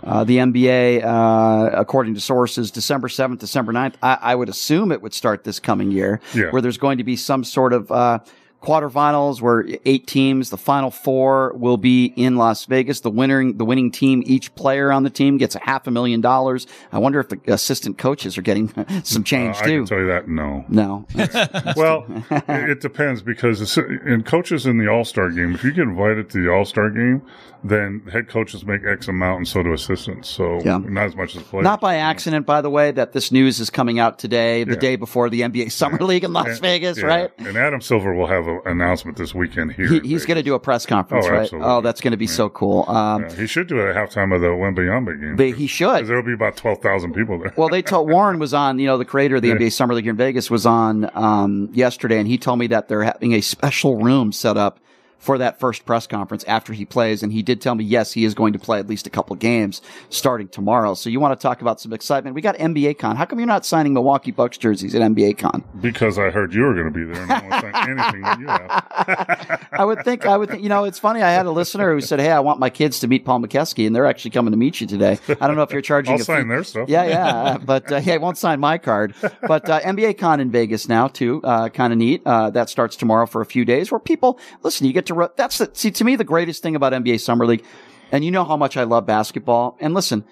[0.03, 4.93] uh, the NBA, uh, according to sources, December seventh, December 9th, I, I would assume
[4.93, 6.51] it would start this coming year, Yeah.
[6.51, 8.19] where there's going to be some sort of uh,
[8.65, 13.01] quarterfinals where eight teams, the final four will be in Las Vegas.
[13.01, 16.21] The winning, the winning team, each player on the team gets a half a million
[16.21, 16.67] dollars.
[16.93, 18.73] I wonder if the assistant coaches are getting
[19.05, 19.79] some change Uh, I too.
[19.81, 20.65] can tell you that no.
[20.69, 21.07] No.
[21.77, 22.05] well,
[22.49, 26.43] it depends because in coaches in the All Star game, if you get invited to
[26.43, 27.23] the All Star game,
[27.67, 30.29] then head coaches make X amount, and so do assistants.
[30.29, 30.79] So Yeah.
[30.85, 31.65] not as much as players.
[31.65, 34.79] Not by accident, by the way, that this news is coming out today, the Yeah.
[34.81, 37.07] day before the NBA Summer League in Las And- Vegas, yeah.
[37.07, 37.31] right?
[37.39, 39.87] And Adam Silver will have an announcement this weekend here.
[39.89, 41.41] He, he's going to do a press conference, Oh, right?
[41.43, 41.69] absolutely.
[41.71, 42.85] Oh, that's going to be so cool.
[42.89, 45.37] Um, Yeah, he should do it at halftime of the Wembanyama game.
[45.37, 46.07] They- he should.
[46.07, 47.53] There will be about 12,000 people there.
[47.57, 49.55] well, they told Warren was on, you know, the creator of the Yeah.
[49.55, 52.89] NBA Summer League here in Vegas was on um, yesterday, and he told me that
[52.89, 54.81] they're having a special room set up
[55.25, 57.23] for that first press conference after he plays.
[57.23, 59.35] And he did tell me, yes, he is going to play at least a couple
[59.37, 59.81] games
[60.11, 60.95] starting tomorrow.
[60.95, 62.35] So you want to talk about some excitement?
[62.35, 63.17] We got NBA Con.
[63.17, 65.65] How come you're not signing Milwaukee Bucks jerseys at NBA Con?
[65.81, 68.21] Because I heard you were going to be there and I want to sign anything
[68.21, 69.69] that you have.
[69.73, 71.23] I would think, I would think, you know, it's funny.
[71.23, 73.87] I had a listener who said, Hey, I want my kids to meet Paul Mokeski,
[73.87, 75.19] and they're actually coming to meet you today.
[75.41, 76.49] I don't know if you're charging I'll a sign fee.
[76.49, 76.89] their stuff.
[76.89, 77.59] Yeah, yeah.
[77.59, 79.15] But, uh, yeah, I won't sign my card.
[79.47, 81.41] But, uh, NBA Con in Vegas now, too.
[81.43, 82.23] Uh, kind of neat.
[82.27, 85.59] Uh, that starts tomorrow for a few days where people, listen, you get to, that's
[85.59, 87.65] the, see, to me, the greatest thing about NBA Summer League,
[88.13, 89.77] and you know how much I love basketball.
[89.81, 90.25] And listen,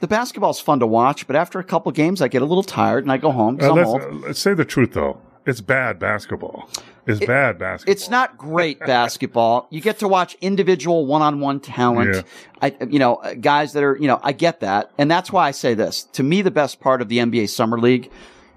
[0.00, 3.04] the basketball's fun to watch, but after a couple games, I get a little tired
[3.04, 3.58] and I go home.
[3.60, 4.02] Uh, I'm let's, old.
[4.02, 5.20] uh, let's say the truth, though.
[5.46, 6.70] It's bad basketball.
[7.06, 7.92] It's bad basketball.
[7.92, 9.66] It's not great basketball.
[9.70, 12.16] You get to watch individual one-on-one talent.
[12.16, 12.22] Yeah.
[12.62, 14.90] I, you know, uh, guys that are, you know, I get that.
[14.96, 16.04] And that's why I say this.
[16.14, 18.10] To me, the best part of the NBA Summer League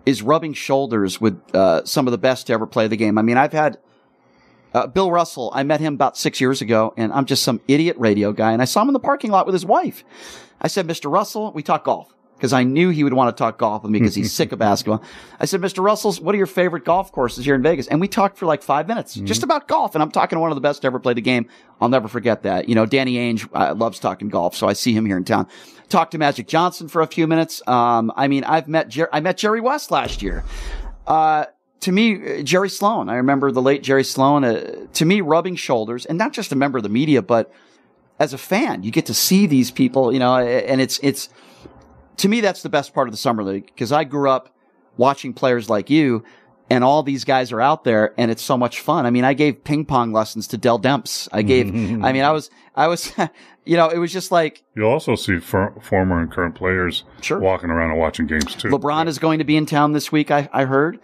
[0.06, 3.18] is rubbing shoulders with, uh, some of the best to ever play the game.
[3.18, 3.78] I mean, I've had,
[4.78, 7.96] uh, Bill Russell, I met him about six years ago and I'm just some idiot
[7.98, 8.52] radio guy.
[8.52, 10.04] And I saw him in the parking lot with his wife.
[10.62, 11.12] I said, Mr.
[11.12, 14.00] Russell, we talk golf because I knew he would want to talk golf with me
[14.00, 15.04] because he's sick of basketball.
[15.40, 15.84] I said, Mr.
[15.84, 17.88] Russell's, what are your favorite golf courses here in Vegas?
[17.88, 19.96] And we talked for like five minutes just about golf.
[19.96, 21.48] And I'm talking to one of the best to ever play the game.
[21.82, 22.70] I'll never forget that.
[22.70, 24.56] You know, Danny Ainge uh, loves talking golf.
[24.56, 25.48] So I see him here in town.
[25.90, 27.62] Talked to Magic Johnson for a few minutes.
[27.68, 30.44] Um, I mean, I've met, Jer- I met Jerry West last year.
[31.08, 31.46] Uh,
[31.82, 35.56] to me, uh, Jerry Sloan, I remember the late Jerry Sloan, uh, to me, rubbing
[35.56, 37.52] shoulders and not just a member of the media, but
[38.20, 41.30] as a fan, you get to see these people, you know, and it's, it's,
[42.18, 44.56] to me, that's the best part of the summer league because I grew up
[44.98, 46.24] watching players like you
[46.70, 49.06] and all these guys are out there and it's so much fun.
[49.06, 51.30] I mean, I gave ping pong lessons to Dell Demps.
[51.32, 51.68] I gave,
[52.04, 53.14] I mean, I was, I was,
[53.66, 57.70] you know, it was just like You'll also see for, former and current players walking
[57.70, 58.70] around and watching games too.
[58.70, 60.32] LeBron is going to be in town this week.
[60.32, 61.00] I, I heard.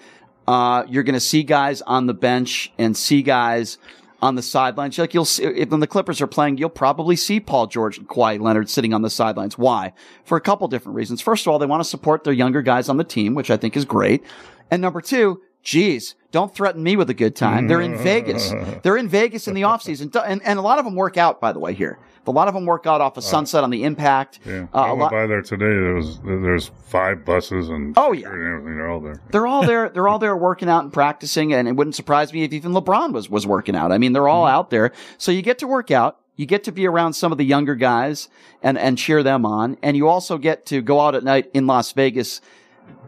[0.48, 3.78] Uh, you're going to see guys on the bench and see guys
[4.22, 4.98] on the sidelines.
[4.98, 8.08] Like you'll see, if when the Clippers are playing, you'll probably see Paul George and
[8.08, 9.58] Kawhi Leonard sitting on the sidelines.
[9.58, 9.94] Why?
[10.24, 11.22] For a couple different reasons.
[11.22, 13.58] First of all, they want to support their younger guys on the team, which I
[13.58, 14.24] think is great.
[14.72, 17.68] And number two, geez, don't threaten me with a good time.
[17.68, 18.52] They're in Vegas.
[18.84, 20.14] They're in Vegas in the offseason.
[20.26, 22.00] And, and a lot of them work out, by the way, here.
[22.26, 24.40] A lot of them work out off of Sunset on the Impact.
[24.46, 25.66] Yeah, Uh, I went lot- by there today.
[25.66, 28.30] There was there's five buses and Oh, yeah.
[28.30, 28.78] and everything.
[28.78, 29.22] They're all there.
[29.32, 29.90] they're all there.
[29.90, 31.54] They're all there working out and practicing.
[31.54, 33.92] And it wouldn't surprise me if even LeBron was, was working out.
[33.92, 34.92] I mean, they're all out there.
[35.18, 36.18] So you get to work out.
[36.36, 38.28] You get to be around some of the younger guys
[38.64, 39.78] and, and cheer them on.
[39.84, 42.42] And you also get to go out at night in Las Vegas.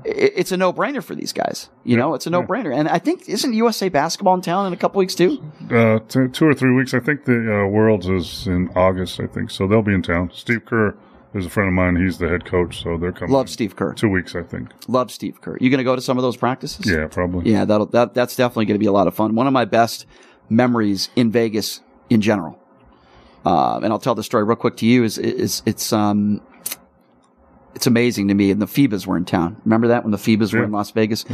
[0.05, 1.69] It's a no brainer for these guys.
[1.83, 2.77] You know, it's a no brainer.
[2.77, 5.43] And I think, isn't USA basketball in town in a couple weeks too?
[5.71, 6.93] Uh, two, two or three weeks.
[6.93, 9.19] I think the uh, Worlds is in August.
[9.19, 9.67] I think so.
[9.67, 10.29] They'll be in town.
[10.31, 10.95] Steve Kerr
[11.33, 11.95] is a friend of mine.
[11.95, 13.33] He's the head coach, so they're coming.
[13.33, 13.93] Love Steve Kerr.
[13.93, 14.69] Two weeks, I think.
[14.87, 15.57] Love Steve Kerr.
[15.59, 16.89] You going to go to some of those practices?
[16.89, 17.51] Yeah, probably.
[17.51, 19.33] Yeah, that'll, that, that's definitely going to be a lot of fun.
[19.33, 20.05] One of my best
[20.49, 21.81] memories in Vegas
[22.11, 22.59] in general.
[23.43, 26.41] Uh, and I'll tell the story real quick to you is, is, it's, um,
[27.75, 28.51] it's amazing to me.
[28.51, 29.61] And the FIBAs were in town.
[29.65, 31.25] Remember that when the FIBAs were in Las Vegas?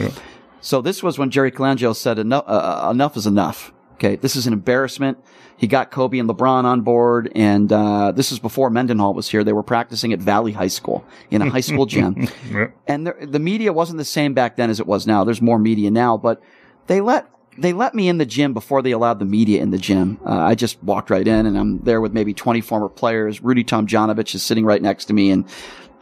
[0.61, 3.73] So this was when Jerry Colangelo said enough, uh, enough is enough.
[3.95, 5.19] Okay, this is an embarrassment.
[5.57, 9.43] He got Kobe and LeBron on board, and uh, this is before Mendenhall was here.
[9.43, 12.27] They were practicing at Valley High School in a high school gym,
[12.87, 15.23] and the, the media wasn't the same back then as it was now.
[15.23, 16.41] There's more media now, but
[16.87, 19.77] they let they let me in the gym before they allowed the media in the
[19.77, 20.19] gym.
[20.25, 23.43] Uh, I just walked right in, and I'm there with maybe 20 former players.
[23.43, 25.45] Rudy Tomjanovich is sitting right next to me, and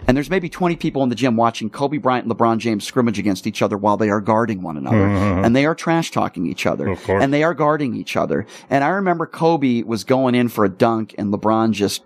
[0.08, 3.20] and there's maybe 20 people in the gym watching Kobe Bryant and LeBron James scrimmage
[3.20, 5.08] against each other while they are guarding one another.
[5.08, 5.42] Uh-huh.
[5.44, 6.88] And they are trash talking each other.
[6.88, 7.24] Of course.
[7.24, 8.46] And they are guarding each other.
[8.70, 12.04] And I remember Kobe was going in for a dunk and LeBron just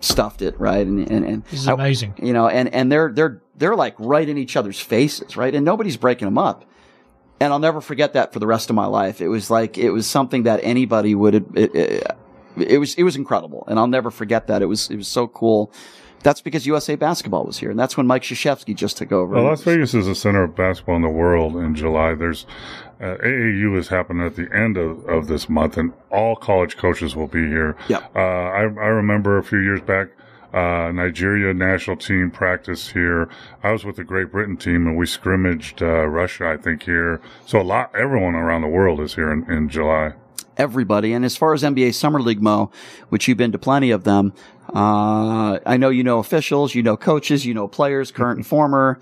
[0.00, 0.86] stuffed it, right?
[0.86, 2.14] And, and, and This is I- amazing.
[2.22, 5.54] you know, and, and they're, they're, they're like right in each other's faces, right?
[5.54, 6.64] And nobody's breaking them up.
[7.40, 9.20] And I'll never forget that for the rest of my life.
[9.20, 12.06] It was like, it was something that anybody would, it, it,
[12.56, 13.64] it was, it was incredible.
[13.66, 14.62] And I'll never forget that.
[14.62, 15.72] It was, it was so cool.
[16.24, 17.70] That's because USA basketball was here.
[17.70, 19.34] And that's when Mike Krzyzewski just took over.
[19.34, 22.14] Well, Las Vegas is the center of basketball in the world in July.
[22.14, 22.46] There's
[22.98, 27.14] uh, AAU is happening at the end of, of this month, and all college coaches
[27.14, 27.76] will be here.
[27.88, 28.16] Yep.
[28.16, 30.08] Uh, I, I remember a few years back,
[30.54, 33.28] uh, Nigeria national team practiced here.
[33.62, 37.20] I was with the Great Britain team, and we scrimmaged uh, Russia, I think, here.
[37.44, 40.14] So a lot, everyone around the world is here in, in July.
[40.56, 41.12] everybody.
[41.12, 42.70] And as far as NBA Summer League, Mo,
[43.08, 44.32] which you've been to plenty of them,
[44.74, 48.98] uh, I know you know officials, you know coaches, you know players, current and former.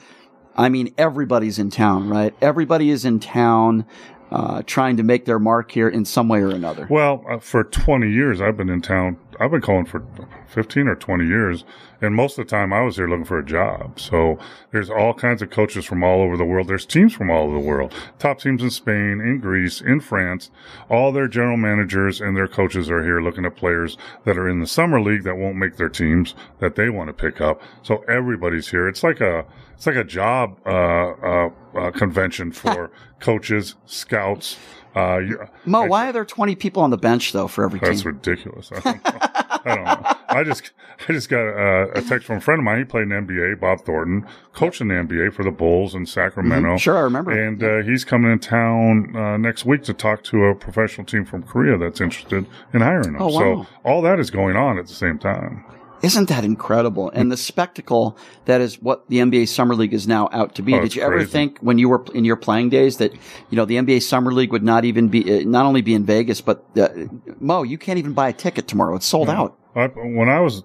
[0.54, 2.34] I mean, everybody's in town, right?
[2.42, 3.86] Everybody is in town,
[4.30, 6.86] uh, trying to make their mark here in some way or another.
[6.90, 9.16] Well, uh, for 20 years, I've been in town.
[9.40, 10.04] I've been calling for
[10.48, 11.64] 15 or 20 years.
[12.02, 13.98] And most of the time I was here looking for a job.
[14.00, 14.38] So
[14.72, 16.66] there's all kinds of coaches from all over the world.
[16.66, 17.94] There's teams from all over the world.
[18.18, 20.50] Top teams in Spain, in Greece, in France.
[20.90, 24.58] All their general managers and their coaches are here looking at players that are in
[24.58, 27.62] the summer league that won't make their teams that they want to pick up.
[27.82, 28.88] So everybody's here.
[28.88, 34.58] It's like a, it's like a job, uh, uh, uh convention for coaches, scouts.
[34.94, 35.20] Uh,
[35.64, 38.12] Mo, why are there 20 people on the bench though for every that's team?
[38.12, 38.70] That's ridiculous.
[38.72, 39.20] I don't know.
[39.64, 40.11] I don't know.
[40.34, 40.72] I just,
[41.08, 42.78] I just got a, a text from a friend of mine.
[42.78, 46.06] He played in the NBA, Bob Thornton, coached in the NBA for the Bulls in
[46.06, 46.74] Sacramento.
[46.74, 46.80] Mhm.
[46.80, 47.30] Sure, I remember.
[47.32, 51.24] And uh, he's coming in town uh, next week to talk to a professional team
[51.24, 53.22] from Korea that's interested in hiring him.
[53.22, 53.38] Oh, wow.
[53.38, 55.64] So all that is going on at the same time.
[56.02, 57.10] Isn't that incredible?
[57.10, 60.74] And the spectacle that is what the NBA Summer League is now out to be.
[60.74, 63.64] Oh, Did you ever think when you were in your playing days that, you know,
[63.64, 66.64] the NBA Summer League would not even be, uh, not only be in Vegas, but,
[66.76, 66.88] uh,
[67.38, 68.96] Mo, you can't even buy a ticket tomorrow.
[68.96, 69.56] It's sold out.
[69.74, 70.64] I, when I was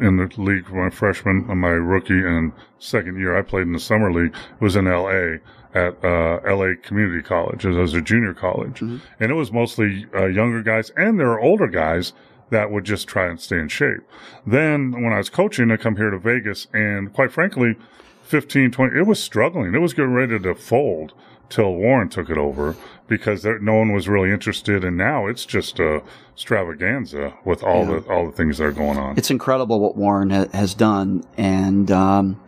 [0.00, 3.72] in the league for my freshman, uh, my rookie and second year, I played in
[3.72, 4.34] the summer league.
[4.34, 5.40] It was in L.A.
[5.74, 6.76] at uh, L.A.
[6.76, 8.80] Community College as, as a junior college,
[9.20, 12.12] and it was mostly uh, younger guys, and there were older guys
[12.50, 14.02] that would just try and stay in shape.
[14.46, 17.76] Then when I was coaching, I come here to Vegas, and quite frankly,
[18.24, 19.74] 15, 20, it was struggling.
[19.74, 21.14] It was getting ready to fold
[21.52, 22.74] till Warren took it over
[23.08, 24.84] because there, no one was really interested.
[24.84, 26.02] And now it's just a
[26.34, 28.00] extravaganza with all Yeah.
[28.00, 29.16] the all the things that are going on.
[29.16, 31.24] It's incredible what Warren ha- has done.
[31.36, 32.40] And, um,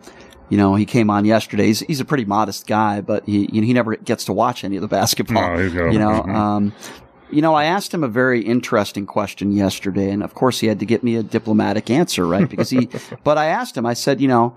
[0.49, 1.67] you know, he came on yesterday.
[1.67, 4.63] He's, he's a pretty modest guy, but he, you know, he never gets to watch
[4.63, 5.55] any of the basketball.
[5.57, 6.33] No, you know, mhm.
[6.35, 6.73] um,
[7.31, 10.79] you know, I asked him a very interesting question yesterday, and of course he had
[10.79, 12.47] to get me a diplomatic answer, right?
[12.47, 12.89] Because he,
[13.23, 14.55] but I asked him, I said, you know,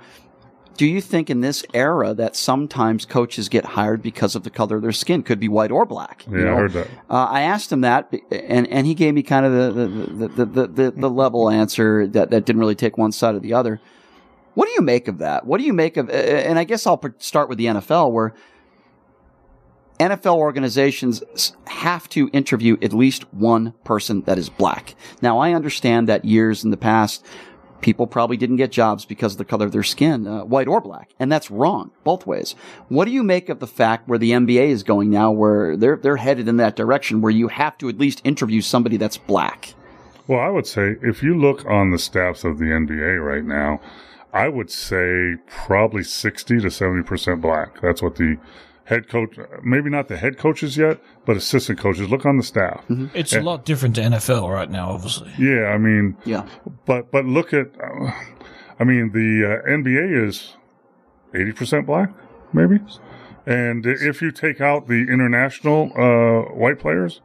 [0.78, 4.76] do you think in this era that sometimes coaches get hired because of the color
[4.76, 5.24] of their skin?
[5.24, 6.24] Could be white or black.
[6.30, 6.86] you Yeah, I heard that.
[7.10, 10.44] Uh, I asked him that, and and he gave me kind of the the, the,
[10.46, 13.80] the, the, the level answer that, that didn't really take one side or the other.
[14.55, 15.46] What do you make of that?
[15.46, 16.09] What do you make of?
[16.10, 18.34] And I guess I'll start with the NFL, where
[19.98, 21.24] NFL organizations
[21.66, 24.94] have to interview at least one person that is black.
[25.22, 27.24] Now, I understand that years in the past,
[27.80, 30.80] people probably didn't get jobs because of the color of their skin, uh, white or
[30.80, 32.55] black, and that's wrong both ways.
[32.88, 35.96] What do you make of the fact where the NBA is going now, where they're
[35.96, 39.74] they're headed in that direction, where you have to at least interview somebody that's black?
[40.26, 43.80] Well, I would say if you look on the staffs of the NBA right now,
[44.32, 47.80] I would say probably 60 to 70% black.
[47.80, 48.36] That's what the
[48.89, 52.85] head coach, maybe not the head coaches yet, but assistant coaches look on the staff.
[53.15, 55.31] It's a lot different to NFL right now, obviously.
[55.39, 56.48] Yeah, I mean, yeah,
[56.86, 58.10] but but look at, uh,
[58.81, 60.56] I mean, the uh, NBA is
[61.35, 62.10] eighty percent black,
[62.52, 62.81] maybe,
[63.47, 67.20] and if you take out the international uh, white players,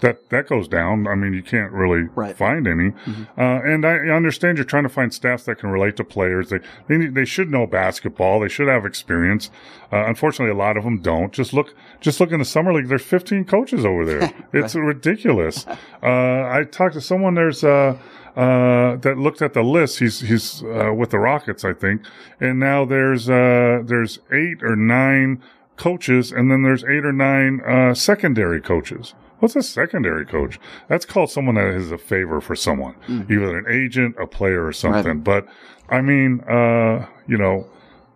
[0.00, 1.06] that that goes down.
[1.06, 2.92] I mean, you can't really find any.
[3.38, 6.50] Uh, and I understand you're trying to find staffs that can relate to players.
[6.50, 8.40] They they need, they should know basketball.
[8.40, 9.50] They should have experience.
[9.92, 11.32] Uh, unfortunately, a lot of them don't.
[11.32, 12.88] Just look just look in the summer league.
[12.88, 14.32] There's 15 coaches over there.
[14.52, 15.66] It's ridiculous.
[16.02, 17.34] Uh, I talked to someone.
[17.34, 17.98] There's uh,
[18.34, 19.98] uh, that looked at the list.
[19.98, 22.02] He's he's uh, with the Rockets, I think.
[22.40, 25.42] And now there's uh, there's eight or nine
[25.76, 30.60] coaches, and then there's eight or nine uh, secondary coaches What's a secondary coach?
[30.88, 33.30] That's called someone that is a favor for someone, Mm.
[33.30, 35.20] either an agent, a player, or something.
[35.20, 35.46] But
[35.88, 37.66] I mean, uh, you know,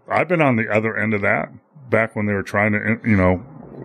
[0.08, 1.50] I've been on the other end of that
[1.90, 3.42] back when they were trying to, you know,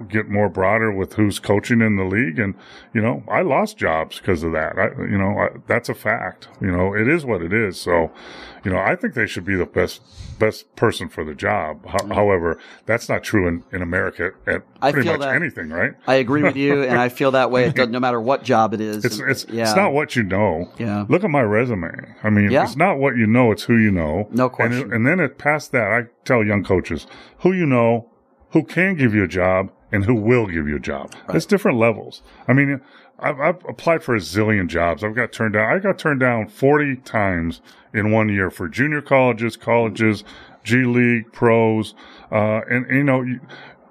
[0.08, 2.40] get more broader with who's coaching in the league.
[2.40, 2.56] And,
[2.94, 4.78] you know, I lost jobs because of that.
[4.78, 6.48] I, you know, I, that's a fact.
[6.62, 7.80] You know, it is what it is.
[7.80, 8.12] So,
[8.64, 10.02] you know, I think they should be the best,
[10.38, 11.86] best person for the job.
[11.86, 12.12] Ho- mm-hmm.
[12.12, 15.94] However, that's not true in, in America at I pretty much that- anything, right?
[16.08, 17.66] I agree with you, and I feel that way.
[17.66, 19.06] It doesn't, no matter what job it is.
[19.06, 19.64] It's it's yeah.
[19.64, 20.72] it's not what you know.
[20.78, 21.06] Yeah.
[21.10, 22.16] Look at my resume.
[22.24, 22.64] I mean, Yeah.
[22.64, 24.28] it's not what you know; it's who you know.
[24.32, 27.08] No And, it- and then it past that, I tell young coaches
[27.40, 28.10] who you know,
[28.52, 31.14] who can give you a job, and who will give you a job.
[31.30, 32.22] It's different levels.
[32.48, 32.82] I mean,
[33.20, 35.04] I've, I've applied for a zillion jobs.
[35.04, 35.74] I've got turned down.
[35.74, 37.62] I got turned down forty times
[37.94, 40.24] in one year for junior colleges, colleges,
[40.64, 41.96] G League, pros,
[42.32, 43.22] uh, and you know.
[43.22, 43.40] You,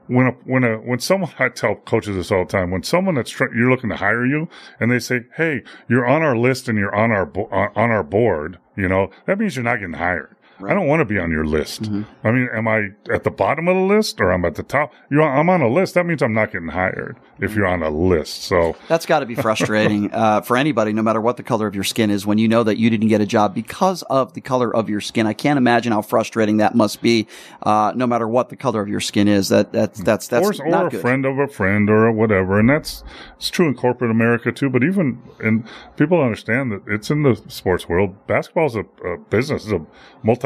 [0.09, 3.15] when a when a when someone I tell coaches this all the time when someone
[3.15, 4.49] that's tr- you're looking to hire you
[4.81, 8.03] and they say hey you're on our list and you're on our bo- on our
[8.03, 11.31] board you know that means you're not getting hired I don't want to be on
[11.31, 11.89] your list.
[12.25, 14.93] I mean, am I at the bottom of the list or I'm at the top?
[15.11, 15.95] You're on, I'm on a list.
[15.95, 18.43] That means I'm not getting hired if you're on a list.
[18.43, 21.75] So That's got to be frustrating uh, for anybody, no matter what the color of
[21.75, 24.41] your skin is, when you know that you didn't get a job because of the
[24.41, 25.27] color of your skin.
[25.27, 27.29] I can't imagine how frustrating that must be,
[27.63, 29.49] uh, no matter what the color of your skin is.
[29.49, 31.01] That that's that's that's or, or a good.
[31.01, 32.59] friend of a friend or whatever.
[32.59, 33.05] And that's
[33.37, 34.71] it's true in corporate America too.
[34.71, 35.65] But even in
[35.97, 38.27] people understand that it's in the sports world.
[38.27, 39.65] Basketball's a, a business.
[39.65, 39.87] It's a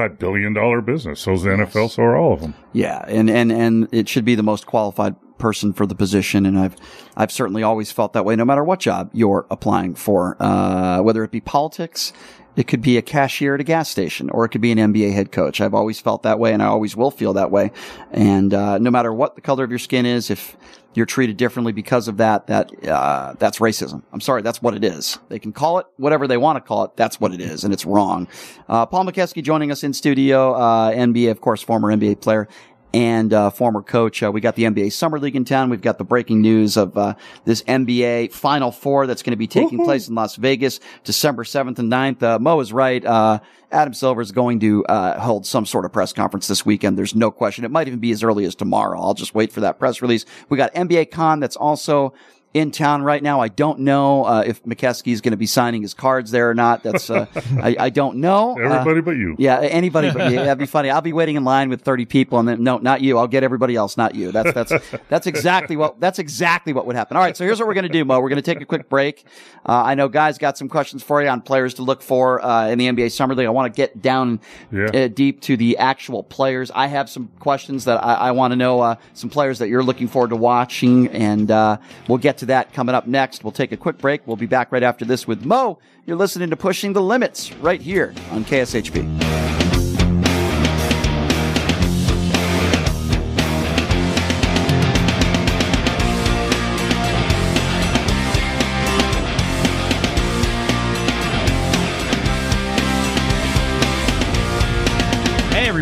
[0.02, 1.20] multi-billion dollar business.
[1.20, 1.90] So is the NFL.
[1.90, 2.54] So are all of them.
[2.72, 6.58] Yeah, and and and it should be the most qualified person for the position, and
[6.58, 6.76] I've
[7.16, 11.24] I've certainly always felt that way, no matter what job you're applying for, uh, whether
[11.24, 12.12] it be politics.
[12.56, 15.12] It could be a cashier at a gas station, or it could be an NBA
[15.12, 15.60] head coach.
[15.60, 17.72] I've always felt that way, and I always will feel that way.
[18.10, 20.56] And uh, no matter what the color of your skin is, if
[20.94, 24.02] you're treated differently because of that, that uh, that's racism.
[24.12, 25.18] I'm sorry, that's what it is.
[25.28, 26.96] They can call it whatever they want to call it.
[26.96, 28.28] That's what it is, and it's wrong.
[28.68, 32.48] Uh, Paul Mokeski joining us in studio, uh, NBA, of course, former NBA player
[32.94, 34.22] and uh, former coach.
[34.22, 35.70] Uh, we got the NBA Summer League in town.
[35.70, 37.14] We've got the breaking news of uh,
[37.44, 41.78] this NBA Final Four that's going to be taking place in Las Vegas, December 7th
[41.78, 42.22] and 9th.
[42.22, 43.04] Uh, Mo is right.
[43.04, 43.40] Uh,
[43.70, 46.98] Adam Silver is going to uh, hold some sort of press conference this weekend.
[46.98, 47.64] There's no question.
[47.64, 49.00] It might even be as early as tomorrow.
[49.00, 50.26] I'll just wait for that press release.
[50.50, 52.12] We got NBA Con that's also
[52.54, 53.40] in town right now.
[53.40, 56.54] I don't know uh, if Mokeski is going to be signing his cards there or
[56.54, 56.82] not.
[56.82, 57.26] That's uh,
[57.62, 58.52] I, I don't know.
[58.52, 59.36] Uh, Everybody but you.
[59.38, 60.36] yeah, anybody but you.
[60.42, 60.90] That'd be funny.
[60.90, 63.18] I'll be waiting in line with 30 people and then no, not you.
[63.18, 64.32] I'll get everybody else, not you.
[64.32, 64.72] That's that's
[65.08, 67.16] that's exactly what that's exactly what would happen.
[67.16, 68.20] All right, so here's what we're going to do, Mo.
[68.20, 69.24] We're going to take a quick break.
[69.66, 72.68] Uh, I know guys got some questions for you on players to look for uh,
[72.68, 73.46] in the NBA Summer League.
[73.46, 74.40] I want to get down
[74.74, 76.70] uh, deep to the actual players.
[76.70, 79.82] I have some questions that I, I want to know uh, some players that you're
[79.82, 83.44] looking forward to watching, and uh, we'll get to that coming up next.
[83.44, 84.26] We'll take a quick break.
[84.26, 85.78] We'll be back right after this with Mo.
[86.06, 89.51] You're listening to Pushing the Limits right here on KSHP.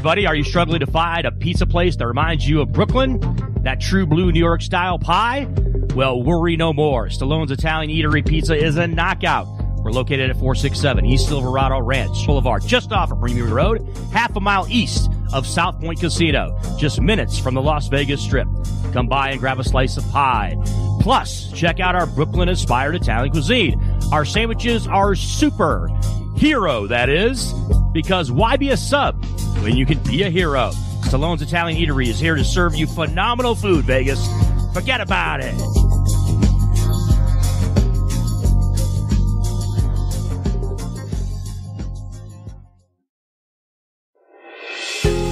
[0.01, 3.21] Everybody, are you struggling to find a pizza place that reminds you of Brooklyn?
[3.65, 5.47] That true blue New York style pie?
[5.95, 7.09] Well, worry no more.
[7.09, 9.47] Stallone's Italian Eatery Pizza is a knockout.
[9.83, 14.41] We're located at 467 East Silverado Ranch Boulevard, just off of Premier Road, half a
[14.41, 18.47] mile east of South Point Casino, just minutes from the Las Vegas Strip.
[18.93, 20.57] Come by and grab a slice of pie.
[21.01, 23.81] Plus, check out our Brooklyn inspired Italian cuisine.
[24.13, 25.89] Our sandwiches are super.
[26.37, 27.55] Hero, that is.
[27.93, 29.25] Because why be a sub
[29.63, 30.73] when you can be a hero?
[31.05, 34.29] Stallone's Italian Eatery is here to serve you phenomenal food, Vegas.
[34.75, 35.55] Forget about it.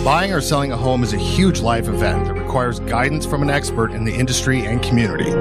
[0.08, 3.50] Buying or selling a home is a huge life event that requires guidance from an
[3.50, 5.34] expert in the industry and community.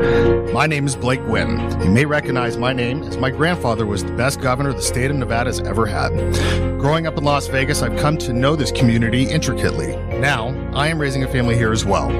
[0.52, 1.58] My name is Blake Guinn.
[1.82, 5.16] You may recognize my name as my grandfather was the best governor the state of
[5.16, 6.10] Nevada has ever had.
[6.78, 9.96] Growing up in Las Vegas, I've come to know this community intricately.
[10.20, 12.12] Now, I am raising a family here as well.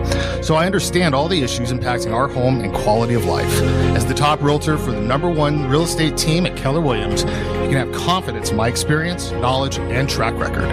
[0.42, 3.62] So I understand all the issues impacting our home and quality of life.
[3.94, 7.26] As the top realtor for the number one real estate team at Keller Williams,
[7.68, 10.70] you can have confidence in my experience, knowledge, and track record.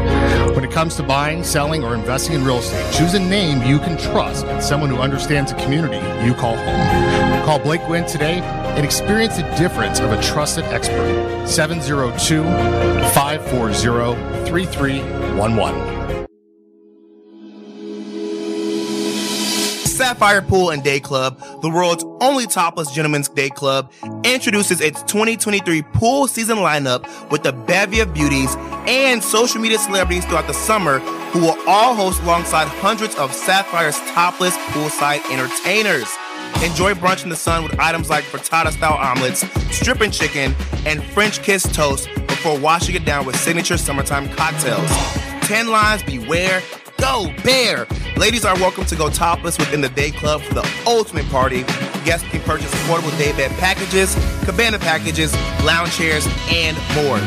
[0.54, 3.80] When it comes to buying, selling, or investing in real estate, choose a name you
[3.80, 7.44] can trust and someone who understands the community you call home.
[7.44, 11.48] Call Blake Guinn today and experience the difference of a trusted expert.
[11.48, 12.44] 702
[13.12, 16.03] 540 3311.
[20.04, 23.90] Sapphire Pool and Day Club, the world's only topless gentlemen's day club,
[24.22, 28.54] introduces its 2023 pool season lineup with a bevy of beauties
[28.86, 33.98] and social media celebrities throughout the summer who will all host alongside hundreds of Sapphire's
[34.12, 36.14] topless poolside entertainers.
[36.62, 39.40] Enjoy brunch in the sun with items like frittata style omelets,
[39.74, 40.54] stripping chicken,
[40.84, 44.90] and French kiss toast before washing it down with signature summertime cocktails.
[45.48, 46.60] 10 lines beware.
[46.98, 47.86] Go bare!
[48.16, 51.62] Ladies are welcome to go topless within the day club for the ultimate party.
[52.04, 54.14] Guests can purchase affordable day bed packages,
[54.44, 55.34] cabana packages,
[55.64, 57.18] lounge chairs, and more.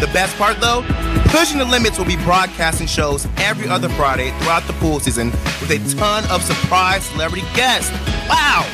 [0.00, 0.82] The best part though,
[1.28, 5.30] Pushing the Limits will be broadcasting shows every other Friday throughout the pool season
[5.60, 7.90] with a ton of surprise celebrity guests.
[8.28, 8.64] Wow!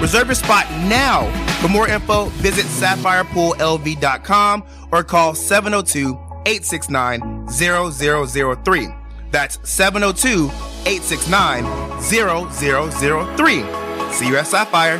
[0.00, 1.28] Reserve your spot now.
[1.60, 9.03] For more info, visit sapphirepoolLV.com or call 702 869 0003.
[9.34, 10.46] That's 702
[10.86, 14.12] 869 0003.
[14.12, 14.98] See you at Sapphire.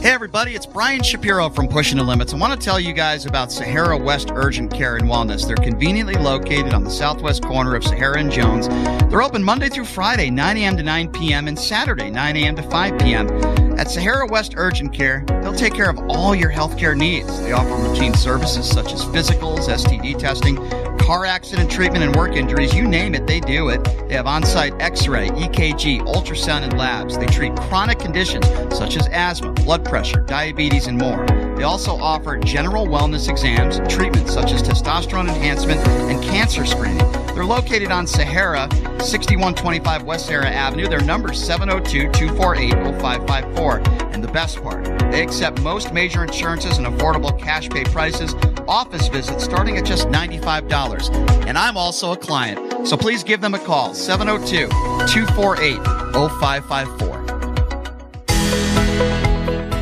[0.00, 2.32] Hey everybody, it's Brian Shapiro from Pushing the Limits.
[2.32, 5.44] I want to tell you guys about Sahara West Urgent Care and Wellness.
[5.44, 8.68] They're conveniently located on the southwest corner of Sahara and Jones.
[9.10, 10.76] They're open Monday through Friday, 9 a.m.
[10.76, 12.54] to 9 p.m., and Saturday, 9 a.m.
[12.54, 13.65] to 5 p.m.
[13.78, 17.40] At Sahara West Urgent Care, they'll take care of all your healthcare needs.
[17.42, 20.56] They offer routine services such as physicals, STD testing,
[20.98, 22.74] car accident treatment, and work injuries.
[22.74, 23.84] You name it, they do it.
[24.08, 27.18] They have on site x ray, EKG, ultrasound, and labs.
[27.18, 31.26] They treat chronic conditions such as asthma, blood pressure, diabetes, and more.
[31.56, 37.10] They also offer general wellness exams, treatments such as testosterone enhancement, and cancer screening.
[37.34, 38.68] They're located on Sahara,
[39.00, 40.86] 6125 West Sahara Avenue.
[40.86, 43.82] Their number is 702 248 0554.
[44.12, 48.34] And the best part, they accept most major insurances and affordable cash pay prices,
[48.68, 51.46] office visits starting at just $95.
[51.46, 54.68] And I'm also a client, so please give them a call 702
[55.06, 55.76] 248
[56.12, 57.25] 0554.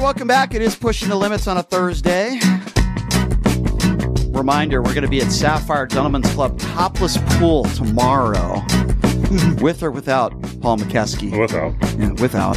[0.00, 0.54] right, welcome back.
[0.54, 2.38] It is Pushing the Limits on a Thursday.
[4.30, 8.62] Reminder we're going to be at Sapphire Gentlemen's Club Topless Pool tomorrow.
[9.60, 11.38] with or without Paul Mokeski?
[11.38, 11.74] Without.
[11.98, 12.56] Yeah, without.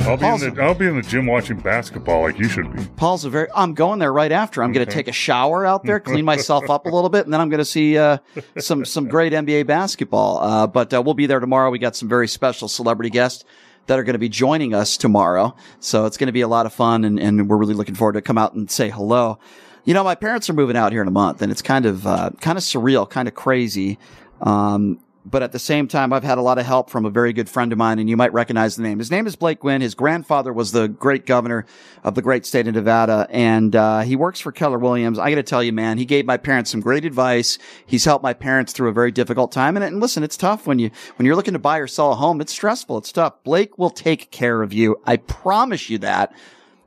[0.00, 2.70] I'll be, Paul's- in the, I'll be in the gym watching basketball like you should
[2.76, 2.84] be.
[2.96, 3.48] Paul's a very.
[3.54, 4.62] I'm going there right after.
[4.62, 7.32] I'm going to take a shower out there, clean myself up a little bit, and
[7.32, 8.18] then I'm going to see uh,
[8.58, 10.38] some some great NBA basketball.
[10.38, 11.70] Uh, but uh, we'll be there tomorrow.
[11.70, 13.44] We got some very special celebrity guests
[13.86, 16.66] that are going to be joining us tomorrow, so it's going to be a lot
[16.66, 19.38] of fun, and, and we're really looking forward to come out and say hello.
[19.84, 22.06] You know, my parents are moving out here in a month, and it's kind of
[22.06, 23.98] uh, kind of surreal, kind of crazy.
[24.40, 24.98] Um,
[25.28, 27.48] but at the same time, I've had a lot of help from a very good
[27.48, 29.00] friend of mine, and you might recognize the name.
[29.00, 29.80] His name is Blake Guinn.
[29.80, 31.66] His grandfather was the great governor
[32.04, 35.18] of the great state of Nevada, and uh, he works for Keller Williams.
[35.18, 37.58] I got to tell you, man, he gave my parents some great advice.
[37.84, 40.78] He's helped my parents through a very difficult time, and, and listen, it's tough when
[40.78, 42.40] you when you're looking to buy or sell a home.
[42.40, 42.98] It's stressful.
[42.98, 43.42] It's tough.
[43.42, 45.00] Blake will take care of you.
[45.04, 46.32] I promise you that.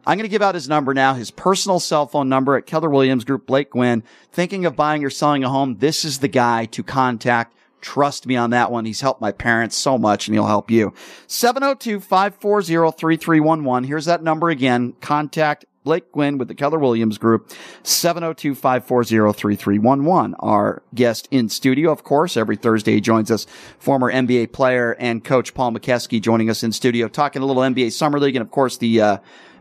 [0.08, 2.90] I'm going to give out his number now, his personal cell phone number at Keller
[2.90, 4.02] Williams Group, Blake Guinn.
[4.32, 7.54] Thinking of buying or selling a home, this is the guy to contact.
[7.82, 8.86] Trust me on that one.
[8.86, 10.94] He's helped my parents so much and he'll help you.
[11.28, 13.86] 702-540-3311.
[13.86, 14.94] Here's that number again.
[15.02, 17.50] Contact Blake Guinn with the Keller Williams Group,
[17.84, 20.36] 702-540-3311.
[20.40, 23.48] Our guest in studio, of course, every Thursday joins us,
[23.80, 27.94] former NBA player and coach Paul Mokeski joining us in studio, talking a little NBA
[27.94, 29.18] Summer League and of course the, uh,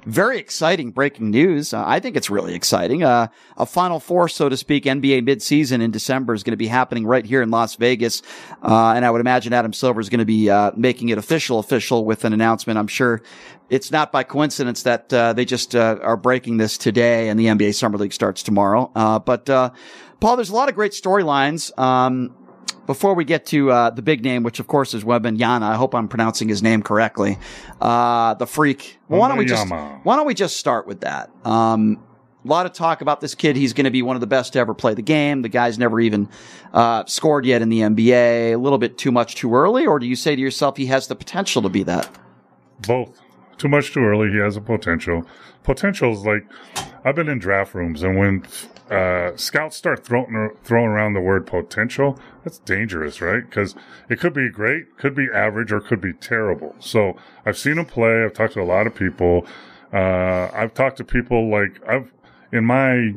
[0.08, 1.74] very exciting breaking news.
[1.74, 3.02] Uh, I think it's really exciting.
[3.02, 3.28] Uh,
[3.58, 7.06] a Final Four, so to speak, NBA midseason in December is going to be happening
[7.06, 8.22] right here in Las Vegas.
[8.62, 11.58] Uh, and I would imagine Adam Silver is going to be uh, making it official,
[11.58, 12.78] official with an announcement.
[12.78, 13.20] I'm sure
[13.68, 17.46] it's not by coincidence that uh, they just uh, are breaking this today and the
[17.46, 18.90] NBA Summer League starts tomorrow.
[18.94, 19.70] Uh, but uh,
[20.20, 21.76] Paul, there's a lot of great storylines.
[21.78, 22.34] Um,
[22.88, 25.94] before we get to uh, the big name, which of course is Wembanyama, I hope
[25.94, 27.38] I'm pronouncing his name correctly.
[27.82, 28.98] Uh, the freak.
[29.08, 31.30] Well, why don't we just why don't we just start with that?
[31.44, 32.02] Um,
[32.42, 33.56] a lot of talk about this kid.
[33.56, 35.42] He's going to be one of the best to ever play the game.
[35.42, 36.30] The guy's never even
[36.72, 38.52] uh, scored yet in the NBA.
[38.52, 41.08] A little bit too much too early, or do you say to yourself he has
[41.08, 42.08] the potential to be that?
[42.86, 43.20] Both.
[43.58, 44.30] too much too early.
[44.30, 45.26] He has a potential.
[45.62, 46.46] Potential is like
[47.04, 48.44] I've been in draft rooms, and when
[48.90, 53.44] uh, scouts start throwing throwing around the word potential, that's dangerous, right?
[53.44, 53.74] Because
[54.08, 56.74] it could be great, could be average, or could be terrible.
[56.78, 58.24] So I've seen him play.
[58.24, 59.46] I've talked to a lot of people.
[59.92, 62.12] Uh, I've talked to people like I've
[62.52, 63.14] in my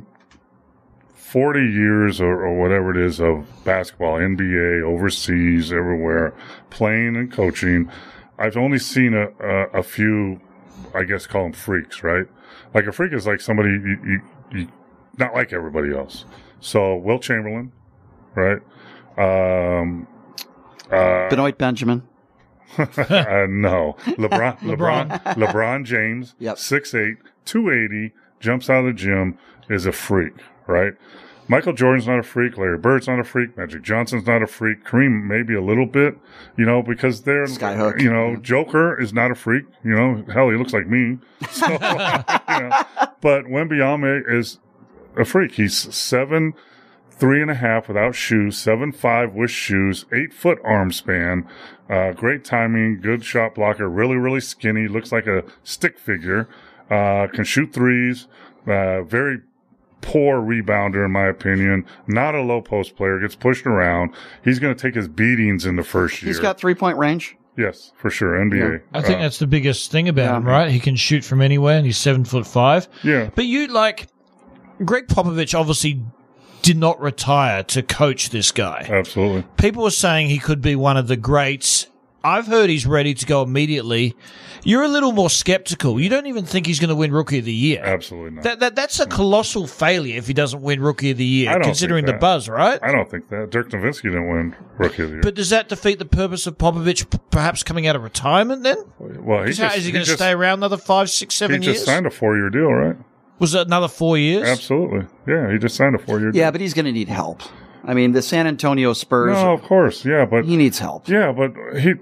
[1.14, 6.34] 40 years or, or, whatever it is of basketball, NBA, overseas, everywhere,
[6.70, 7.90] playing and coaching,
[8.38, 10.42] I've only seen a, a, a few,
[10.94, 12.26] I guess, call them freaks, right?
[12.74, 14.22] Like a freak is like somebody you, you,
[14.52, 14.68] you
[15.22, 16.26] not like everybody else.
[16.60, 17.72] So Wilt Chamberlain,
[18.36, 18.60] right?
[19.18, 20.08] Um,
[20.92, 22.04] uh, Benoit Benjamin.
[22.78, 22.86] uh,
[23.50, 26.56] no, LeBron, LeBron, LeBron James, yep.
[26.56, 29.38] 6'8", 280, jumps out of the gym,
[29.70, 30.34] is a freak,
[30.68, 30.94] right?
[31.48, 32.58] Michael Jordan's not a freak.
[32.58, 33.58] Larry Bird's not a freak.
[33.58, 34.86] Magic Johnson's not a freak.
[34.86, 36.18] Kareem maybe a little bit,
[36.58, 38.00] you know, because they're, Skyhook.
[38.00, 39.66] you know, Joker is not a freak.
[39.84, 41.18] You know, hell, he looks like me.
[41.52, 42.84] So, you know,
[43.20, 44.60] but Wembanyama is
[45.18, 45.54] a freak.
[45.54, 46.54] He's seven,
[47.10, 51.48] three and a half without shoes, seven five with shoes, eight foot arm span,
[51.90, 56.48] uh, great timing, good shot blocker, really really skinny, looks like a stick figure,
[56.90, 58.28] uh, can shoot threes,
[58.68, 59.42] uh, very
[60.02, 61.86] poor rebounder in my opinion.
[62.08, 64.14] Not a low post player, gets pushed around.
[64.44, 66.30] He's going to take his beatings in the first year.
[66.30, 67.38] He's got three point range.
[67.58, 68.34] Yes, for sure.
[68.34, 68.82] NBA.
[68.94, 70.72] I think that's the biggest thing about him, right?
[70.72, 72.88] He can shoot from anywhere, and he's seven foot five.
[73.04, 73.30] Yeah.
[73.36, 74.08] But you like
[74.86, 76.04] Gregg Popovich obviously
[76.62, 78.86] did not retire to coach this guy.
[78.90, 79.44] Absolutely.
[79.58, 81.88] People were saying he could be one of the greats.
[82.24, 84.16] I've heard he's ready to go immediately.
[84.64, 86.00] You're a little more skeptical.
[86.00, 87.82] You don't even think he's going to win Rookie of the Year.
[87.84, 88.44] Absolutely not.
[88.44, 92.06] That, that that's a colossal failure if he doesn't win Rookie of the Year, considering
[92.06, 92.80] the buzz, right?
[92.84, 93.50] I don't think that.
[93.50, 95.22] Dirk Nowitzki didn't win Rookie of the Year.
[95.24, 98.78] But does that defeat the purpose of Popovich p- perhaps coming out of retirement then?
[99.00, 101.60] well, he 'Cause how- just, is he going to stay around another five, six, seven
[101.64, 101.78] he years?
[101.78, 102.98] just signed a four year deal, right?
[103.42, 104.48] Was it another four years?
[104.48, 105.08] Absolutely.
[105.28, 106.30] Yeah, he just signed a four year.
[106.32, 107.42] Yeah, but he's going to need help.
[107.84, 109.34] I mean, the San Antonio Spurs.
[109.34, 111.10] No, of course, yeah, but he needs help.
[111.10, 111.96] Yeah, but he,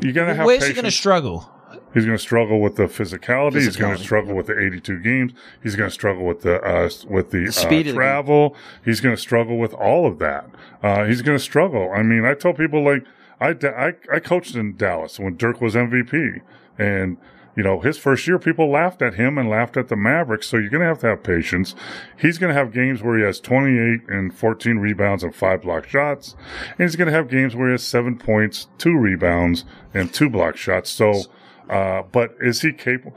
[0.00, 0.46] you got to have.
[0.46, 1.46] Where's he going to struggle?
[1.92, 3.60] He's going to struggle with the physicality.
[3.60, 5.32] He's going to struggle with the 82 games.
[5.62, 8.56] He's going to struggle with the uh, with the, The speed uh, of the travel.
[8.82, 10.48] He's going to struggle with all of that.
[10.82, 11.92] Uh, he's going to struggle.
[11.94, 13.04] I mean, I tell people like
[13.42, 16.40] I, I I coached in Dallas when Dirk was MVP,
[16.78, 17.18] and
[17.58, 20.46] you know his first year, people laughed at him and laughed at the Mavericks.
[20.46, 21.74] So you're going to have to have patience.
[22.16, 25.88] He's going to have games where he has 28 and 14 rebounds and five block
[25.88, 26.36] shots,
[26.78, 30.30] and he's going to have games where he has seven points, two rebounds, and two
[30.30, 30.88] block shots.
[30.88, 31.24] So.
[31.68, 33.14] Uh, but is he capable?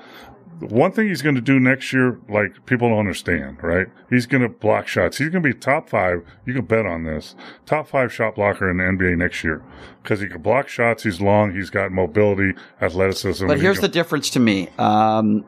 [0.62, 3.88] One thing he's going to do next year, like people don't understand, right?
[4.10, 5.18] He's going to block shots.
[5.18, 6.24] He's going to be top five.
[6.46, 7.36] You can bet on this.
[7.66, 9.64] Top five shot blocker in the NBA next year
[10.04, 11.04] because he can block shots.
[11.04, 11.56] He's long.
[11.56, 13.48] He's got mobility, athleticism.
[13.48, 14.70] But He here's can- the difference to me.
[14.78, 15.46] Um,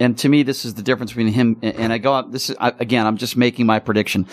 [0.00, 2.32] and to me, this is the difference between him and I go out.
[2.32, 4.26] This is I, again, I'm just making my prediction.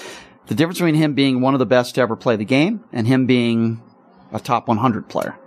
[0.47, 3.07] The difference between him being one of the best to ever play the game and
[3.07, 3.81] him being
[4.31, 5.37] a top 100 player.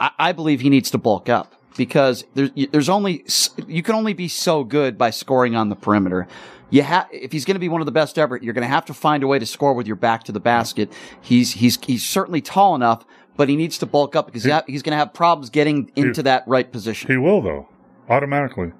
[0.00, 3.24] I, I believe he needs to bulk up because there's there's only
[3.66, 6.28] you can only be so good by scoring on the perimeter.
[6.68, 8.68] You have if he's going to be one of the best ever, you're going to
[8.68, 10.92] have to find a way to score with your back to the basket.
[11.22, 13.06] He's he's he's certainly tall enough,
[13.36, 15.90] but he needs to bulk up because he, ha- he's going to have problems getting
[15.96, 17.10] into that right position.
[17.10, 17.68] He will though,
[18.10, 18.72] automatically.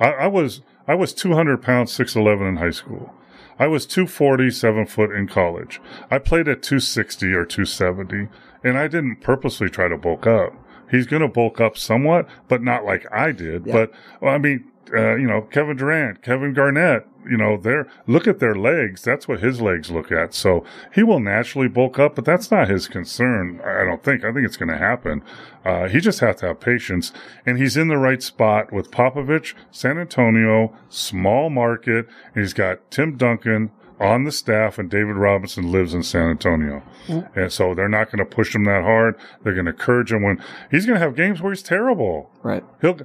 [0.00, 3.12] I, I was I was 200 pounds, 6'11 in high school.
[3.58, 5.80] I was 240, seven foot in college.
[6.10, 8.28] I played at 260 or 270,
[8.64, 10.54] and I didn't purposely try to bulk up.
[10.92, 13.66] He's going to bulk up somewhat, but not like I did.
[13.66, 13.72] Yeah.
[13.72, 18.26] But well, I mean, uh, you know, Kevin Durant, Kevin Garnett, you know, they're look
[18.26, 19.02] at their legs.
[19.02, 20.34] That's what his legs look at.
[20.34, 20.64] So
[20.94, 23.60] he will naturally bulk up, but that's not his concern.
[23.64, 24.22] I don't think.
[24.24, 25.22] I think it's going to happen.
[25.64, 27.12] Uh, he just has to have patience,
[27.46, 32.06] and he's in the right spot with Popovich, San Antonio, small market.
[32.34, 33.70] And he's got Tim Duncan
[34.02, 36.82] on the staff, and David Robinson lives in San Antonio.
[37.06, 37.36] Mm.
[37.36, 39.16] And so they're not going to push him that hard.
[39.42, 42.30] They're going to encourage him when he's going to have games where he's terrible.
[42.42, 42.64] Right.
[42.80, 42.98] He'll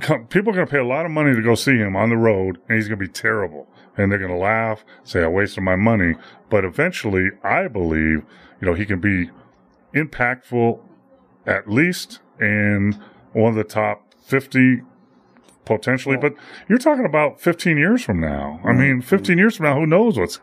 [0.00, 2.10] come, people are going to pay a lot of money to go see him on
[2.10, 3.68] the road, and he's going to be terrible.
[3.96, 6.14] And they're going to laugh, say I wasted my money.
[6.50, 8.24] But eventually, I believe
[8.60, 9.30] you know he can be
[9.94, 10.80] impactful,
[11.46, 13.00] at least in
[13.32, 14.82] one of the top fifty
[15.64, 16.16] potentially.
[16.16, 16.34] But
[16.68, 18.60] you're talking about 15 years from now.
[18.64, 20.40] I mean, 15 years from now, who knows what's.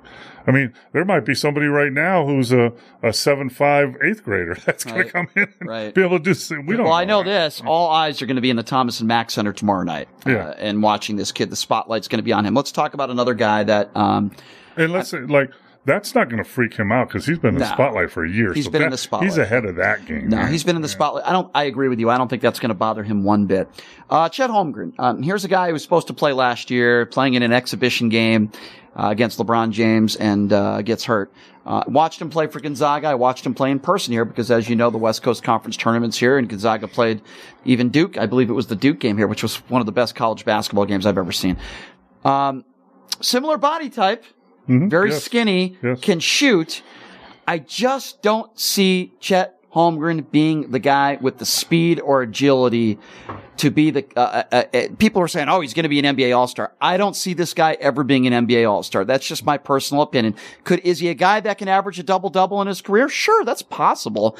[0.47, 2.73] I mean, there might be somebody right now who's a,
[3.03, 5.05] a seven five eighth grader that's going Right.
[5.05, 5.93] to come in and Right.
[5.93, 6.61] be able to do.
[6.65, 6.85] We don't.
[6.85, 7.61] well, I know this.
[7.63, 10.31] All eyes are going to be in the Thomas and Mack Center tomorrow night, uh,
[10.31, 10.53] Yeah.
[10.57, 11.51] and watching this kid.
[11.51, 12.55] The spotlight's going to be on him.
[12.55, 13.95] Let's talk about another guy that.
[13.95, 14.31] Um,
[14.77, 15.51] And let's say, like,
[15.85, 17.71] that's not going to freak him out because he's been in the No.
[17.73, 18.55] spotlight for years.
[18.55, 19.29] He's So been in the spotlight.
[19.29, 20.29] He's ahead of that game.
[20.29, 20.51] No, man.
[20.51, 21.25] he's been in the spotlight.
[21.25, 21.49] I don't.
[21.55, 22.09] I agree with you.
[22.09, 23.67] I don't think that's going to bother him one bit.
[24.09, 24.93] Uh, Chet Holmgren.
[24.99, 28.09] Um, here's a guy who was supposed to play last year, playing in an exhibition
[28.09, 28.51] game
[28.95, 31.31] uh, against LeBron James, and uh, gets hurt.
[31.63, 33.07] Uh, watched him play for Gonzaga.
[33.07, 35.77] I watched him play in person here because, as you know, the West Coast Conference
[35.77, 37.21] tournaments here, and Gonzaga played
[37.65, 38.17] even Duke.
[38.17, 40.43] I believe it was the Duke game here, which was one of the best college
[40.43, 41.57] basketball games I've ever seen.
[42.25, 42.65] Um,
[43.21, 44.23] similar body type,
[44.89, 45.23] very yes.
[45.23, 46.81] skinny, can shoot.
[47.47, 52.99] I just don't see Chet Holmgren being the guy with the speed or agility
[53.57, 54.05] to be the.
[54.15, 56.73] Uh, uh, uh, people are saying, "Oh, he's going to be an NBA All Star."
[56.81, 59.05] I don't see this guy ever being an NBA All Star.
[59.05, 60.35] That's just my personal opinion.
[60.65, 63.07] Could is he a guy that can average a double double in his career?
[63.07, 64.37] Sure, that's possible.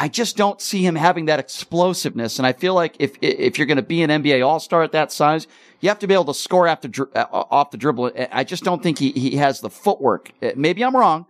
[0.00, 2.38] I just don't see him having that explosiveness.
[2.38, 4.92] And I feel like if if you're going to be an NBA All Star at
[4.92, 5.48] that size,
[5.80, 8.12] you have to be able to score after uh, off the dribble.
[8.30, 10.30] I just don't think he he has the footwork.
[10.40, 11.26] Uh, Maybe I'm wrong.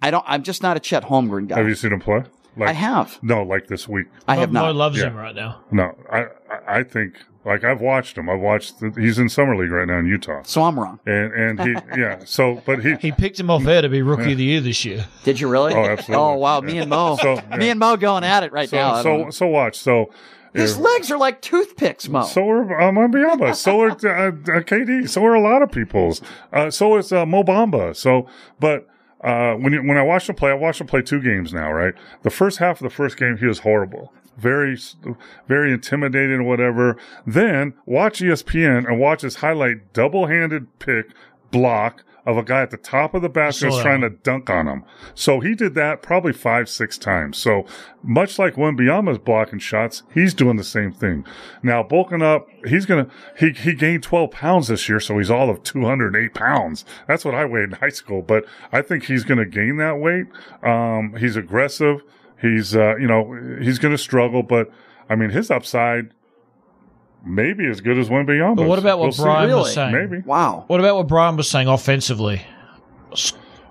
[0.00, 0.24] I don't.
[0.26, 1.58] I'm just not a Chet Holmgren guy.
[1.58, 2.24] Have you seen him play?
[2.56, 3.18] Like, I have.
[3.22, 4.06] No, like this week.
[4.26, 4.74] I have Mo not.
[4.74, 5.06] loves Yeah.
[5.08, 5.60] him right now.
[5.70, 7.14] No, I I- I think
[7.44, 8.28] like I've watched him.
[8.28, 8.80] I've watched.
[8.80, 10.42] The, he's in summer league right now in Utah.
[10.44, 10.98] So I'm wrong.
[11.06, 12.20] And and he yeah.
[12.24, 14.84] So but he He picked him off air to be rookie of the year this
[14.84, 15.06] year.
[15.24, 15.72] Did you really?
[15.74, 16.16] Oh, absolutely.
[16.16, 17.56] Oh wow, me and Mo, So, yeah.
[17.56, 19.02] me and Mo going at it right so now.
[19.02, 20.10] So so watch so.
[20.54, 22.24] His if- legs are like toothpicks, Mo.
[22.24, 23.54] So are um, Biamba.
[23.54, 25.08] So are uh, uh, KD.
[25.08, 26.22] So are a lot of people's.
[26.52, 27.94] Uh, so is uh, Mo Bamba.
[27.94, 28.26] So,
[28.58, 28.86] but
[29.22, 31.72] uh, when you, when I watched him play, I watched him play two games now.
[31.72, 34.78] Right, the first half of the first game, he was horrible, very
[35.48, 36.96] very intimidating, whatever.
[37.26, 41.06] Then watch ESPN and watch his highlight double handed pick
[41.50, 42.04] block.
[42.28, 44.84] Of a guy at the top of the basket trying to dunk on him.
[45.14, 47.38] So he did that probably five, six times.
[47.38, 47.64] So
[48.02, 51.24] much like when Biama's blocking shots, he's doing the same thing.
[51.62, 55.48] Now bulking up, he's gonna he he gained twelve pounds this year, so he's all
[55.48, 56.84] of two hundred and eight pounds.
[57.06, 60.26] That's what I weighed in high school, but I think he's gonna gain that weight.
[60.62, 62.02] Um, he's aggressive.
[62.42, 64.70] He's uh, you know he's gonna struggle, but
[65.08, 66.12] I mean his upside
[67.28, 68.56] maybe as good as Wembanyama.
[68.56, 69.92] But what about what Brian was saying?
[69.92, 70.22] Maybe.
[70.26, 70.64] Wow.
[70.66, 72.42] What about what Brian was saying offensively?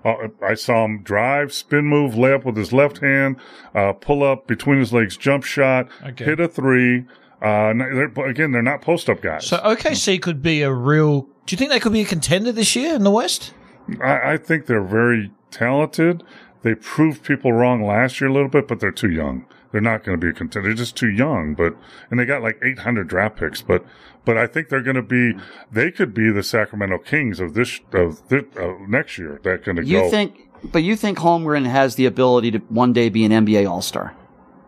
[0.05, 3.35] Uh, I saw him drive, spin move, layup with his left hand,
[3.75, 6.23] uh, pull up between his legs, jump shot, Okay.
[6.23, 7.05] hit a three.
[7.41, 9.45] Uh, they're, again, they're not post up guys.
[9.45, 11.21] So OKC could be a real.
[11.45, 13.53] Do you think they could be a contender this year in the West?
[14.01, 16.23] I, I think they're very talented.
[16.63, 19.45] They proved people wrong last year a little bit, but they're too young.
[19.71, 20.69] They're not going to be a contender.
[20.69, 21.53] They're just too young.
[21.55, 21.75] But
[22.09, 23.61] and they got like 800 draft picks.
[23.61, 23.85] But
[24.25, 25.33] but I think they're going to be.
[25.71, 29.39] They could be the Sacramento Kings of this of this, uh, next year.
[29.43, 30.09] Going to You go.
[30.09, 33.81] think, but you think Holmgren has the ability to one day be an NBA All
[33.81, 34.15] Star?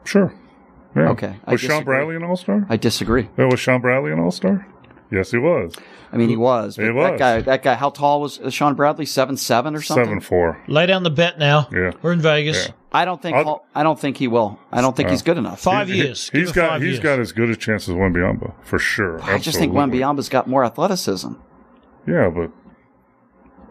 [0.06, 0.34] Sure.
[0.96, 1.10] Yeah.
[1.10, 1.84] Okay, I Was Sean.
[1.84, 2.66] Bradley an All Star?
[2.68, 3.30] I disagree.
[3.38, 4.66] Yeah, was Shawn Bradley an All Star?
[5.12, 5.74] Yes, he was.
[6.12, 6.76] I mean, he was.
[6.76, 7.12] He was.
[7.12, 7.42] That guy.
[7.42, 7.74] That guy.
[7.76, 9.06] How tall was uh, Shawn Bradley?
[9.06, 10.06] Seven seven or something.
[10.06, 10.62] Seven four.
[10.68, 11.68] Lay down the bet now.
[11.72, 11.92] Yeah.
[12.02, 12.68] We're in Vegas.
[12.68, 12.74] Yeah.
[12.92, 13.36] I don't think.
[13.38, 14.60] I'll- I don't think he will.
[14.72, 15.60] I don't think Uh, he's good enough.
[15.62, 16.30] Five He- years.
[16.30, 17.00] He, Give has got five he's years.
[17.04, 19.20] got as good a chance as Wembanyama for sure.
[19.24, 20.00] I just think Absolutely.
[20.00, 21.34] Wembanyama's got more athleticism.
[22.08, 22.52] Yeah, but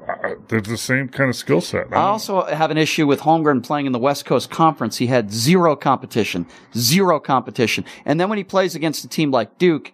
[0.09, 1.87] uh, they're the same kind of skill set.
[1.93, 4.97] I also have an issue with Holmgren playing in the West Coast Conference.
[4.97, 6.47] He had zero competition,
[6.77, 7.85] zero competition.
[8.07, 9.93] And then when he plays against a team like Duke,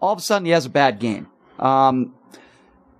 [0.00, 1.28] all of a sudden he has a bad game.
[1.58, 2.14] Um,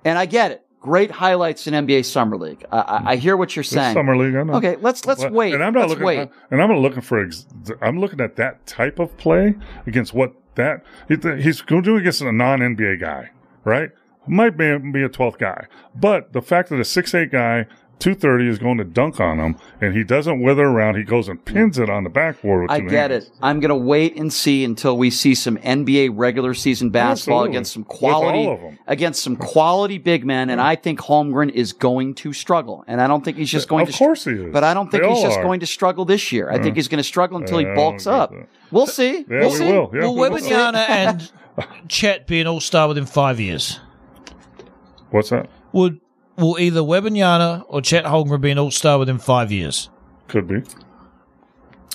[0.04, 0.62] and I get it.
[0.80, 2.64] Great highlights in NBA Summer League.
[2.70, 3.94] I, I, I hear what you're It's saying.
[3.94, 4.36] summer league.
[4.36, 4.54] I know.
[4.54, 5.54] Okay, let's let's Well, wait.
[5.54, 6.06] And I'm not let's looking.
[6.06, 6.28] wait.
[6.52, 7.24] And I'm not looking for.
[7.24, 7.46] Ex-
[7.82, 9.54] I'm looking at that type of play
[9.86, 13.30] against what that he's going to do against a non NBA guy,
[13.64, 13.90] right?
[14.28, 17.66] Might be, be a 12th guy, but the fact that a six eight guy.
[17.98, 20.96] 230 is going to dunk on him, and he doesn't wither around.
[20.96, 23.24] He goes and pins it on the backboard with I two get hands.
[23.26, 23.32] it.
[23.40, 27.56] I'm going to wait and see until we see some NBA regular season basketball Absolutely.
[27.56, 28.78] against some quality all of 'em.
[28.86, 32.84] against some quality big men, and I think Holmgren is going to struggle.
[32.86, 33.98] And I don't think he's just going Of to.
[33.98, 34.52] course he is.
[34.52, 35.42] But I don't think They he's just are.
[35.42, 36.50] going to struggle this year.
[36.50, 38.30] I think he's going to struggle until he I bulks up.
[38.30, 38.46] that.
[38.70, 39.20] We'll see.
[39.20, 39.64] Yeah, we'll we see.
[39.72, 39.90] will.
[39.94, 40.52] Yeah, Will we will see.
[40.52, 41.32] And
[41.88, 43.80] Chet be an All Star within five years?
[45.10, 45.48] What's that?
[45.72, 46.00] Would
[46.36, 49.88] will either Wembanyama or Chet Holmgren be an All Star within five years?
[50.28, 50.62] Could be.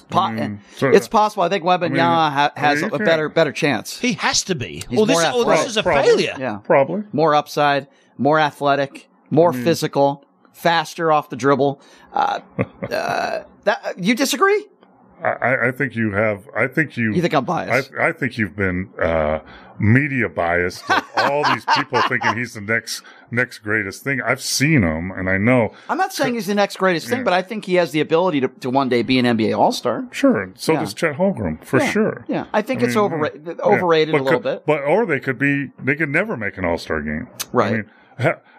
[0.09, 1.43] Po- I mean, so- it's possible.
[1.43, 3.97] I think Wembanyama mean, ha- I has mean, a, a can't- better better chance.
[3.99, 4.83] He has to be.
[4.89, 6.03] He's Or this, more or this is a Probably.
[6.09, 6.35] failure.
[6.37, 7.03] Yeah, Probably.
[7.13, 7.87] more upside,
[8.17, 11.81] more athletic, more physical, faster off the dribble.
[12.13, 12.41] Uh,
[12.91, 14.65] uh, that you disagree?
[15.23, 16.47] I- I, I think you have.
[16.55, 17.13] I think you.
[17.13, 17.91] You think I'm biased?
[17.99, 19.39] I, I think you've been uh,
[19.79, 20.83] media biased.
[21.17, 24.21] All these people thinking he's the next next greatest thing.
[24.21, 25.73] I've seen him, and I know.
[25.89, 27.23] I'm not saying he's the next greatest thing, Yeah.
[27.23, 29.71] but I think he has the ability to, to one day be an NBA All
[29.71, 30.05] Star.
[30.11, 30.79] Sure, so Yeah.
[30.81, 32.25] does Chet Holmgren for Yeah, sure.
[32.27, 32.45] yeah.
[32.53, 33.63] I think it's mean, overra- yeah.
[33.63, 34.65] overrated But a little could- bit.
[34.65, 35.71] But or they could be.
[35.79, 37.27] They could never make an All Star game.
[37.53, 37.67] Right.
[37.73, 37.85] I mean,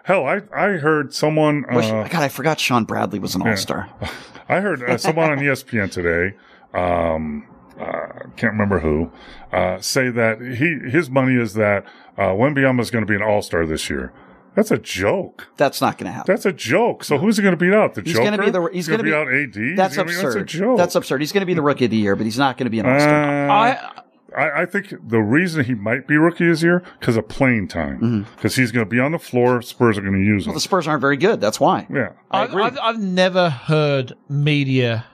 [0.03, 1.63] Hell, I I heard someone.
[1.71, 3.89] Wish- Uh, God, I forgot Shawn Bradley was an All Star.
[4.49, 6.35] I heard uh, someone on ESPN today,
[6.73, 7.47] um,
[7.79, 9.11] uh, can't remember who,
[9.51, 11.85] uh, say that he his money is that
[12.17, 14.13] uh, Wembanyama is going to be an All Star this year.
[14.55, 15.47] That's a joke.
[15.57, 16.31] That's not going to happen.
[16.31, 17.03] That's a joke.
[17.03, 17.95] So who's he going to beat out?
[17.95, 18.25] The He's Joker.
[18.25, 18.69] going to be the.
[18.71, 19.27] He's going to be, be out.
[19.27, 19.77] AD.
[19.77, 20.41] That's He's gonna be- absurd.
[20.41, 20.77] That's a joke.
[20.77, 21.21] That's absurd.
[21.21, 22.77] He's going to be the rookie of the year, but he's not going to be
[22.79, 23.49] an All Star.
[23.49, 24.01] Uh,
[24.37, 28.25] I, I think the reason he might be rookie this year because of playing time.
[28.35, 29.61] Because he's going to be on the floor.
[29.61, 30.49] Spurs are going to use him.
[30.51, 31.39] well, the Spurs aren't very good.
[31.41, 31.87] That's why.
[31.91, 32.13] Yeah.
[32.31, 35.05] I've, I've, I've never heard media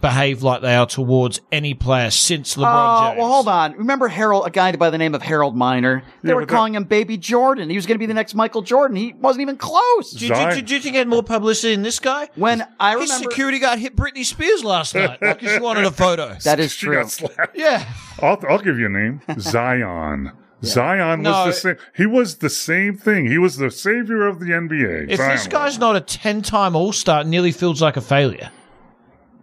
[0.00, 3.18] behave like they are towards any player since LeBron Oh, James.
[3.18, 3.72] well, hold on.
[3.74, 6.02] Remember Harold, a guy by the name of Harold Miner?
[6.22, 7.68] They Yeah, were but that- calling him Baby Jordan.
[7.70, 8.96] He was going to be the next Michael Jordan.
[8.96, 10.12] He wasn't even close.
[10.12, 12.28] Do, you- do, you- do you think had more publicity than this guy?
[12.34, 15.90] When I His remember, security guard hit Britney Spears last night because she wanted a
[15.90, 16.36] photo.
[16.44, 16.96] That is She true.
[16.96, 17.56] got slapped.
[17.56, 17.84] Yeah.
[18.22, 19.20] I'll, I'll give you a name.
[19.38, 20.32] Zion.
[20.62, 21.30] Zion No.
[21.46, 21.76] was the same.
[21.96, 23.26] He was the same thing.
[23.26, 25.08] He was the savior of the NBA.
[25.10, 28.00] If Zion this guy's not a 10 time All Star, it nearly feels like a
[28.02, 28.50] failure.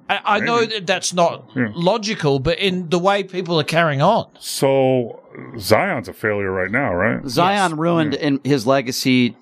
[0.10, 1.70] I, I know that that's not Yeah.
[1.76, 4.28] logical, but in the way people are carrying on.
[4.40, 5.22] So
[5.60, 7.26] Zion's a failure right now, right?
[7.28, 9.36] Zion ruined in his legacy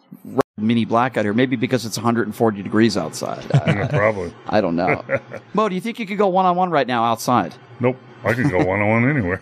[0.58, 3.46] mini blackout here, maybe because it's 140 degrees outside.
[3.54, 4.34] I, probably.
[4.48, 5.04] I don't know.
[5.54, 7.54] Mo, do you think you could go one on one right now outside?
[7.80, 7.98] Nope.
[8.24, 9.40] I can go one on one anywhere.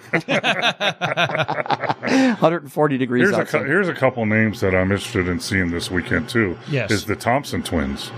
[2.04, 3.60] 140 degrees Here's a, outside.
[3.60, 6.58] cou- here's a couple names that I'm interested in seeing this weekend too.
[6.70, 6.92] Yes.
[6.92, 8.12] Is the Thompson twins,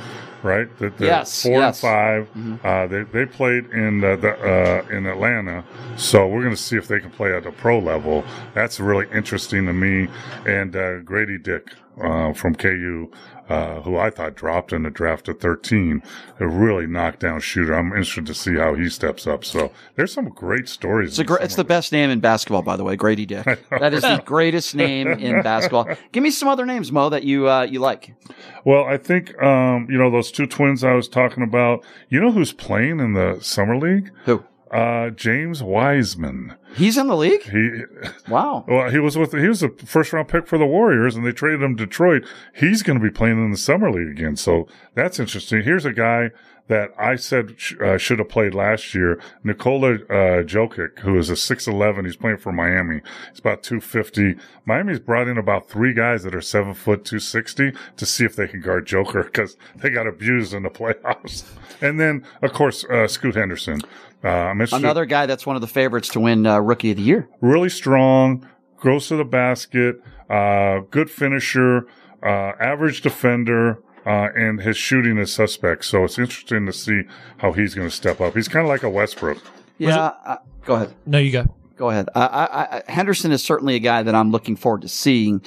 [0.45, 0.69] right?
[0.79, 1.83] The, the Yes, Four yes.
[1.83, 5.65] and 5 Uh, they they played in the, the uh, in Atlanta,
[5.97, 8.23] so we're going to see if they can play at the pro level.
[8.53, 10.07] That's really interesting to me.
[10.45, 13.11] And uh, Grady Dick uh, from KU.
[13.47, 16.01] Uh, who I thought dropped in the draft at 13,
[16.39, 17.75] a really knockdown shooter.
[17.75, 19.45] I'm interested to see how he steps up.
[19.45, 21.19] So there's some great stories.
[21.19, 23.45] It's, gr- it's the best name in basketball, by the way, Grady Dick.
[23.69, 25.87] That is the greatest name in basketball.
[26.11, 28.15] Give me some other names, Mo, that you uh, you like.
[28.63, 31.83] Well, I think um, you know those two twins I was talking about.
[32.09, 34.11] You know who's playing in the summer league?
[34.25, 34.43] Who?
[34.71, 36.55] Uh, James Wiseman.
[36.75, 37.43] He's in the league.
[37.43, 37.83] He
[38.27, 38.65] wow.
[38.67, 41.31] Well, he was with he was a first round pick for the Warriors, and they
[41.31, 42.25] traded him to Detroit.
[42.53, 45.61] He's going to be playing in the summer league again, so that's interesting.
[45.61, 46.31] Here's a guy
[46.67, 51.29] that I said sh- uh, should have played last year, Nikola uh, Jović, who is
[51.29, 52.05] a six eleven.
[52.05, 53.01] He's playing for Miami.
[53.29, 54.35] He's about two fifty.
[54.65, 58.35] Miami's brought in about three guys that are seven foot two sixty to see if
[58.35, 61.43] they can guard Joker because they got abused in the playoffs.
[61.81, 63.81] And then, of course, uh, Scoot Henderson.
[64.25, 67.03] Uh, I'm Another guy that's one of the favorites to win uh, Rookie of the
[67.03, 67.29] Year.
[67.41, 68.47] really strong,
[68.81, 71.87] goes to the basket, uh, good finisher,
[72.23, 75.85] uh, average defender, uh, and his shooting is suspect.
[75.85, 77.03] So it's interesting to see
[77.37, 78.33] how he's going to step up.
[78.35, 79.37] He's kind of like a Westbrook.
[79.77, 80.13] Yeah.
[80.25, 80.95] Uh, go ahead.
[81.05, 81.45] No, you go.
[81.75, 82.09] Go ahead.
[82.15, 85.41] I, I, I, Henderson is certainly a guy that I'm looking forward to seeing.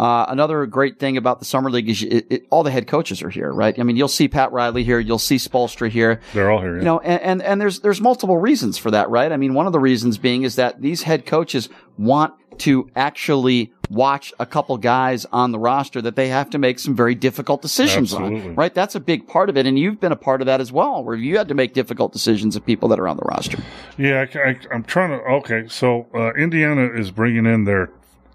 [0.00, 3.22] Uh, another great thing about the summer league is it, it, all the head coaches
[3.22, 3.78] are here, right?
[3.78, 6.22] I mean, you'll see Pat Riley here, you'll see Spoelstra here.
[6.32, 6.78] They're all here.
[6.78, 9.30] You know, and, and, and there's, there's multiple reasons for that, right?
[9.30, 11.68] I mean, one of the reasons being is that these head coaches
[11.98, 16.78] want to actually watch a couple guys on the roster that they have to make
[16.78, 18.48] some very difficult decisions Absolutely.
[18.48, 18.72] on, right?
[18.72, 19.66] That's a big part of it.
[19.66, 22.12] And you've been a part of that as well, where you had to make difficult
[22.12, 23.58] decisions of people that are on the roster.
[23.98, 25.22] Yeah, I, am trying to.
[25.26, 27.90] Okay, so uh, Indiana is bringing in their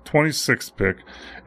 [0.06, 0.98] 26th pick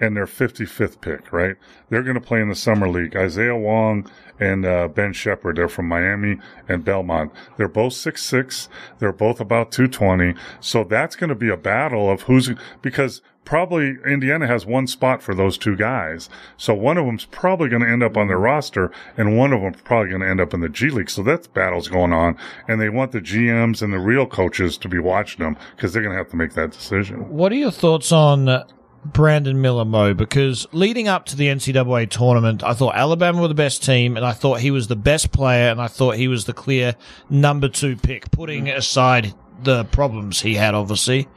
[0.00, 1.56] and their 55th pick, right?
[1.88, 3.16] They're going to play in the summer league.
[3.16, 7.32] Isaiah Wong and uh, Ben Sheppard, they're from Miami and Belmont.
[7.56, 8.68] They're both six six.
[8.98, 10.34] They're both about 220.
[10.60, 12.50] So that's going to be a battle of who's
[12.82, 16.28] because probably Indiana has one spot for those two guys.
[16.58, 19.62] So one of them's probably going to end up on their roster and one of
[19.62, 21.08] them's probably going to end up in the G League.
[21.08, 22.36] So that's battle's going on
[22.68, 26.02] and they want the GMs and the real coaches to be watching them because they're
[26.02, 27.26] going to have to make that decision.
[27.30, 28.66] What are your thoughts on uh,
[29.06, 30.12] Brandon Miller, Mo?
[30.12, 34.26] Because leading up to the NCAA tournament, I thought Alabama were the best team, and
[34.26, 36.96] I thought he was the best player, and I thought he was the clear
[37.30, 41.28] number two pick, putting aside the problems he had, obviously.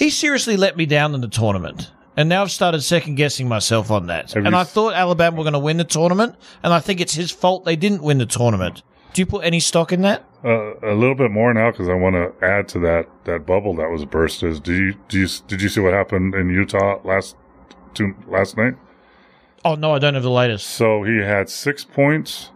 [0.00, 1.90] He seriously let me down in the tournament.
[2.16, 4.32] And now I've started second guessing myself on that.
[4.32, 7.12] Have and I thought Alabama were going to win the tournament, and I think it's
[7.12, 8.82] his fault they didn't win the tournament.
[9.12, 10.24] Do you put any stock in that?
[10.42, 13.74] Uh, a little bit more now because I want to add to that that bubble
[13.76, 14.42] that was burst.
[14.42, 17.36] Is do you do you did you see what happened in Utah last
[17.92, 18.76] two, last night?
[19.66, 20.66] Oh no, I don't have the latest.
[20.66, 22.52] So he had six points,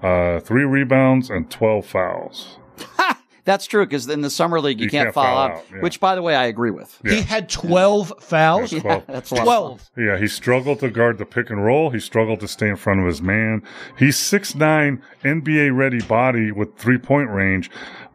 [0.00, 2.58] uh, three rebounds, and twelve fouls.
[3.44, 5.64] That's true because in the summer league you, You can't, can't foul, foul out, out,
[5.72, 5.80] yeah.
[5.80, 6.98] which by the way I agree with.
[7.04, 8.72] He had 12 fouls?
[8.72, 9.06] Yeah, 12.
[9.06, 9.90] that's a lot of Twelve.
[9.96, 11.90] Yeah, he struggled to guard the pick and roll.
[11.90, 13.62] He struggled to stay in front of his man.
[13.98, 17.70] He's six nine, NBA ready body with three point range,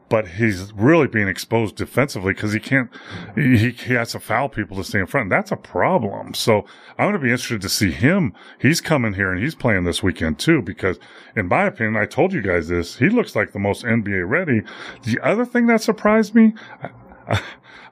[0.09, 2.89] but he's really being exposed defensively because he can't,
[3.35, 5.29] he, he has to foul people to stay in front.
[5.29, 6.33] That's a problem.
[6.33, 6.65] So
[6.97, 8.33] I'm going to be interested to see him.
[8.59, 10.99] He's coming here and he's playing this weekend too, because
[11.35, 14.61] in my opinion, I told you guys this, he looks like the most NBA ready.
[15.03, 16.53] The other thing that surprised me,
[17.27, 17.41] I,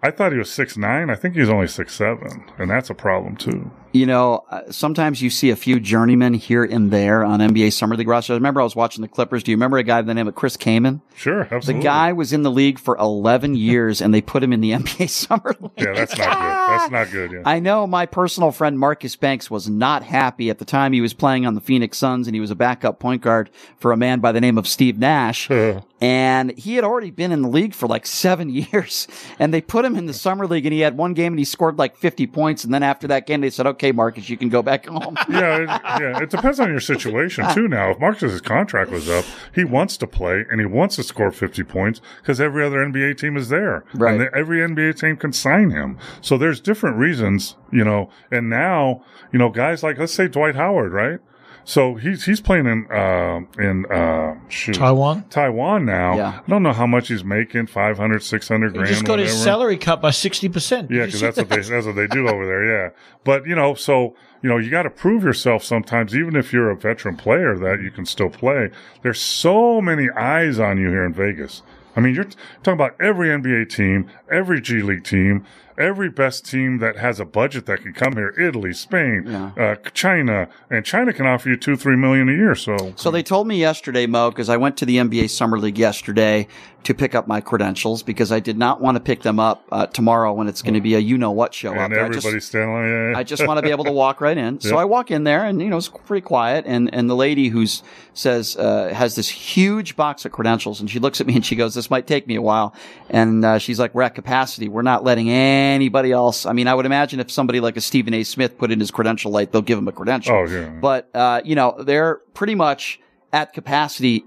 [0.02, 1.10] I thought he was six nine.
[1.10, 3.72] I think he's only six seven, and that's a problem too.
[3.94, 7.96] You know, uh, sometimes you see a few journeymen here and there on NBA Summer
[7.96, 8.32] League rosters.
[8.32, 9.44] I remember I was watching the Clippers.
[9.44, 11.02] Do you remember a guy by the name of Chris Kaman?
[11.16, 11.74] Sure, absolutely.
[11.74, 14.72] The guy was in the league for 11 years and they put him in the
[14.74, 15.72] NBA Summer League.
[15.78, 16.80] Yeah, that's not good.
[16.80, 17.32] That's not good.
[17.32, 17.42] Yeah.
[17.46, 21.14] I know my personal friend Marcus Banks was not happy at the time he was
[21.14, 24.20] playing on the Phoenix Suns and he was a backup point guard for a man
[24.20, 25.50] by the name of Steve Nash.
[26.02, 29.08] and he had already been in the league for like seven years
[29.40, 31.46] and they put him in the Summer League and he had one game and he
[31.46, 32.64] scored like 50 points.
[32.64, 35.16] And then after that game, they said, okay, Marcus, you can go back home.
[35.30, 36.22] yeah, it, yeah.
[36.22, 37.68] It depends on your situation too.
[37.68, 41.32] Now, if Marcus's contract was up, he wants to play and he wants to score
[41.32, 43.84] 50 points because every other NBA team is there.
[43.94, 44.14] Right.
[44.14, 45.98] And the- every NBA team can sign him.
[46.22, 50.56] So there's different reasons, you know, and now, you know, guys like, let's say Dwight
[50.56, 51.20] Howard, right?
[51.68, 55.26] So he's, he's playing in, uh, in, uh, shoot, Taiwan?
[55.30, 56.16] Taiwan now.
[56.16, 56.40] Yeah.
[56.40, 58.72] I don't know how much he's making, 500, 600 grand.
[58.72, 58.90] He grand.
[58.90, 59.44] just got his whatever.
[59.44, 60.90] salary cut by 60%.
[60.90, 62.64] Yeah, because that's what they that's what they do over there.
[62.66, 62.90] Yeah,
[63.26, 66.70] but you know, so you know, you got to prove yourself sometimes, even if you're
[66.70, 68.70] a veteran player, that you can still play.
[69.02, 71.64] There's so many eyes on you here in Vegas.
[71.98, 75.46] I mean, you're t- talking about every NBA team, every G League team,
[75.78, 78.34] every best team that has a budget that can come here.
[78.40, 82.56] Italy, Spain, uh, China, and China can offer you two, three million a year.
[82.56, 85.78] So So they told me yesterday, Mo, because I went to the NBA Summer League
[85.78, 86.48] yesterday
[86.84, 89.88] to pick up my credentials because I did not want to pick them up uh,
[89.88, 92.06] tomorrow when it's going to be a you know what show and there.
[92.06, 92.76] I just- standing.
[92.76, 93.18] Yeah, yeah.
[93.18, 94.62] I just want to be able to walk right in.
[94.62, 94.82] So Yeah.
[94.82, 96.64] I walk in there and, you know, it's pretty quiet.
[96.66, 97.84] And, and the lady who's
[98.14, 101.56] says, uh, has this huge box of credentials and she looks at me and she
[101.58, 102.74] goes, this might take me a while.
[103.10, 104.70] And, uh, she's like, we're at capacity.
[104.70, 105.28] We're not letting
[105.68, 106.46] anybody else.
[106.46, 108.24] I mean, I would imagine if somebody like a Stephen A.
[108.24, 110.36] Smith put in his credential light, they'll give him a credential.
[110.36, 110.70] Oh, yeah.
[110.70, 113.00] But, uh, you know, they're pretty much
[113.32, 114.26] at capacity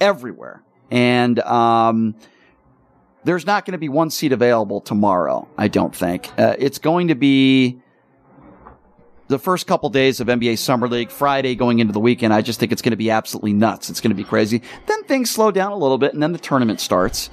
[0.00, 0.62] everywhere.
[0.90, 2.14] And, um,
[3.24, 6.28] there's not going to be one seat available tomorrow, I don't think.
[6.38, 7.80] Uh, it's going to be
[9.28, 12.34] the first couple days of NBA Summer League, Friday going into the weekend.
[12.34, 13.90] I just think it's going to be absolutely nuts.
[13.90, 14.62] It's going to be crazy.
[14.86, 17.30] Then things slow down a little bit, and then the tournament starts.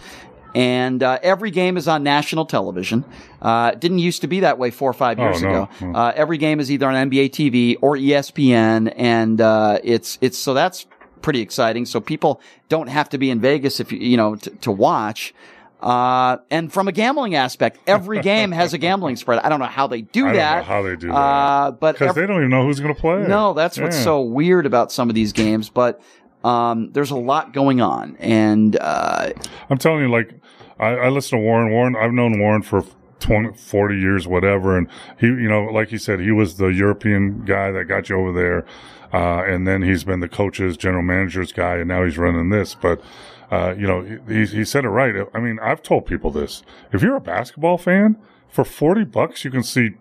[0.55, 3.05] And uh, every game is on national television.
[3.41, 5.69] Uh, it didn't used to be that way four or five years no, ago.
[5.81, 5.93] no.
[5.93, 10.53] Uh, every game is either on NBA TV or ESPN, and uh, it's it's so
[10.53, 10.87] that's
[11.21, 11.85] pretty exciting.
[11.85, 15.33] So people don't have to be in Vegas if you you know to, to watch.
[15.81, 19.39] Uh, and from a gambling aspect, every game has a gambling spread.
[19.39, 20.57] I don't know how they do I don't that.
[20.57, 21.13] know how they do that.
[21.15, 23.25] Uh, but because every- they don't even know who's going to play.
[23.27, 25.69] no, that's what's so weird about some of these games.
[25.69, 26.01] But
[26.43, 29.31] um, there's a lot going on, and uh,
[29.69, 30.33] I'm telling you, like,
[30.79, 31.71] I, I listen to Warren.
[31.71, 32.83] Warren, I've known Warren for
[33.19, 34.77] 20, 40 years, whatever.
[34.77, 34.87] And
[35.19, 38.31] he, you know, like he said, he was the European guy that got you over
[38.31, 38.65] there.
[39.11, 42.75] Uh, and then he's been the coach's general manager's guy, and now he's running this.
[42.75, 43.01] But,
[43.51, 45.27] uh, you know, he, he said it right.
[45.33, 46.63] I mean, I've told people this.
[46.93, 48.17] If you're a basketball fan,
[48.49, 49.91] for 40 bucks, you can see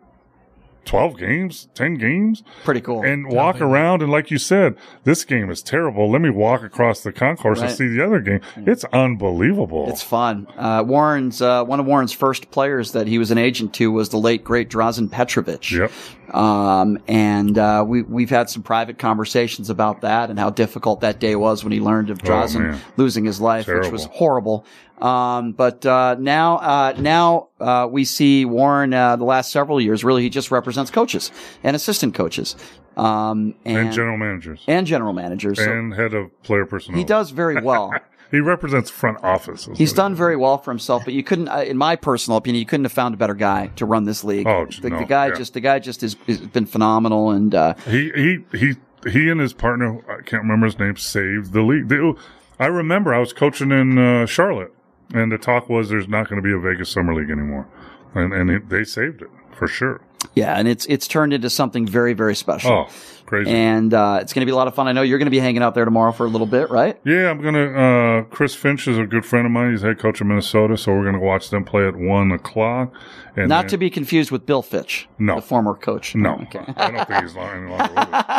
[0.88, 2.42] 12 games, 10 games.
[2.64, 3.02] Pretty cool.
[3.04, 4.02] And walk around.
[4.02, 4.74] And like you said,
[5.04, 6.10] this game is terrible.
[6.10, 8.40] Let me walk across the concourse and see the other game.
[8.56, 9.88] It's unbelievable.
[9.88, 10.46] it's fun.
[10.56, 14.08] Uh, Warren's uh, one of Warren's first players that he was an agent to was
[14.08, 15.70] the late great Drazen Petrovic.
[15.70, 15.90] Yep.
[16.34, 21.20] Um, and uh, we we've had some private conversations about that and how difficult that
[21.20, 22.80] day was when he learned of Oh, Drazen man.
[22.96, 24.64] losing his life, which was horrible.
[25.00, 30.04] Um, but uh, now uh, now uh, we see Warren uh, the last several years.
[30.04, 31.30] Really, he just represents coaches
[31.62, 32.56] and assistant coaches.
[32.96, 35.58] Um, and, and general managers and general managers.
[35.58, 36.98] So and head of player personnel.
[36.98, 37.92] he does very well.
[38.30, 39.68] he represents front office.
[39.74, 42.66] He's done very well for himself, but you couldn't, uh, in my personal opinion, you
[42.66, 44.46] couldn't have found a better guy to run this league.
[44.46, 45.34] Oh, the, no, the guy yeah.
[45.34, 48.74] just, the guy just has, has been phenomenal, and uh, he he he
[49.08, 51.88] he and his partner I can't remember his name saved the league.
[51.88, 52.12] They,
[52.58, 54.74] I remember I was coaching in uh, Charlotte,
[55.14, 57.66] and the talk was there's not going to be a Vegas summer league anymore,
[58.14, 60.00] and and it, they saved it for sure.
[60.34, 62.70] yeah, and it's it's turned into something very very special.
[62.70, 62.88] Oh,
[63.26, 63.50] crazy!
[63.50, 64.88] And uh, it's going to be a lot of fun.
[64.88, 66.98] I know you're going to be hanging out there tomorrow for a little bit, right?
[67.04, 67.72] Yeah, I'm gonna.
[67.72, 69.70] Uh, Chris Finch is a good friend of mine.
[69.72, 72.92] He's head coach of Minnesota, so we're gonna watch them play at one o'clock.
[73.36, 75.36] And Not then- to be confused with Bill Fitch, No.
[75.36, 76.16] the former coach.
[76.16, 76.58] No, Okay.
[76.76, 77.92] I don't think he's long, any longer.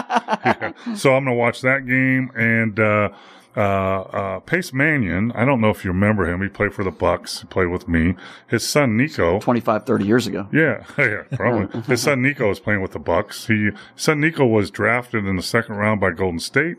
[0.46, 0.72] Yeah.
[0.96, 3.10] So I'm going to watch that game, and uh,
[3.58, 6.42] uh, uh, Pace Mannion, I don't know if you remember him.
[6.42, 7.42] He played for the Bucks.
[7.42, 8.16] He played with me.
[8.48, 10.48] His son Nico, 25, 30 years ago.
[10.54, 11.82] yeah, yeah, probably.
[11.88, 13.48] His son Nico was playing with the Bucks.
[13.48, 16.78] He son Nico was drafted in the second round by Golden State,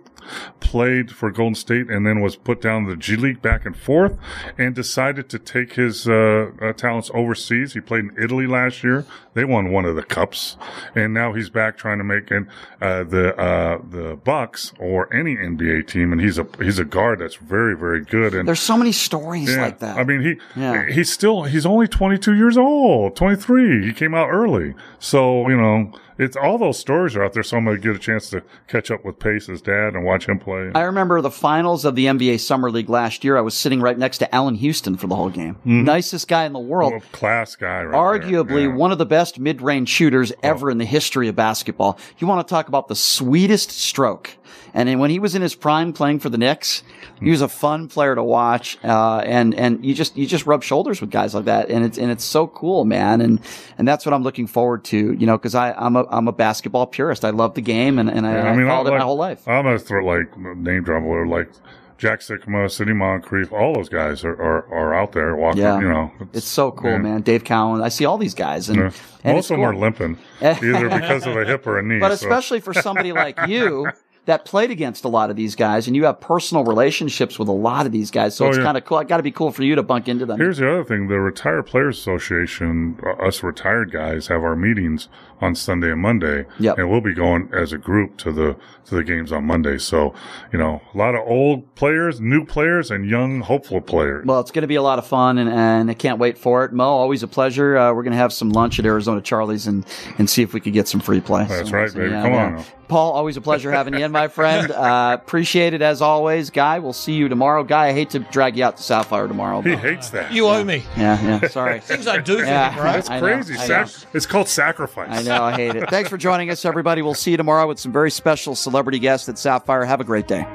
[0.60, 4.16] played for Golden State, and then was put down the G League back and forth,
[4.56, 7.74] and decided to take his uh, uh, talents overseas.
[7.74, 9.04] He played in Italy last year.
[9.34, 10.56] They won one of the cups,
[10.94, 12.48] and now he's back trying to make in
[12.80, 16.12] uh, the uh, the Bucks or any NBA team.
[16.12, 18.34] And he's a he's a guard that's very very good.
[18.34, 19.62] And There's so many stories yeah.
[19.62, 19.96] like that.
[19.98, 20.86] I mean, he Yeah.
[20.86, 23.86] he's still he's only 22 years old, 23.
[23.86, 27.42] He came out early, so you know it's all those stories are out there.
[27.42, 30.38] So I'm to get a chance to catch up with Pace's dad and watch him
[30.38, 30.70] play.
[30.74, 33.38] I remember the finals of the NBA Summer League last year.
[33.38, 35.56] I was sitting right next to Allan Houston for the whole game.
[35.66, 35.84] Mhm.
[35.84, 36.92] Nicest guy in the world.
[36.94, 41.26] Oh, class guy, right Arguably one of the best mid-range shooters ever in the history
[41.28, 41.98] of basketball.
[42.18, 44.36] You want to talk about the sweetest stroke.
[44.74, 46.82] And then when he was in his prime playing for the Knicks,
[47.20, 48.78] he was a fun player to watch.
[48.84, 51.68] Uh, and, and you just, you just rub shoulders with guys like that.
[51.70, 53.20] And it's, and it's so cool, man.
[53.20, 53.40] And,
[53.78, 56.32] and that's what I'm looking forward to, you know, cause I, I'm a, I'm a
[56.32, 57.24] basketball purist.
[57.24, 59.46] I love the game and, and I, Yeah, I, followed I'll, it my whole life.
[59.48, 61.50] I'm going to throw like name drop or like
[61.98, 65.60] Jack Sikma, Sidney Moncrief, all those guys are, are, are out there walking.
[65.60, 65.78] Yeah.
[65.80, 66.96] You know, It's so cool, yeah.
[66.98, 67.20] man.
[67.20, 67.82] Dave Cowan.
[67.82, 68.90] I see all these guys and, Yeah.
[69.22, 69.66] and most of them cool.
[69.66, 71.98] are limping either because of a hip or a knee.
[71.98, 73.86] But so- especially for somebody like you
[74.30, 77.52] that played against a lot of these guys and you have personal relationships with a
[77.52, 78.36] lot of these guys.
[78.36, 78.64] So Oh, it's yeah.
[78.64, 79.00] kind of cool.
[79.00, 80.38] It got to be cool for you to bunk into them.
[80.38, 85.08] Here's the other thing: the Retired Players Association, uh, us retired guys, have our meetings
[85.40, 86.78] on Sunday and Monday, Yep.
[86.78, 88.56] and we'll be going as a group to the
[88.86, 89.78] to the games on Monday.
[89.78, 90.12] So,
[90.52, 94.26] you know, a lot of old players, new players, and young hopeful players.
[94.26, 96.64] well, it's going to be a lot of fun and, and I can't wait for
[96.64, 96.72] it.
[96.72, 97.76] Mo, always a pleasure.
[97.78, 99.86] Uh, we're going to have some lunch at Arizona Charlie's and,
[100.18, 101.44] and see if we could get some free play.
[101.44, 102.10] That's So- right, so, baby.
[102.10, 102.44] yeah, Come yeah.
[102.46, 102.56] on.
[102.56, 102.64] now.
[102.88, 104.72] Paul, always a pleasure having you in, my friend.
[104.80, 106.50] Uh, appreciate it as always.
[106.50, 107.62] Guy, we'll see you tomorrow.
[107.62, 109.60] Guy, I hate to drag you out to Sapphire tomorrow.
[109.60, 110.32] He hates that.
[110.32, 110.82] You owe me.
[110.96, 111.48] Yeah, yeah.
[111.48, 111.78] Sorry.
[111.80, 112.92] Things I do for Yeah, you, bro.
[112.92, 113.54] That's crazy.
[113.54, 115.24] Sac- it's called sacrifice.
[115.30, 115.88] Know, I hate it.
[115.90, 117.02] Thanks for joining us, everybody.
[117.02, 119.84] We'll see you tomorrow with some very special celebrity guests at Sapphire.
[119.84, 120.46] Have a great day.